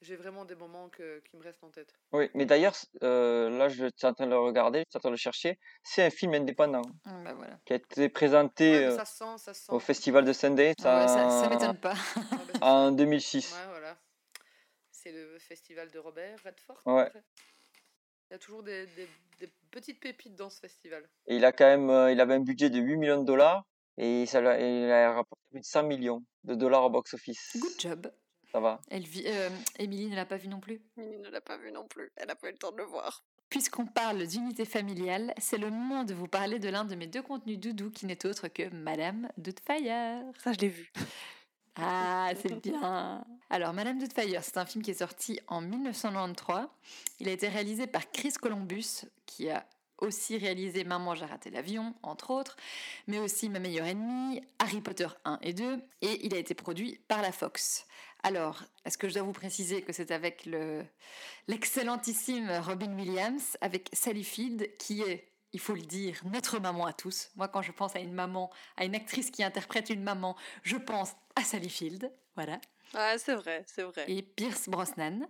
[0.00, 1.92] j'ai vraiment des moments que- qui me restent en tête.
[2.12, 5.00] Oui, mais d'ailleurs, euh, là, je suis en train de le regarder, je suis en
[5.00, 5.58] train de le chercher.
[5.82, 7.58] C'est un film indépendant Ah, bah voilà.
[7.64, 9.72] qui a été présenté Ouais, euh, ça se sent, ça se sent.
[9.72, 11.94] au Festival de Sundance Ah ouais, ça, m'étonne pas.
[12.62, 13.52] en 2006.
[13.52, 13.96] Ouais, voilà.
[14.90, 16.80] C'est le festival de Robert Redford.
[16.86, 17.10] Ouais.
[18.30, 19.08] Il y a toujours des, des-
[19.40, 21.08] des petites pépites dans ce festival.
[21.26, 23.64] Et il a quand même, euh, il avait un budget de 8 millions de dollars
[23.96, 27.56] et ça l'a- et il a rapporté plus de 100 millions de dollars au box-office.
[27.58, 28.12] Good job.
[28.52, 28.80] Ça va.
[28.90, 30.80] Elvi- euh, Émilie ne l'a pas vu non plus.
[30.96, 32.10] Mini ne l'a pas vu non plus.
[32.16, 33.22] Elle n'a pas eu le temps de le voir.
[33.50, 37.22] Puisqu'on parle d'unité familiale, c'est le moment de vous parler de l'un de mes deux
[37.22, 40.22] contenus doudou qui n'est autre que Madame Doubtfire.
[40.38, 40.92] Ça, je l'ai vu.
[41.76, 43.24] Ah, c'est bien.
[43.50, 46.66] Alors, Madame Doubtfire, c'est un film qui est sorti en 1993.
[47.20, 49.64] Il a été réalisé par Chris Columbus, qui a
[49.98, 52.56] aussi réalisé Maman, j'ai raté l'avion, entre autres,
[53.06, 57.00] mais aussi Ma meilleure ennemie, Harry Potter 1 et 2, et il a été produit
[57.08, 57.86] par la Fox.
[58.22, 60.84] Alors, est-ce que je dois vous préciser que c'est avec le
[61.46, 66.92] l'excellentissime Robin Williams, avec Sally Field, qui est, il faut le dire, notre maman à
[66.92, 67.30] tous.
[67.36, 70.76] Moi, quand je pense à une maman, à une actrice qui interprète une maman, je
[70.76, 72.60] pense à Sally Field, voilà.
[72.94, 74.04] Ouais, c'est vrai, c'est vrai.
[74.08, 75.28] Et Pierce Brosnan.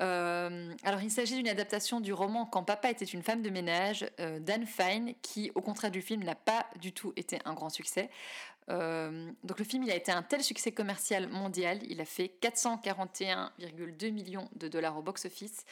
[0.00, 4.06] Euh, alors, il s'agit d'une adaptation du roman Quand papa était une femme de ménage
[4.20, 7.70] euh, d'Anne Fine, qui, au contraire du film, n'a pas du tout été un grand
[7.70, 8.10] succès.
[8.70, 12.32] Euh, donc, le film, il a été un tel succès commercial mondial, il a fait
[12.42, 15.64] 441,2 millions de dollars au box-office,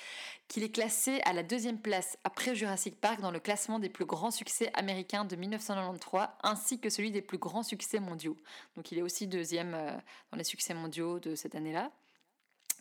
[0.48, 4.06] qu'il est classé à la deuxième place après Jurassic Park dans le classement des plus
[4.06, 8.36] grands succès américains de 1993, ainsi que celui des plus grands succès mondiaux.
[8.77, 9.93] Donc, il est aussi deuxième euh,
[10.31, 11.90] dans les succès mondiaux de cette année-là.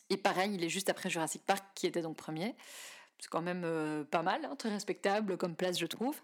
[0.09, 2.55] Et pareil, il est juste après Jurassic Park, qui était donc premier.
[3.19, 6.19] C'est quand même euh, pas mal, hein, très respectable comme place, je trouve.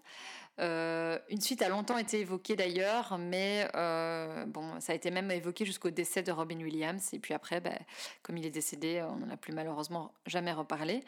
[0.60, 5.30] Euh, une suite a longtemps été évoquée d'ailleurs, mais euh, bon, ça a été même
[5.30, 7.14] évoqué jusqu'au décès de Robin Williams.
[7.14, 7.70] Et puis après, bah,
[8.22, 11.04] comme il est décédé, on n'en a plus malheureusement jamais reparlé.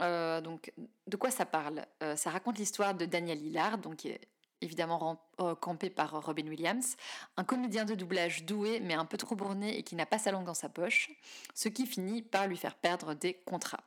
[0.00, 0.72] Donc,
[1.06, 1.86] de quoi ça parle?
[2.16, 4.20] Ça raconte l'histoire de Daniel Hillard, donc qui est
[4.62, 6.96] évidemment euh, campé par Robin Williams,
[7.36, 10.30] un comédien de doublage doué mais un peu trop bourné et qui n'a pas sa
[10.30, 11.10] langue dans sa poche,
[11.54, 13.84] ce qui finit par lui faire perdre des contrats.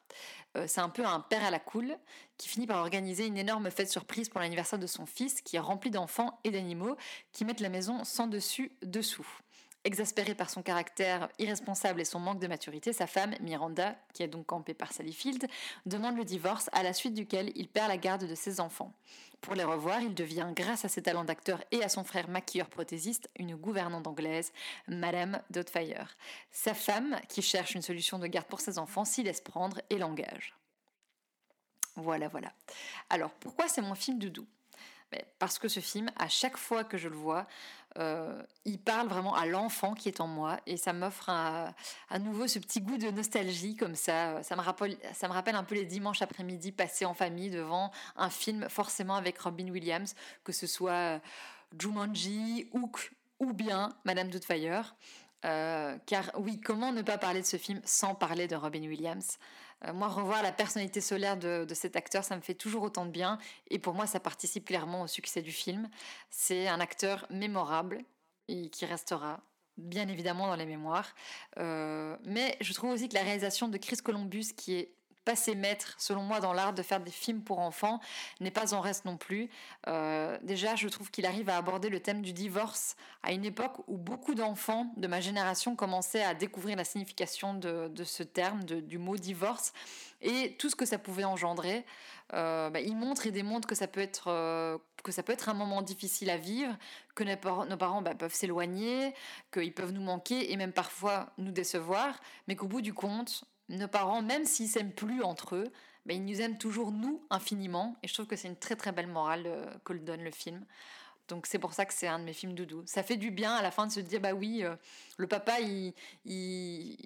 [0.57, 1.97] Euh, c'est un peu un père à la cool
[2.37, 5.59] qui finit par organiser une énorme fête surprise pour l'anniversaire de son fils qui est
[5.59, 6.95] rempli d'enfants et d'animaux
[7.31, 9.27] qui mettent la maison sans dessus dessous.
[9.85, 14.27] Exaspérée par son caractère irresponsable et son manque de maturité, sa femme, Miranda, qui est
[14.27, 15.47] donc campée par Sally Field,
[15.85, 18.91] demande le divorce à la suite duquel il perd la garde de ses enfants.
[19.41, 22.67] Pour les revoir, il devient, grâce à ses talents d'acteur et à son frère maquilleur
[22.67, 24.51] prothésiste, une gouvernante anglaise,
[24.87, 26.17] Madame Doubtfire.
[26.51, 29.99] Sa femme, qui cherche une solution de garde pour ses enfants, s'y laisse prendre et
[29.99, 30.55] l'engage.
[31.95, 32.51] Voilà, voilà.
[33.11, 34.47] Alors, pourquoi c'est mon film doudou?
[35.37, 37.45] Parce que ce film, à chaque fois que je le vois,
[37.97, 42.47] euh, il parle vraiment à l'enfant qui est en moi et ça m'offre à nouveau
[42.47, 44.43] ce petit goût de nostalgie comme ça.
[44.43, 47.91] Ça me rappelle, ça me rappelle un peu les dimanches après-midi passés en famille devant
[48.15, 51.19] un film forcément avec Robin Williams, que ce soit euh,
[51.79, 54.95] Jumanji, Hook ou bien Madame Doubtfire.
[55.45, 59.37] Euh, car oui, comment ne pas parler de ce film sans parler de Robin Williams?
[59.37, 63.05] Euh, Moi, revoir la personnalité solaire de, de cet acteur, ça me fait toujours autant
[63.05, 63.37] de bien.
[63.69, 65.89] Et pour moi, ça participe clairement au succès du film.
[66.29, 68.03] C'est un acteur mémorable
[68.47, 69.41] et qui restera
[69.77, 71.13] bien évidemment dans les mémoires.
[71.57, 74.91] Euh, mais je trouve aussi que la réalisation de Chris Columbus, qui est
[75.25, 77.99] passé maître, selon moi, dans l'art de faire des films pour enfants,
[78.39, 79.49] n'est pas en reste non plus.
[79.87, 83.79] Euh, déjà, je trouve qu'il arrive à aborder le thème du divorce à une époque
[83.87, 88.97] où beaucoup d'enfants de ma génération commençaient à découvrir la signification de, ce terme, du
[88.97, 89.73] mot divorce,
[90.21, 91.85] et tout ce que ça pouvait engendrer.
[92.33, 95.49] Euh, bah, il montre et démontre que ça peut être euh, que ça peut être
[95.49, 96.75] un moment difficile à vivre,
[97.13, 99.13] que nos parents, nos parents, bah, peuvent s'éloigner,
[99.53, 103.87] qu'ils peuvent nous manquer et même parfois nous décevoir, mais qu'au bout du compte, nos
[103.87, 105.71] parents, même s'ils s'aiment plus entre eux,
[106.05, 107.95] bah, ils nous aiment toujours nous infiniment.
[108.03, 110.31] Et je trouve que c'est une très très belle morale euh, que le donne le
[110.31, 110.65] film.
[111.27, 112.83] Donc c'est pour ça que c'est un de mes films doudou.
[112.85, 114.75] Ça fait du bien à la fin de se dire bah oui, euh,
[115.17, 115.93] le papa il,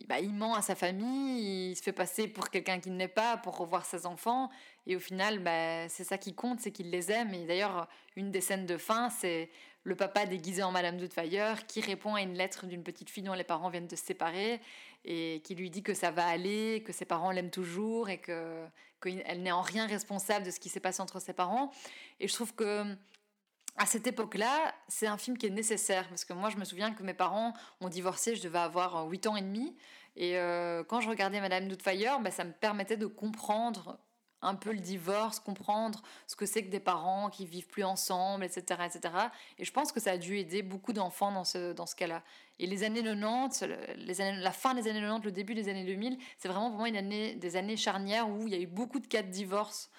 [0.09, 3.07] bah, il ment à sa famille, il se fait passer pour quelqu'un qui ne l'est
[3.07, 4.49] pas pour revoir ses enfants.
[4.87, 7.33] Et au final, bah, c'est ça qui compte, c'est qu'il les aime.
[7.33, 7.87] Et d'ailleurs,
[8.17, 9.49] une des scènes de fin, c'est
[9.83, 13.33] le papa déguisé en Madame Doubtfire qui répond à une lettre d'une petite fille dont
[13.33, 14.59] les parents viennent de se séparer
[15.05, 18.65] et qui lui dit que ça va aller, que ses parents l'aiment toujours et que
[19.01, 21.71] qu'elle n'est en rien responsable de ce qui s'est passé entre ses parents.
[22.19, 22.83] Et je trouve que
[23.77, 26.93] à cette époque-là, c'est un film qui est nécessaire parce que moi, je me souviens
[26.93, 29.75] que mes parents ont divorcé, je devais avoir 8 ans et demi.
[30.17, 33.97] Et euh, quand je regardais Madame Doubtfire, bah, ça me permettait de comprendre
[34.41, 38.43] un peu le divorce, comprendre ce que c'est que des parents qui vivent plus ensemble,
[38.43, 39.13] etc., etc.
[39.57, 42.23] Et je pense que ça a dû aider beaucoup d'enfants dans ce, dans ce cas-là.
[42.59, 43.65] Et les années 90,
[43.97, 46.85] les années, la fin des années 90, le début des années 2000, c'est vraiment pour
[46.85, 49.89] une année, des années charnières où il y a eu beaucoup de cas de divorce.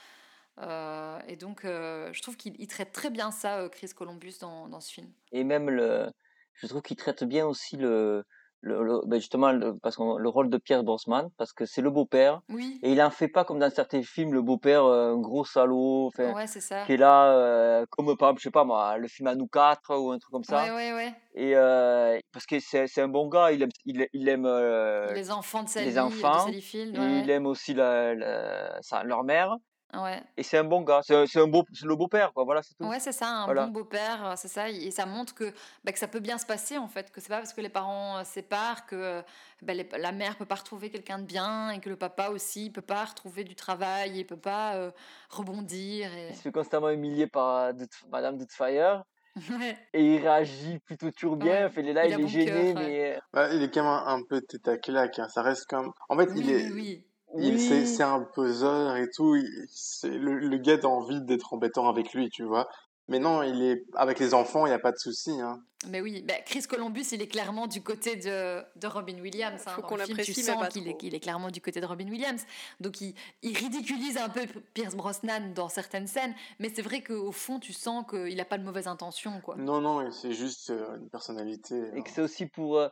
[0.58, 4.34] Euh, et donc, euh, je trouve qu'il il traite très bien ça, euh, Chris Columbus,
[4.40, 5.10] dans, dans ce film.
[5.32, 6.10] Et même, le,
[6.54, 8.24] je trouve qu'il traite bien aussi le,
[8.62, 11.80] le, le- ben justement le, parce qu'on- le rôle de Pierre Brosnan, parce que c'est
[11.80, 12.40] le beau-père.
[12.50, 12.78] Oui.
[12.82, 16.10] Et il en fait pas comme dans certains films, le beau-père, euh, un gros salaud,
[16.18, 16.84] Ouais, c'est ça.
[16.86, 19.46] qui est là, euh, comme par exemple, je sais pas moi, le film à nous
[19.46, 20.62] quatre ou un truc comme ça.
[20.64, 21.12] Ouais, ouais, ouais.
[21.34, 25.30] Et euh, parce que c'est un bon gars, il aime, il, il aime euh, Les
[25.30, 29.24] enfants de Sally, les de enfants, et ouais, il aime aussi la, la- sa- leur
[29.24, 29.56] mère.
[29.92, 30.22] Ouais.
[30.36, 32.44] Et c'est un bon gars, c'est un- c'est un beau, c'est le beau-père, quoi.
[32.44, 32.84] Voilà, c'est tout.
[32.84, 33.66] Ouais, c'est ça, un Voilà.
[33.66, 35.52] bon beau-père, euh, c'est ça, et ça montre que,
[35.84, 37.68] bah, que ça peut bien se passer en fait, que c'est pas parce que les
[37.68, 39.22] parents euh, séparent que euh,
[39.62, 42.70] bah, les- la mère peut pas retrouver quelqu'un de bien et que le papa aussi
[42.70, 44.90] peut pas retrouver du travail, il peut pas euh,
[45.28, 46.12] rebondir.
[46.16, 46.28] Et...
[46.30, 47.72] Il se fait constamment humilier par
[48.10, 49.02] Madame Doubtfire.
[49.48, 49.78] Ouais.
[49.92, 51.66] Et il réagit plutôt toujours bien.
[51.68, 52.74] Enfin, il est là, il est bon gêné, cœur, ouais.
[52.74, 53.20] mais.
[53.32, 55.28] Bah, il est quand même un, un peu tête à claque, hein.
[55.28, 55.92] Ça reste comme.
[56.08, 56.64] En fait, il est.
[56.66, 57.04] oui, oui.
[57.38, 57.86] Il, c'est, Oui.
[57.86, 59.36] c'est un puzzle et tout.
[59.36, 59.66] il-
[60.04, 62.68] le, le gars a envie d'être embêtant avec lui, tu vois.
[63.08, 65.32] Mais non, il est avec les enfants, il n'y a pas de souci.
[65.40, 65.60] Hein.
[65.88, 69.60] Mais oui, bah, Chris Columbus, il est clairement du côté de, de Robin Williams.
[69.66, 69.70] hein.
[69.74, 72.42] Faut qu'on tu l'apprécie, sens pas qu'il est, est clairement du côté de Robin Williams.
[72.78, 74.42] Donc il, il ridiculise un peu
[74.74, 78.58] Pierce Brosnan dans certaines scènes, mais c'est vrai qu'au fond, tu sens qu'il n'a pas
[78.58, 79.40] de mauvaise intention.
[79.40, 79.56] Quoi.
[79.56, 81.74] Non, non, c'est juste euh, une personnalité.
[81.94, 82.02] Et hein.
[82.02, 82.88] que c'est aussi pour, euh,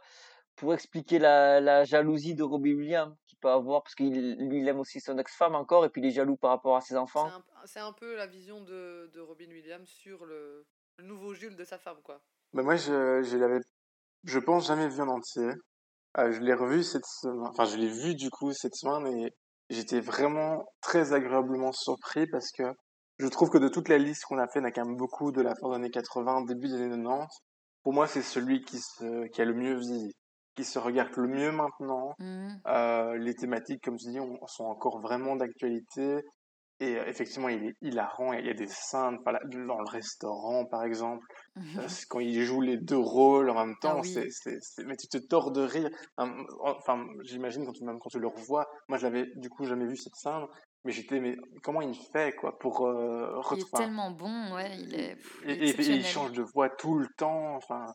[0.56, 4.80] pour expliquer la, la jalousie de Robbie Williams peut avoir, parce qu'il lui, il aime
[4.80, 7.30] aussi son ex-femme encore, et puis il est jaloux par rapport à ses enfants.
[7.64, 10.66] c'est un peu la vision de, de Robin Williams sur le,
[10.98, 12.20] le nouveau Jules de sa femme, quoi.
[12.52, 13.60] Bah, moi, je, je l'avais,
[14.24, 15.50] je pense, jamais vu en entier.
[16.18, 19.34] Euh, je l'ai revu cette semaine, enfin, je l'ai vu du coup cette semaine et
[19.68, 22.62] j'étais vraiment très agréablement surpris parce que
[23.18, 24.86] je trouve que de toute la liste qu'on a fait, il y en a quand
[24.86, 27.26] même beaucoup de la fin des années 80, début des années 90.
[27.82, 30.14] Pour moi, c'est celui qui se, qui a le mieux vieilli,
[30.58, 32.14] qui se regarde le mieux maintenant.
[32.18, 32.60] Mhm.
[32.66, 36.20] Euh, les thématiques, comme je dis, on- sont encore vraiment d'actualité.
[36.80, 38.32] Et euh, effectivement, il est hilarant.
[38.32, 41.24] Il y a des scènes là, dans le restaurant, par exemple,
[41.76, 44.02] euh, c'est quand il joue les deux rôles en même Ah temps.
[44.02, 45.90] c'est- Mais tu te tords de rire.
[46.16, 48.66] Enfin, j'imagine quand tu, même quand tu le revois.
[48.88, 50.44] Moi, je l'avais du coup jamais vu cette scène.
[50.84, 54.94] Mais j'étais, mais comment il fait, quoi, pour euh, Il est tellement bon, ouais, il
[54.94, 57.56] est, pff, et, et- et il change de voix tout le temps.
[57.56, 57.86] Enfin,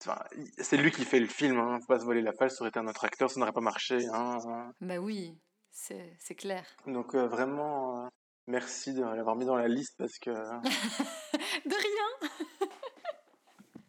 [0.00, 0.22] enfin,
[0.58, 1.58] c'est lui qui fait le film.
[1.58, 1.78] Hein.
[1.80, 2.56] Faut pas se voiler la face.
[2.56, 3.98] Ça aurait été un autre acteur, ça n'aurait pas marché.
[4.12, 4.72] Hein.
[4.80, 5.38] Bah oui,
[5.70, 6.64] c'est c'est clair.
[6.86, 8.08] Donc euh, vraiment, euh,
[8.46, 10.30] merci de l'avoir mis dans la liste parce que
[11.64, 12.30] De rien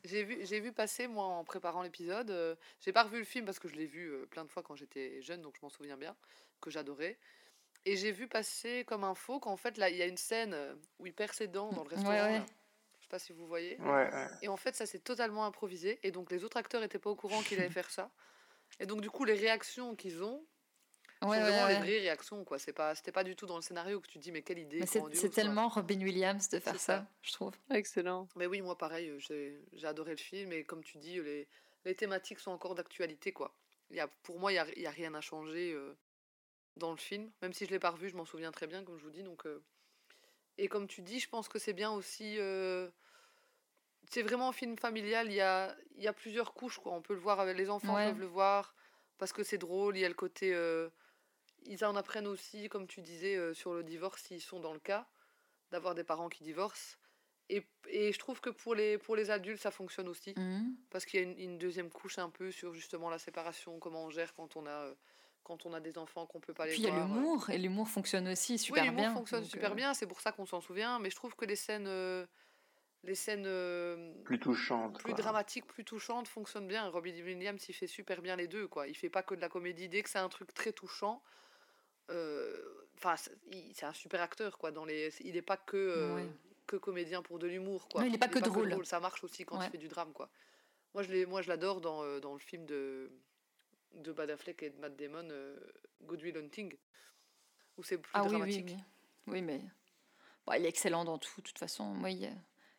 [0.06, 3.45] J'ai vu, j'ai vu passer, moi, en préparant l'épisode, euh, j'ai pas revu le film
[3.45, 5.70] parce que je l'ai vu euh, plein de fois quand j'étais jeune, donc je m'en
[5.70, 6.14] souviens bien,
[6.60, 7.18] que j'adorais.
[7.86, 10.57] Et j'ai vu passer comme info qu'en fait, là, il y a une scène
[10.99, 12.11] où il perd ses dents dans le restaurant.
[12.11, 12.40] ouais.
[12.40, 12.45] là.
[13.14, 13.77] Pas si vous voyez.
[13.80, 14.27] Ouais, ouais.
[14.41, 15.99] Et en fait, ça c'est totalement improvisé.
[16.02, 18.10] Et donc, les autres acteurs étaient pas au courant qu'il allait faire ça.
[18.80, 20.44] Et donc, du coup, les réactions qu'ils ont
[21.22, 21.80] Ouais, ouais, vraiment les ouais.
[21.80, 22.57] vraies réactions, quoi.
[22.57, 24.80] C'est pas, c'était pas du tout dans le scénario que tu dis, mais quelle idée.
[24.80, 27.07] Mais c'est tellement Robin Williams de faire ça, ça.
[27.22, 27.53] je trouve.
[27.69, 28.27] Excellent.
[28.35, 31.48] Mais oui, moi pareil, euh, j'ai j'ai adoré le film et comme tu dis, les,
[31.85, 33.53] les thématiques sont encore d'actualité quoi.
[33.91, 35.95] Il y a, pour moi, il n'y a, il y a rien à changer euh,
[36.77, 38.98] dans le film, même si je l'ai pas revu, je m'en souviens très bien comme
[38.98, 39.23] je vous dis.
[39.23, 39.64] Donc, euh,
[40.57, 42.38] Et comme tu dis, je pense que c'est bien aussi.
[42.40, 42.90] euh,
[44.09, 46.93] C'est vraiment un film familial, il y a, il y a plusieurs couches quoi.
[46.93, 48.07] On peut le voir avec les enfants, Ouais.
[48.09, 48.75] peuvent le voir
[49.17, 50.53] parce que c'est drôle, il y a le côté.
[50.53, 50.89] euh,
[51.65, 54.80] ils en apprennent aussi, comme tu disais, euh, sur le divorce, s'ils sont dans le
[54.80, 55.07] cas,
[55.71, 56.97] d'avoir des parents qui divorcent.
[57.49, 60.34] Et, et je trouve que pour les, pour les adultes, ça fonctionne aussi.
[60.38, 60.75] Mhm.
[60.89, 64.03] Parce qu'il y a une, une deuxième couche un peu sur justement la séparation, comment
[64.05, 64.95] on gère quand on a, euh,
[65.43, 67.11] quand on a des enfants qu'on peut pas les Puis il y a voir.
[67.11, 67.15] euh.
[67.15, 70.31] l'humour, et l'humour fonctionne aussi super oui, l'humour fonctionne super euh, bien, c'est pour ça
[70.34, 70.99] qu'on s'en souvient.
[70.99, 72.25] Mais je trouve que les scènes, euh,
[73.03, 74.97] les scènes euh, Plus touchante.
[74.99, 75.21] plus quoi.
[75.21, 76.88] dramatiques, plus touchantes fonctionnent bien.
[76.89, 78.67] Robbie Williams, il fait super bien les deux.
[78.67, 78.88] Quoi.
[78.88, 79.89] Il fait pas que de la comédie.
[79.89, 81.21] Dès que c'est un truc très touchant,
[82.11, 83.15] euh, enfin,
[83.73, 84.57] c'est un super acteur.
[84.57, 84.71] Quoi.
[84.71, 86.27] Dans les, il n'est pas que, euh, Ouais.
[86.67, 87.88] que comédien pour de l'humour.
[87.89, 88.01] quoi.
[88.01, 88.85] Non, il est pas que drôle.
[88.85, 89.65] Ça marche aussi quand Ouais.
[89.67, 90.13] il fait du drame.
[90.13, 90.30] Quoi.
[90.93, 93.11] Moi, je l'ai- moi, je l'adore dans, euh, dans le film de,
[93.95, 95.59] de Bad Affleck et de Matt Damon, euh,
[96.03, 96.73] Good Will Hunting,
[97.77, 98.75] où c'est plus Ah oui, oui, oui.
[99.27, 99.59] Oui, mais
[100.45, 101.85] bon, il est excellent dans tout, de toute façon.
[101.85, 102.30] Moi, il,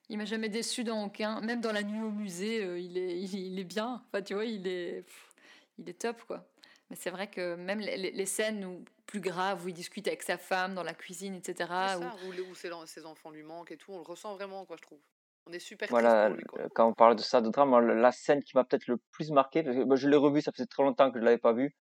[0.09, 1.40] il m'a jamais déçu dans aucun.
[1.40, 4.02] Même dans la nuit au musée, euh, il, est, il, il est bien.
[4.09, 5.35] Enfin, tu vois, il est, pff,
[5.78, 6.44] il est top, quoi.
[6.90, 10.06] Mais c'est vrai que même les, les- les scènes où, plus graves où il discute
[10.06, 11.55] avec sa femme dans la cuisine, etc.
[11.89, 12.14] C'est où- ça,
[12.51, 14.98] où, ses, ses enfants lui manquent et tout, on le ressent vraiment, quoi, je trouve.
[15.47, 16.70] On est super Voilà, triste pour lui, quoi.
[16.74, 19.62] quand on parle de ça, de drame, la scène qui m'a peut-être le plus marqué,
[19.62, 21.74] parce que moi, je l'ai revu, ça faisait très longtemps que je l'avais pas vu.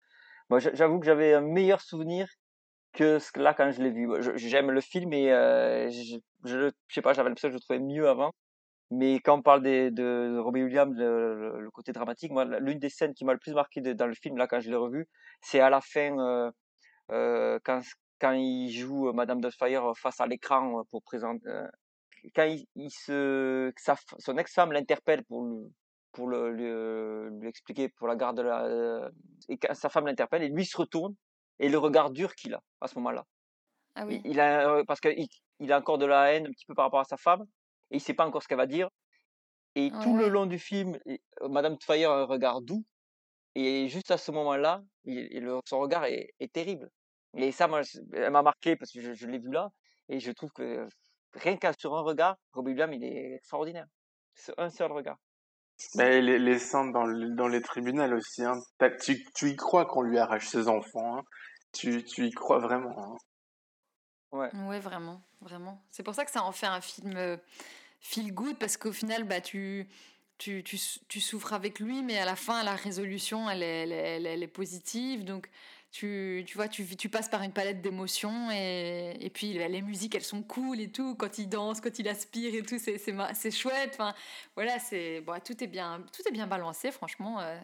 [0.50, 2.28] Moi, j'a- j'avoue que j'avais un meilleur souvenir
[2.92, 4.08] que là quand je l'ai vu.
[4.36, 7.80] J'aime le film et euh, je, je, sais pas, j'avais l'impression que je le trouvais
[7.80, 8.32] mieux avant.
[8.90, 13.14] Mais quand on parle de, de Robbie Williams, le, côté dramatique, moi, l'une des scènes
[13.14, 15.08] qui m'a le plus marqué dans le film, là, quand je l'ai revu,
[15.40, 16.50] c'est à la fin, euh,
[17.10, 17.80] euh, quand,
[18.20, 21.48] quand il joue Madame Doubtfire face à l'écran pour présenter,
[22.34, 25.48] quand il, se, sa son ex-femme l'interpelle pour
[26.12, 29.10] pour le, lui expliquer pour la garde de la,
[29.48, 31.14] et quand sa femme l'interpelle et lui se retourne
[31.58, 33.24] et le regard dur qu'il a à ce moment-là.
[33.94, 34.20] Ah oui.
[34.24, 35.26] il a, parce qu'il
[35.60, 37.42] il a encore de la haine un petit peu par rapport à sa femme
[37.90, 38.88] et il sait pas encore ce qu'elle va dire.
[39.74, 40.98] Et Ouais, tout le long du film,
[41.48, 42.84] Madame Fire a un regard doux
[43.54, 44.82] et juste à ce moment-là,
[45.66, 46.90] son regard est, est terrible.
[47.36, 49.70] Et ça, moi, elle m'a marqué parce que je, je l'ai vu là
[50.08, 50.86] et je trouve que
[51.34, 53.86] rien qu'à sur un regard, Robbie Williams, il est extraordinaire.
[54.34, 55.18] C'est un seul regard.
[55.94, 56.58] Mais les, les
[56.92, 58.58] dans, le- dans les tribunaux aussi, hein.
[59.02, 61.22] Tu, tu y crois qu'on lui arrache ses enfants, hein.
[61.72, 63.14] tu, tu y crois vraiment.
[63.14, 63.16] hein.
[64.32, 64.50] Ouais.
[64.66, 65.82] Ouais, vraiment, vraiment.
[65.90, 67.36] C'est pour ça que ça en fait un film euh,
[68.00, 69.86] feel good parce qu'au final, bah, tu,
[70.38, 73.82] tu, tu, sou- tu souffres avec lui, mais à la fin, la résolution, elle est,
[73.82, 75.24] elle est, elle est- elle est positive.
[75.24, 75.50] Donc,
[75.92, 79.82] tu, tu vois, tu, tu passes par une palette d'émotions et, et puis bah, les
[79.82, 81.14] musiques, elles sont cool et tout.
[81.14, 83.90] Quand il danse, quand il aspire et tout, c'est, c'est, c'est chouette.
[83.92, 84.14] Enfin,
[84.56, 87.40] voilà, c'est, bon, tout, est bien, tout est bien balancé, franchement.
[87.40, 87.58] euh.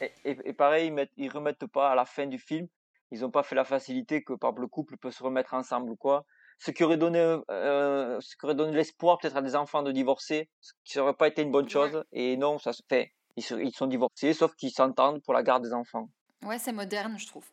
[0.00, 2.66] Et, et, et pareil, ils, mettent, ils remettent pas à la fin du film,
[3.10, 5.96] ils ont pas fait la facilité que par le couple peut se remettre ensemble ou
[5.96, 6.24] quoi.
[6.58, 7.18] Ce qui aurait donné,
[7.50, 11.14] euh, ce qui aurait donné l'espoir peut-être à des enfants de divorcer, ce qui n'aurait
[11.14, 12.04] pas été une bonne chose.
[12.12, 13.12] Et non, ça se fait.
[13.36, 16.10] Ils, se- ils sont divorcés, sauf qu'ils s'entendent pour la garde des enfants.
[16.44, 17.46] Ouais, c'est moderne, je trouve.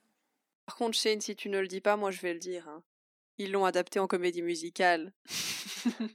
[0.66, 2.68] Par contre, Shane, si tu ne le dis pas, moi je vais le dire.
[2.68, 2.84] hein.
[3.38, 5.14] Ils l'ont adapté en comédie musicale.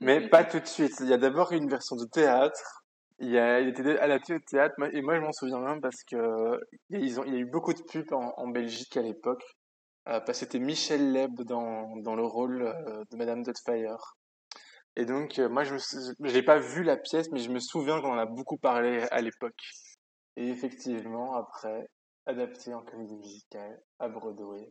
[0.00, 0.94] Mais pas tout de suite.
[1.00, 2.81] Il y a d'abord une version de théâtre.
[3.18, 4.74] Il, y a, il était adapté au théâtre.
[4.92, 6.60] Et moi, je m'en souviens même parce que
[6.90, 9.02] y a, ils ont, il y a eu beaucoup de pubs en, en Belgique à
[9.02, 9.44] l'époque.
[10.08, 14.14] Euh, parce que c'était Michel Leb dans, dans le rôle euh, de Madame Doubtfire.
[14.96, 15.74] Et donc, euh, moi, je
[16.20, 19.20] n'ai pas vu la pièce, mais je me souviens qu'on en a beaucoup parlé à
[19.20, 19.62] l'époque.
[20.36, 21.88] Et effectivement, après,
[22.26, 24.70] adapté en comédie musicale à Broadway.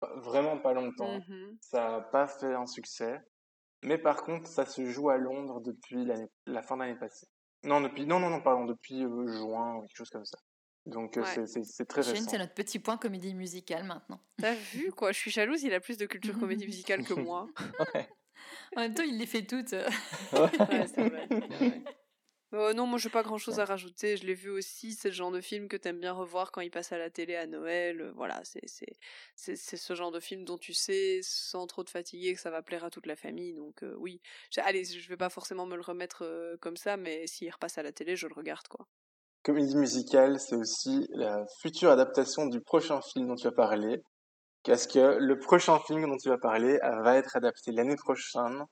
[0.00, 1.18] Pas- vraiment pas longtemps.
[1.18, 1.56] Mhm.
[1.60, 3.18] Ça n'a pas fait un succès.
[3.82, 6.06] Mais par contre, ça se joue à Londres depuis
[6.46, 7.26] la fin de l'année passée.
[7.64, 10.38] Non, depuis, non, non, non, pardon, depuis euh, juin, ou quelque chose comme ça.
[10.86, 11.46] Donc, euh, Ouais.
[11.46, 12.28] c'est- très récent.
[12.30, 14.20] c'est notre petit point comédie musicale maintenant.
[14.38, 17.46] T'as vu quoi Je suis jalouse, il a plus de culture comédie musicale que moi.
[18.76, 19.72] En même temps, il les fait toutes.
[19.72, 21.28] Ouais, c'est vrai.
[22.54, 24.16] Euh, non, moi j'ai pas grand chose à rajouter.
[24.16, 26.70] Je l'ai vu aussi, c'est le genre de film que t'aimes bien revoir quand il
[26.70, 28.00] passe à la télé à Noël.
[28.00, 32.40] Euh, Voilà, c'est ce genre de film dont tu sais sans trop te fatiguer que
[32.40, 33.54] ça va plaire à toute la famille.
[33.54, 34.20] Donc euh, oui,
[34.58, 37.82] allez, je vais pas forcément me le remettre euh, comme ça, mais s'il repasse à
[37.82, 38.86] la télé, je le regarde quoi.
[39.42, 44.00] Comédie musicale, c'est aussi la future adaptation du prochain film dont tu vas parler.
[44.62, 48.64] Parce que le prochain film dont tu vas parler va être adapté l'année prochaine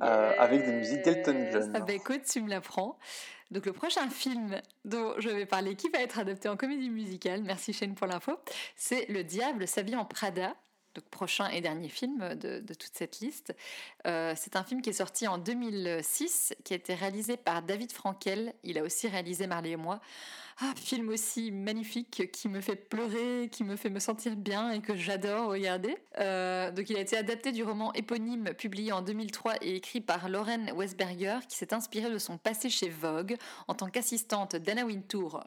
[0.00, 1.72] euh, avec des musiques d'Elton John.
[1.74, 2.98] Ah bah écoute, tu me l'apprends.
[3.50, 7.42] Donc le prochain film dont je vais parler, qui va être adapté en comédie musicale,
[7.42, 8.32] merci Shane pour l'info,
[8.76, 10.54] c'est Le Diable s'habille en Prada.
[10.94, 13.54] Donc prochain et dernier film de, toute cette liste.
[14.06, 17.92] Euh, c'est un film qui est sorti en 2006, qui a été réalisé par David
[17.92, 18.54] Frankel.
[18.62, 20.00] Il a aussi réalisé Marley et moi.
[20.60, 24.80] Ah, film aussi magnifique qui me fait pleurer, qui me fait me sentir bien et
[24.80, 25.96] que j'adore regarder.
[26.18, 30.28] Euh, donc il a été adapté du roman éponyme publié en 2003 et écrit par
[30.28, 33.36] Lauren Westberger qui s'est inspiré de son passé chez Vogue
[33.66, 35.42] en tant qu'assistante d'Anna Wintour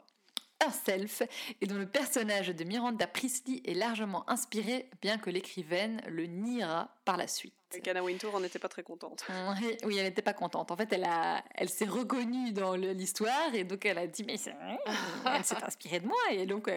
[0.64, 1.22] herself
[1.60, 6.94] et dont le personnage de Miranda Priestley est largement inspiré, bien que l'écrivaine le niera
[7.04, 7.52] par la suite.
[7.86, 9.24] Anna Wintour en était pas très contente.
[9.84, 10.70] Oui, elle n'était pas contente.
[10.70, 14.36] En fait, elle, a, elle s'est reconnue dans l'histoire et donc elle a dit mais
[14.36, 14.54] c'est-
[15.26, 16.70] elle s'est inspirée de moi et donc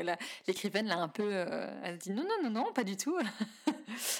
[0.48, 3.18] l'écrivaine l'a un peu, euh, elle a dit non non non non pas du tout.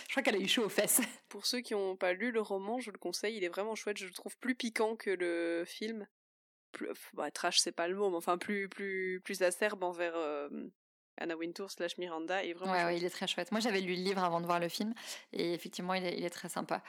[0.08, 1.02] Je crois qu'elle a eu chaud aux fesses.
[1.28, 3.98] Pour ceux qui n'ont pas lu le roman, je le conseille, il est vraiment chouette,
[3.98, 6.08] je le trouve plus piquant que le film.
[6.72, 10.50] Plus, bah, trash, c'est pas le mot, mais enfin plus, plus, plus acerbe envers euh,
[11.20, 12.44] Anna Wintour slash Miranda.
[12.44, 13.52] Et vraiment Ouais, il est très chouette.
[13.52, 14.94] Moi, j'avais lu le livre avant de voir le film,
[15.34, 16.82] et effectivement, il est, il est très sympa.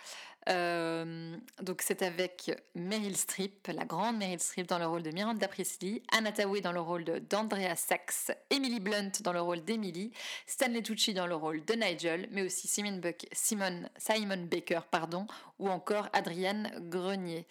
[0.49, 5.49] Euh, donc, c'est avec Meryl Streep, la grande Meryl Streep dans le rôle de Miranda
[5.49, 10.13] Priestley, Anna Thaoué dans le rôle d'Andrea Sachs, Emily Blunt dans le rôle d'Emily,
[10.47, 15.27] Stanley Tucci dans le rôle de Nigel, mais aussi Simon, Buck, Simon, Simon Baker, pardon,
[15.59, 17.47] ou encore Adrienne Grenier.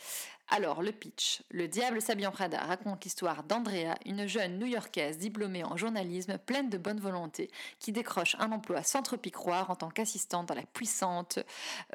[0.52, 1.44] Alors, le pitch.
[1.52, 6.70] Le Diable s'habille en Prada raconte l'histoire d'Andrea, une jeune new-yorkaise diplômée en journalisme pleine
[6.70, 10.56] de bonne volonté, qui décroche un emploi sans trop y croire en tant qu'assistante dans
[10.56, 11.38] la puissante,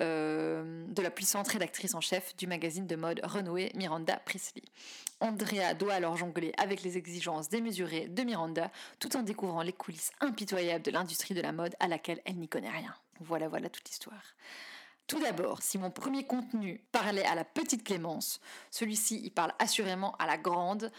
[0.00, 4.62] euh, de la puissante rédactrice en chef du magazine de mode Renoué Miranda Priestley.
[5.18, 8.70] Andrea doit alors jongler avec les exigences démesurées de Miranda,
[9.00, 12.48] tout en découvrant les coulisses impitoyables de l'industrie de la mode à laquelle elle n'y
[12.48, 12.94] connaît rien.
[13.20, 14.22] Voilà, voilà toute l'histoire.
[15.06, 18.40] Tout d'abord, si mon premier contenu parlait à la petite Clémence,
[18.70, 20.90] celui-ci il parle assurément à la grande,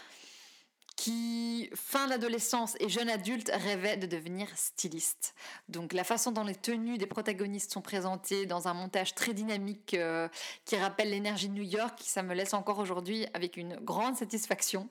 [0.96, 5.34] qui, fin d'adolescence et jeune adulte, rêvait de devenir styliste.
[5.68, 9.94] Donc la façon dont les tenues des protagonistes sont présentées dans un montage très dynamique
[9.94, 10.28] euh,
[10.64, 14.88] qui rappelle l'énergie de New York, ça me laisse encore aujourd'hui avec une grande satisfaction.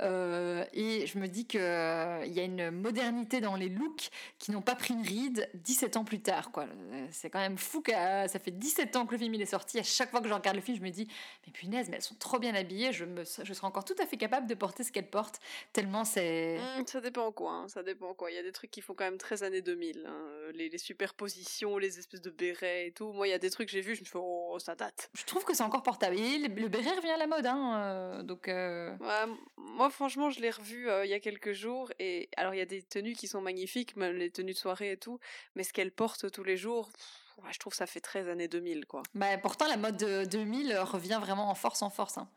[0.00, 4.62] Euh, et je me dis qu'il y a une modernité dans les looks qui n'ont
[4.62, 6.50] pas pris une ride 17 ans plus tard.
[6.58, 9.42] Euh, C'est quand même fou que euh, ça fait 17 ans que le film il
[9.42, 9.78] est sorti.
[9.78, 11.06] À chaque fois que je regarde le film, je me dis,
[11.46, 12.92] mais punaise, mais elles sont trop bien habillées.
[12.92, 15.40] Je, me, je serais encore tout à fait capable de porter ce qu'elles portent,
[15.72, 16.58] tellement c'est...
[16.58, 18.30] Hmm, ça dépend quoi, hein, ça dépend quoi.
[18.30, 20.04] Il y a des trucs qui font quand même très années 2000.
[20.06, 23.12] hein, Les, les superpositions, les espèces de bérets et tout.
[23.12, 25.10] Moi, il y a des trucs que j'ai vus, je me fais oh, ça date.
[25.14, 26.16] Je trouve que c'est encore portable.
[26.18, 28.48] Et le, le béret revient à la mode, hein, euh, donc...
[28.48, 31.90] euh, Ouais, moi, franchement, je l'ai revu euh, il y a quelques jours.
[31.98, 34.92] Et alors, il y a des tenues qui sont magnifiques, même les tenues de soirée
[34.92, 35.18] et tout.
[35.54, 36.90] Mais ce qu'elle porte tous les jours,
[37.38, 39.02] ouais, je trouve que ça fait très années 2000, quoi.
[39.14, 42.18] Bah, pourtant, la mode de 2000 revient vraiment en force, en force.
[42.18, 42.28] hein.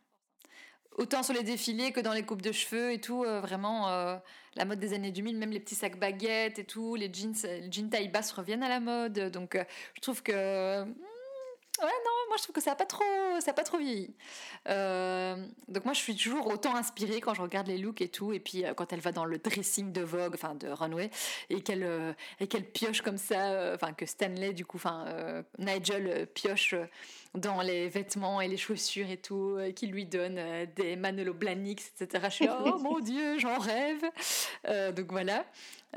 [0.98, 4.16] Autant sur les défilés que dans les coupes de cheveux et tout, euh, vraiment, euh,
[4.56, 7.36] la mode des années 2000, même les petits sacs baguettes et tout, les jeans,
[7.70, 9.30] jeans taille basse reviennent à la mode.
[9.32, 9.66] Donc, euh,
[9.96, 10.86] je trouve que.
[11.82, 13.04] Ouais, non, moi je trouve que ça n'a pas trop,
[13.42, 14.14] ça a pas trop vieilli.
[14.70, 15.36] Euh,
[15.68, 18.40] donc moi je suis toujours autant inspirée quand je regarde les looks et tout, et
[18.40, 21.10] puis euh, quand elle va dans le dressing de Vogue, enfin de Runway,
[21.50, 25.06] et qu'elle euh, et qu'elle pioche comme ça, enfin que Stanley du coup, enfin
[25.60, 26.76] Nigel pioche
[27.36, 30.40] dans les vêtements et les chaussures et tout, euh, qui lui donne
[30.76, 32.26] des Manolo Blahniks, etc.
[32.30, 34.04] Je suis là, oh mon dieu, j'en rêve.
[34.96, 35.46] Donc voilà.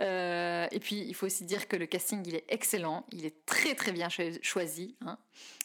[0.00, 3.44] Euh, et puis il faut aussi dire que le casting il est excellent, il est
[3.46, 4.96] très très bien cho- choisi.
[5.04, 5.18] hein.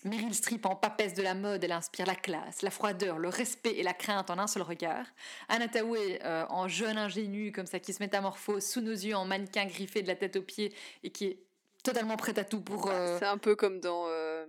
[0.05, 3.73] Meryl Streep en papesse de la mode, elle inspire la classe, la froideur, le respect
[3.77, 5.05] et la crainte en un seul regard.
[5.49, 9.25] Anna Thaoué euh, en jeune ingénue comme ça qui se métamorphose sous nos yeux en
[9.25, 10.73] mannequin griffé de la tête aux pieds
[11.03, 11.37] et qui est
[11.83, 12.89] totalement prête à tout pour.
[12.89, 14.05] euh, C'est un peu comme dans.
[14.07, 14.45] Euh...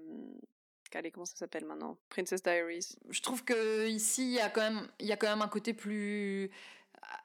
[0.97, 1.99] Allez, comment ça s'appelle maintenant?
[2.09, 2.95] Princess Diaries.
[3.11, 5.49] je trouve que ici il y a quand même il y a quand même un
[5.49, 6.53] côté plus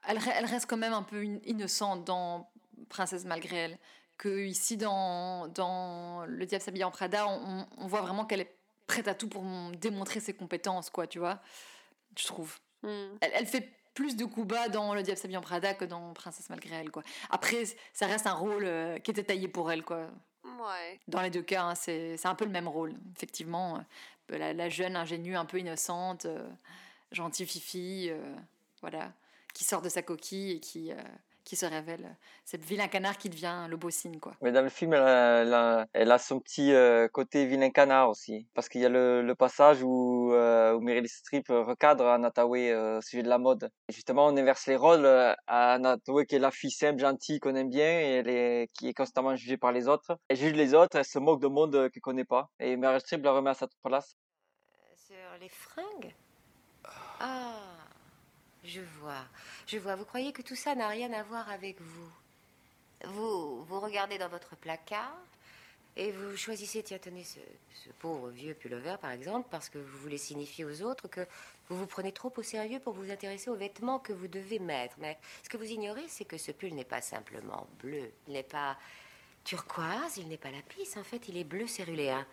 [0.07, 2.49] elle, re- elle reste quand même un peu in- innocente dans
[2.90, 3.78] Princesse malgré elle
[4.18, 8.56] que ici dans dans le diable s'habille en Prada on, on voit vraiment qu'elle est
[8.88, 9.44] prête à tout pour
[9.80, 11.40] démontrer ses compétences quoi tu vois
[12.18, 13.18] je trouve Hmm.
[13.20, 16.14] elle, elle fait plus de coups bas dans le diable s'habille en Prada que dans
[16.14, 19.84] Princesse malgré elle quoi après ça reste un rôle euh, qui était taillé pour elle
[19.84, 20.07] quoi
[20.45, 20.99] Ouais.
[21.07, 22.94] dans les deux cas, hein, c'est un peu le même rôle.
[23.16, 23.78] Effectivement,
[24.32, 26.49] euh, la, la jeune ingénue, un peu innocente, euh,
[27.11, 28.36] gentille fifi, euh,
[28.82, 29.11] voilà,
[29.54, 30.98] qui sort de sa coquille et qui, euh,
[31.44, 32.16] qui se révèle.
[32.46, 34.34] C'est le vilain canard qui devient le beau cygne, quoi.
[34.42, 37.72] Mais dans le film, elle a, elle a, elle a son petit euh, côté vilain
[37.72, 38.48] canard aussi.
[38.54, 43.00] Parce qu'il y a le, le passage où, euh, où Meryl Streep recadre Anna euh,
[43.00, 43.72] au sujet de la mode.
[43.88, 45.06] Et justement, on inverse les rôles.
[45.06, 48.30] euh, à Anna Thaoué, qui est la fille simple, gentille, qu'on aime bien, et elle
[48.30, 50.18] est, qui est constamment jugée par les autres.
[50.28, 52.50] Elle juge les autres, elle se moque de monde euh, qu'elle connaît pas.
[52.60, 54.16] Et Meryl Streep la remet à sa place.
[54.96, 56.14] Sur les fringues?
[57.20, 57.79] Ah,
[58.70, 59.26] je vois.
[59.68, 59.96] Je vois.
[59.96, 62.12] Vous croyez que tout ça n'a rien à voir avec vous?
[63.06, 65.16] Vous, vous regardez dans votre placard,
[65.96, 67.40] Et vous choisissez, tiens, tenez, ce,
[67.84, 71.26] ce pauvre vieux pullover, par exemple, parce que vous voulez signifier aux autres que
[71.68, 74.96] vous vous prenez trop au sérieux pour vous intéresser aux vêtements que vous devez mettre.
[75.00, 78.12] Mais ce que vous ignorez, c'est que ce pull n'est pas simplement bleu.
[78.28, 78.78] Il n'est pas
[79.44, 80.90] turquoise, il n'est pas lapis.
[80.98, 82.26] En fait, il est bleu céruléen.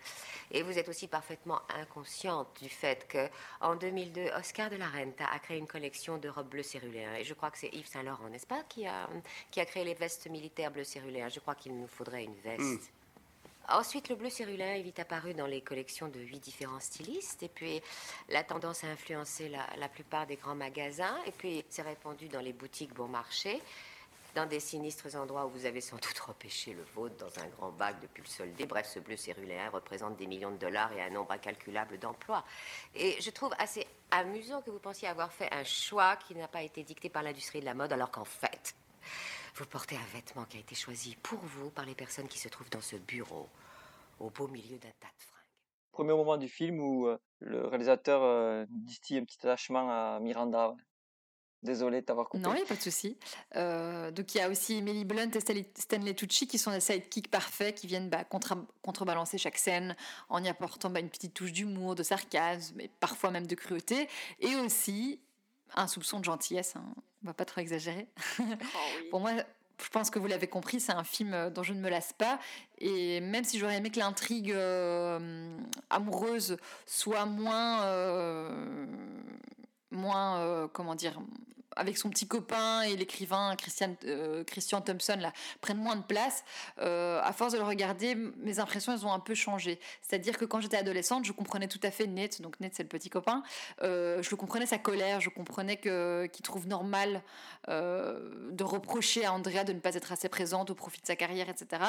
[0.51, 3.29] Et vous êtes aussi parfaitement inconsciente du fait que,
[3.61, 7.15] en 2002, Oscar de la Renta a créé une collection de robes bleu céruléen.
[7.15, 9.09] Et je crois que c'est Yves Saint Laurent, n'est-ce pas, qui a,
[9.51, 11.29] qui a créé les vestes militaires bleu céruléen.
[11.29, 12.61] Je crois qu'il nous faudrait une veste.
[12.61, 12.79] Hmm.
[13.69, 17.43] Ensuite, le bleu céruléen est vite apparu dans les collections de huit différents stylistes.
[17.43, 17.81] Et puis,
[18.29, 21.17] la tendance a influencé la, la plupart des grands magasins.
[21.25, 23.61] Et puis, s'est répandu dans les boutiques bon marché,
[24.35, 27.71] dans des sinistres endroits où vous avez sans doute repêché le vôtre dans un grand
[27.71, 28.65] bac de pulls soldés.
[28.65, 32.43] Bref, ce bleu céruléen représente des millions de dollars et un nombre incalculable d'emplois.
[32.95, 36.63] Et je trouve assez amusant que vous pensiez avoir fait un choix qui n'a pas
[36.63, 38.75] été dicté par l'industrie de la mode, alors qu'en fait,
[39.55, 42.47] vous portez un vêtement qui a été choisi pour vous par les personnes qui se
[42.47, 43.49] trouvent dans ce bureau,
[44.19, 45.37] au beau milieu d'un tas de fringues.
[45.91, 50.75] Premier moment du film où euh, le réalisateur euh, distille un petit attachement à Miranda.
[51.63, 52.43] Désolé de t'avoir coupé.
[52.43, 53.17] Non, il n'y a pas de souci.
[53.55, 57.29] Euh, donc il y a aussi Emily Blunt et Stanley- Tucci qui sont des sidekicks
[57.31, 59.95] parfaits qui viennent bah, contre- contrebalancer chaque scène
[60.29, 64.07] en y apportant bah, une petite touche d'humour, de sarcasme, et parfois même de cruauté,
[64.39, 65.19] et aussi
[65.75, 66.75] un soupçon de gentillesse.
[66.75, 66.85] Hein.
[67.23, 68.07] On va pas trop exagérer.
[69.09, 69.31] Pour moi,
[69.83, 72.13] je pense que vous l'avez compris, c'est un film euh, dont je ne me lasse
[72.13, 72.39] pas.
[72.77, 75.57] Et même si j'aurais aimé que l'intrigue euh,
[75.89, 78.85] amoureuse soit moins, euh,
[79.91, 81.19] moins, euh, comment dire,
[81.77, 85.31] avec son petit copain et l'écrivain Christian, euh, Christian Thompson là,
[85.61, 86.43] prennent moins de place,
[86.79, 89.79] euh, à force de le regarder, mes impressions elles ont un peu changé.
[90.01, 92.89] C'est-à-dire que quand j'étais adolescente, je comprenais tout à fait Nate, donc Nate c'est le
[92.89, 93.43] petit copain,
[93.83, 97.21] euh, je comprenais sa colère, je comprenais qu'il trouve normal
[97.69, 101.15] euh, de reprocher à Andrea de ne pas être assez présente au profit de sa
[101.15, 101.81] carrière, etc.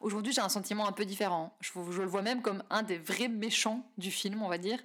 [0.00, 1.54] Aujourd'hui, j'ai un sentiment un peu différent.
[1.60, 4.78] Je, le vois même comme un des vrais méchants du film, on va dire.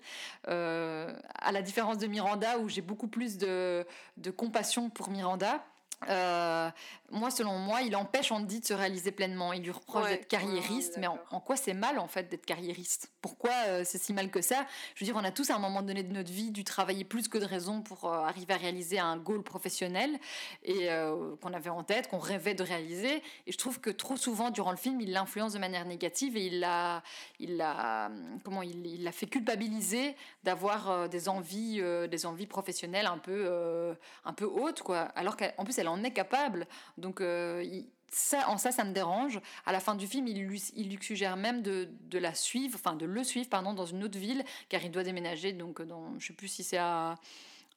[0.45, 3.85] À la différence de Miranda, où j'ai beaucoup plus de,
[4.17, 5.61] de compassion pour Miranda.
[6.10, 6.69] Euh,
[7.09, 9.53] moi, selon moi, il empêche Andy de se réaliser pleinement.
[9.53, 12.45] Il lui reproche Ouais, d'être carriériste, mais en, en quoi c'est mal en fait d'être
[12.45, 13.11] carriériste?
[13.21, 14.65] Pourquoi euh, c'est si mal que ça?
[14.93, 17.05] Je veux dire, on a tous à un moment donné de notre vie dû travailler
[17.05, 20.19] plus que de raison pour euh, arriver à réaliser un goal professionnel
[20.63, 23.23] et euh, qu'on avait en tête, qu'on rêvait de réaliser.
[23.45, 26.47] Et je trouve que trop souvent durant le film, il l'influence de manière négative et
[26.47, 27.03] il l'a,
[27.39, 28.11] il l'a,
[28.43, 34.34] comment il, il l'a fait culpabiliser d'avoir des envies, des envies professionnelles un peu, un
[34.34, 35.01] peu hautes quoi.
[35.15, 36.67] Alors qu'en plus elle en est capable.
[36.98, 39.40] Donc euh, il- ça, en ça, ça me dérange.
[39.65, 42.76] À la fin du film, il lui, il lui suggère même de, de la suivre,
[42.82, 45.52] enfin de le suivre, pardon, dans une autre ville, car il doit déménager.
[45.52, 47.15] Donc, dans, je sais plus si c'est à,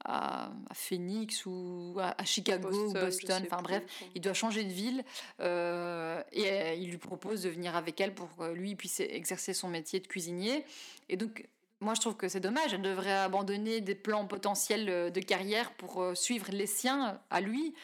[0.04, 3.42] à, à Phoenix ou à, à Chicago ou Boston, je Boston.
[3.46, 3.82] Enfin bref,
[4.14, 5.04] il doit changer de ville
[5.40, 9.52] euh, et euh, il lui propose de venir avec elle pour que lui puisse exercer
[9.52, 10.64] son métier de cuisinier.
[11.08, 11.44] Et donc,
[11.80, 12.72] moi, je trouve que c'est dommage.
[12.72, 17.74] Elle devrait abandonner des plans potentiels de carrière pour euh, suivre les siens à lui.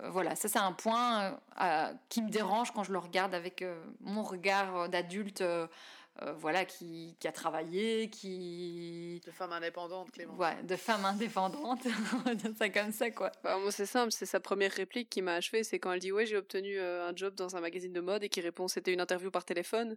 [0.00, 3.62] Euh, voilà, ça c'est un point euh, qui me dérange quand je le regarde avec
[3.62, 5.66] euh, mon regard d'adulte, euh,
[6.22, 10.34] euh, voilà, qui, qui a travaillé, qui De femme indépendante, Clément.
[10.36, 13.32] ouais, de femme indépendante, on va dire ça comme ça quoi.
[13.42, 15.62] Bah, moi, c'est simple, c'est sa première réplique qui m'a achevé.
[15.64, 18.22] C'est quand elle dit Ouais, j'ai obtenu euh, un job dans un magazine de mode
[18.24, 19.96] et qui répond C'était une interview par téléphone.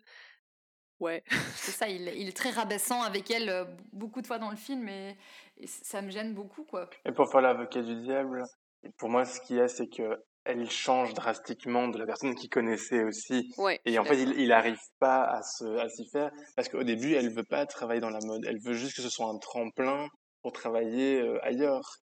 [0.99, 1.23] Ouais.
[1.55, 4.89] C'est ça, il, il est très rabaissant avec elle beaucoup de fois dans le film
[4.89, 5.15] et,
[5.57, 6.89] et ça me gêne beaucoup quoi.
[7.05, 8.43] Et pour faire l'avocat du diable,
[8.97, 12.49] pour moi, ce qu'il y a, c'est que elle change drastiquement de la personne qu'il
[12.49, 13.53] connaissait aussi.
[13.57, 16.83] Ouais, Et en fait, il, il arrive pas à se, à s'y faire parce qu'au
[16.83, 18.45] début, elle veut pas travailler dans la mode.
[18.45, 20.07] Elle veut juste que ce soit un tremplin
[20.41, 21.97] pour travailler euh, ailleurs.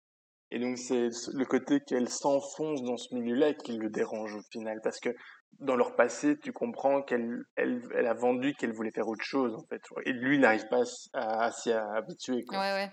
[0.52, 4.80] Et donc, c'est le côté qu'elle s'enfonce dans ce milieu-là qui le dérange au final
[4.84, 5.10] parce que
[5.58, 9.54] dans leur passé, tu comprends qu'elle, elle, elle a vendu qu'elle voulait faire autre chose,
[9.56, 9.80] en fait.
[10.04, 10.82] Et lui, il n'arrive pas
[11.14, 12.58] à- à s'y habituer, quoi.
[12.58, 12.92] Ouais, ouais.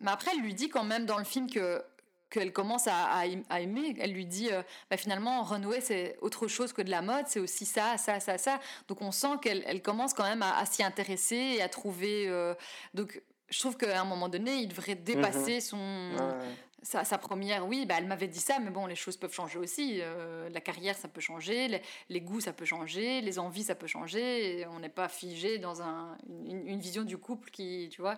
[0.00, 1.82] Mais après, elle lui dit quand même dans le film que
[2.30, 3.96] qu'elle commence à, à aim- à aimer.
[3.98, 7.40] Elle lui dit, euh, bah, finalement, Runway, c'est autre chose que de la mode, c'est
[7.40, 8.60] aussi ça, ça, ça, ça.
[8.88, 12.28] Donc on sent qu'elle elle commence quand même à, à s'y intéresser et à trouver...
[12.28, 12.54] euh,
[12.94, 15.60] donc je trouve qu'à un moment donné, il devrait dépasser Mhm.
[15.60, 16.10] son...
[16.18, 16.46] Ouais.
[16.82, 19.58] Sa, sa première, oui, bah, elle m'avait dit ça, mais bon, les choses peuvent changer
[19.58, 19.98] aussi.
[20.00, 23.74] Euh, la carrière, ça peut changer, les, les goûts, ça peut changer, les envies, ça
[23.74, 24.60] peut changer.
[24.60, 28.16] et on n'est pas figé dans un, une, une vision du couple qui, tu vois.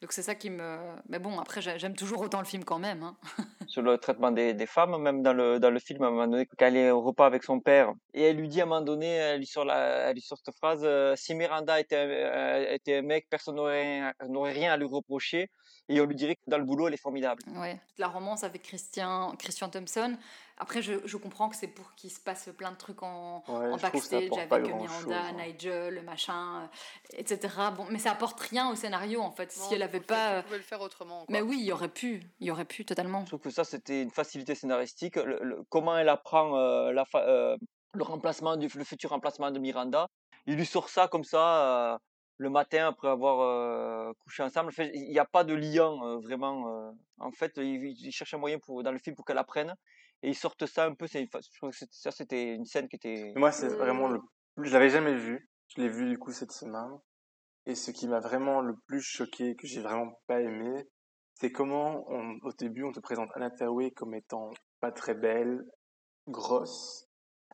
[0.00, 0.78] Donc c'est ça qui me.
[1.08, 3.02] Mais bon, après, j'ai- j'aime toujours autant le film quand même.
[3.02, 3.16] hein.
[3.68, 6.46] sur le traitement des, femmes, même dans le, dans le film, à un moment donné,
[6.46, 8.80] quand elle est au repas avec son père, et elle lui dit à un moment
[8.80, 12.74] donné, elle lui sort, la, elle lui sort cette phrase, euh, si Miranda était, euh,
[12.74, 15.50] était un mec, personne n'aurait rien à lui reprocher,
[15.92, 17.42] et on lui dirait que dans le boulot, elle est formidable.
[17.56, 17.80] Ouais.
[17.98, 20.16] La romance avec Christian, Christian Thompson.
[20.56, 23.72] Après, je, je comprends que c'est pour qu'il se passe plein de trucs en, Ouais,
[23.72, 25.32] en backstage avec Miranda, grand-chose, hein.
[25.32, 26.66] Nigel, le machin, euh,
[27.16, 27.54] etc.
[27.76, 29.54] Bon, mais ça apporte rien au scénario en fait.
[29.58, 30.40] Non, si elle avait pas.
[30.40, 31.24] Tu pouvais le faire autrement.
[31.28, 32.22] Mais oui, il y aurait pu.
[32.40, 33.22] Il y aurait pu totalement.
[33.22, 35.16] Je trouve que ça, c'était une facilité scénaristique.
[35.16, 37.56] Le- le- comment elle apprend euh, la fa- euh,
[37.94, 40.06] le remplacement du le futur remplacement de Miranda.
[40.46, 41.98] Il lui sort ça comme ça euh,
[42.40, 44.72] le matin après avoir euh, couché ensemble.
[44.94, 46.56] Il n'y a pas de lien euh, vraiment.
[46.68, 46.90] euh.
[47.18, 49.74] En fait, il, il cherche un moyen pour, dans le film pour qu'elle apprenne.
[50.22, 51.06] Et ils sortent ça un peu.
[51.06, 51.26] Je
[51.58, 53.32] trouve que c'était- ça, c'était une scène qui était.
[53.36, 54.20] Moi, c'est vraiment le
[54.56, 54.68] plus.
[54.68, 55.50] Je l'avais jamais vu.
[55.68, 56.98] Je l'ai vu du coup cette semaine.
[57.66, 60.88] Et ce qui m'a vraiment le plus choqué, que j'ai vraiment pas aimé,
[61.34, 64.50] c'est comment on, au début on te présente Anna Thaoué comme étant
[64.80, 65.62] pas très belle,
[66.26, 67.06] grosse,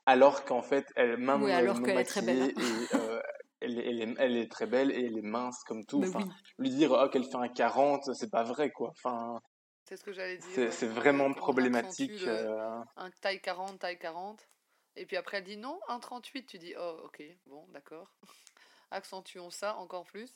[0.06, 2.50] alors qu'en fait elle même Oui, euh, alors non qu'elle est très belle.
[2.50, 3.20] et euh,
[3.60, 6.02] elle, est- elle, est, elle est très belle et elle est mince comme tout.
[6.04, 6.32] Enfin, oui.
[6.58, 8.90] lui dire oh, qu'elle fait un 40, c'est pas vrai quoi.
[8.90, 9.40] Enfin,
[9.88, 10.72] C'est ce que j'allais dire.
[10.72, 10.92] c'est ouais.
[10.92, 12.20] vraiment problématique.
[12.22, 12.80] le- euh.
[12.96, 14.46] Un taille 40, taille 40.
[14.96, 16.46] Et puis après, elle dit non, un 38.
[16.46, 18.10] Tu dis, oh, ok, bon, d'accord.
[18.90, 20.30] Accentuons ça encore plus.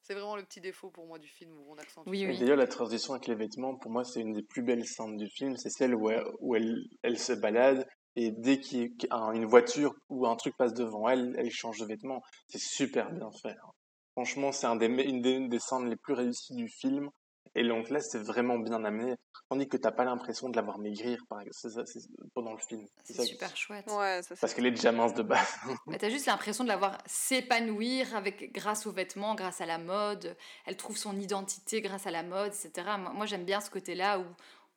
[0.00, 2.08] C'est vraiment le petit défaut pour moi du film où on accentue.
[2.08, 4.84] Oui, Et d'ailleurs, la transition avec les vêtements, pour moi, c'est une des plus belles
[4.84, 5.56] scènes du film.
[5.56, 7.86] C'est celle où, elle, où elle, elle se balade
[8.16, 11.50] et dès qu'il y a un- une voiture ou un truc passe devant elle, elle
[11.50, 12.22] change de vêtements.
[12.48, 13.50] C'est super bien fait.
[13.64, 13.70] hein.
[14.12, 17.08] Franchement, c'est un des, me- une des, une des scènes les plus réussies du film.
[17.54, 19.14] Et donc là, c'est vraiment bien amené.
[19.50, 22.52] Tandis que t'as pas l'impression de la voir maigrir par exemple, c'est ça, c'est- pendant
[22.52, 22.86] le film.
[23.04, 23.86] C'est super chouette.
[23.90, 25.46] Ouais, ça Parce qu'elle est déjà mince de base.
[25.86, 29.78] Mais t'as juste l'impression de la voir s'épanouir avec grâce aux vêtements, grâce à la
[29.78, 30.36] mode.
[30.66, 32.96] Elle trouve son identité grâce à la mode, etc.
[32.98, 34.24] Moi, moi, j'aime bien ce côté-là où,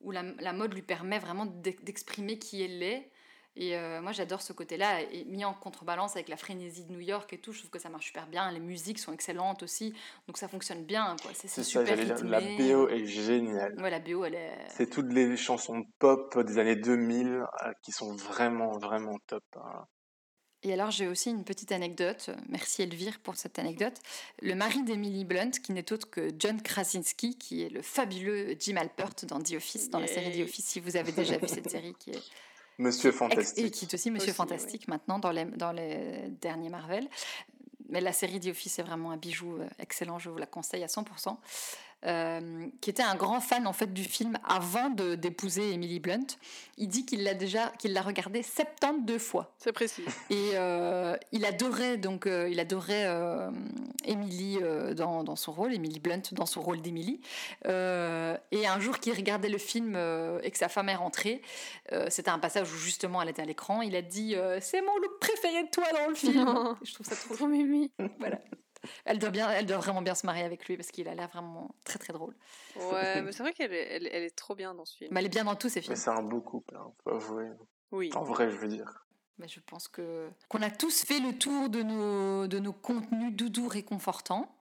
[0.00, 3.10] où la, la mode lui permet vraiment d'ex- d'exprimer qui elle est.
[3.58, 5.00] Et euh, moi, j'adore ce côté-là.
[5.02, 7.78] Et mis en contrebalance avec la frénésie de New York et tout, je trouve que
[7.78, 8.50] ça marche super bien.
[8.52, 9.94] Les musiques sont excellentes aussi.
[10.26, 11.16] Donc ça fonctionne bien.
[11.22, 11.30] quoi.
[11.34, 12.24] C'est c'est C'est ça, super j'allais dire.
[12.26, 13.74] La BO est géniale.
[13.80, 14.58] Ouais, la BO, elle est.
[14.68, 19.44] C'est toutes les chansons pop des années 2000 euh, qui sont vraiment, vraiment top.
[19.56, 19.86] hein.
[20.62, 22.30] Et alors, j'ai aussi une petite anecdote.
[22.48, 23.94] Merci Elvire pour cette anecdote.
[24.42, 28.76] Le mari d'Emily Blunt, qui n'est autre que John Krasinski, qui est le fabuleux Jim
[28.76, 30.44] Halpert dans The Office, dans la série The.
[30.44, 32.22] Office, si vous avez déjà vu cette série, qui est
[32.78, 33.64] Monsieur Fantastique.
[33.64, 37.08] et qui est aussi Monsieur Aussi, Fantastique maintenant dans les, dans les derniers Marvel.
[37.88, 40.82] Mais la série The Office est vraiment un bijou euh, excellent, je vous la conseille
[40.82, 41.36] à 100%.
[42.06, 46.26] Euh, qui était un grand fan en fait du film avant de d'épouser Emily Blunt.
[46.78, 49.52] Il dit qu'il l'a déjà qu'il l'a regardé 72 fois.
[49.58, 50.04] C'est précis.
[50.30, 53.06] Et euh, il adorait donc euh, il adorait
[54.04, 54.58] Emily
[54.94, 57.20] dans, dans son rôle, Emily Blunt dans son rôle d'Emily.
[57.64, 59.96] Et un jour qu'il regardait le film
[60.42, 61.42] et que sa femme est rentrée,
[62.08, 65.18] c'était un passage où justement elle était à l'écran, il a dit c'est mon look
[65.20, 66.76] préféré de toi dans le film.
[66.84, 67.90] Je trouve ça trop mimi.
[68.20, 68.38] Voilà.
[69.04, 71.28] Elle doit bien, elle doit vraiment bien se marier avec lui parce qu'il a l'air
[71.28, 72.34] vraiment très très drôle.
[72.76, 75.10] Ouais, mais c'est vrai qu'elle est, elle, elle est trop bien dans ce film.
[75.12, 75.92] Mais elle est bien dans tous ses films.
[75.92, 77.50] Mais c'est un beau couple, hein, faut avouer.
[77.92, 78.10] Oui.
[78.14, 79.06] En vrai, je veux dire.
[79.38, 83.34] Mais je pense que qu'on a tous fait le tour de nos, de nos contenus
[83.34, 84.55] doudous réconfortants.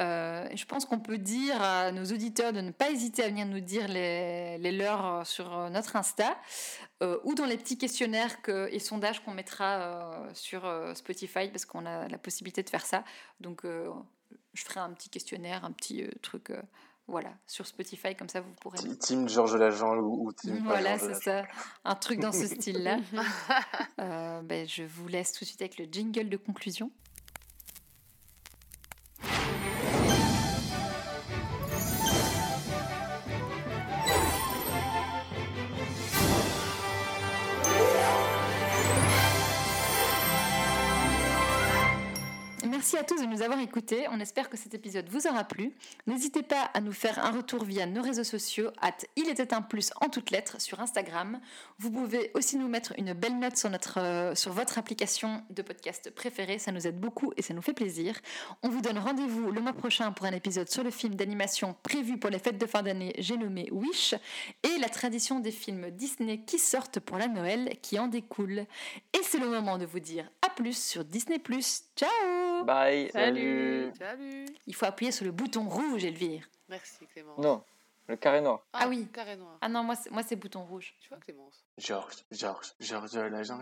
[0.00, 3.46] Euh, je pense qu'on peut dire à nos auditeurs de ne pas hésiter à venir
[3.46, 6.36] nous dire les, les leurs sur notre Insta
[7.02, 11.48] euh, ou dans les petits questionnaires que, et sondages qu'on mettra euh, sur euh, Spotify
[11.48, 13.04] parce qu'on a la possibilité de faire ça.
[13.40, 13.88] Donc euh,
[14.54, 16.60] je ferai un petit questionnaire, un petit euh, truc euh,
[17.06, 18.78] voilà, sur Spotify, comme ça vous pourrez.
[18.98, 21.44] Team Georges Lajean ou, Team Voilà, c'est ça.
[21.84, 22.98] Un truc dans ce style-là.
[24.00, 26.92] Euh, ben, je vous laisse tout de suite avec le jingle de conclusion.
[42.90, 44.06] Merci à tous de nous avoir écoutés.
[44.10, 45.74] On espère que cet épisode vous aura plu.
[46.06, 49.60] N'hésitez pas à nous faire un retour via nos réseaux sociaux, at il était un
[49.60, 51.38] plus en toutes lettres sur Instagram.
[51.78, 55.60] Vous pouvez aussi nous mettre une belle note sur, notre, euh, sur votre application de
[55.60, 56.58] podcast préférée.
[56.58, 58.14] Ça nous aide beaucoup et ça nous fait plaisir.
[58.62, 62.16] On vous donne rendez-vous le mois prochain pour un épisode sur le film d'animation prévu
[62.16, 64.14] pour les fêtes de fin d'année, j'ai nommé Wish,
[64.62, 68.64] et la tradition des films Disney qui sortent pour la Noël qui en découle.
[69.12, 71.38] Et c'est le moment de vous dire à plus sur Disney+.
[71.94, 72.64] Ciao.
[73.12, 73.92] Salut.
[74.66, 76.48] Il faut appuyer sur le bouton rouge, Elvire.
[76.68, 77.34] Merci Clément.
[77.38, 77.62] Non,
[78.08, 78.60] le carré noir.
[78.72, 79.06] Ah, oui.
[79.12, 79.56] Carré noir.
[79.60, 80.94] Ah non, moi c'est, moi c'est bouton rouge.
[81.00, 83.60] Tu vois Clémence Georges, Georges, Georges Lajean.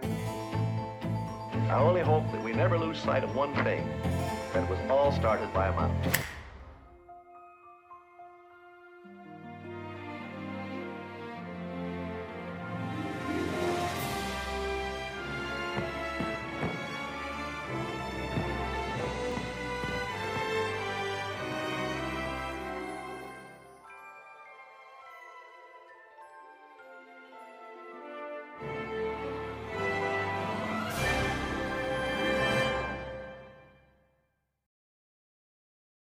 [1.68, 3.84] I only hope that we never lose sight of one thing
[4.52, 5.92] that was all started by a mouse.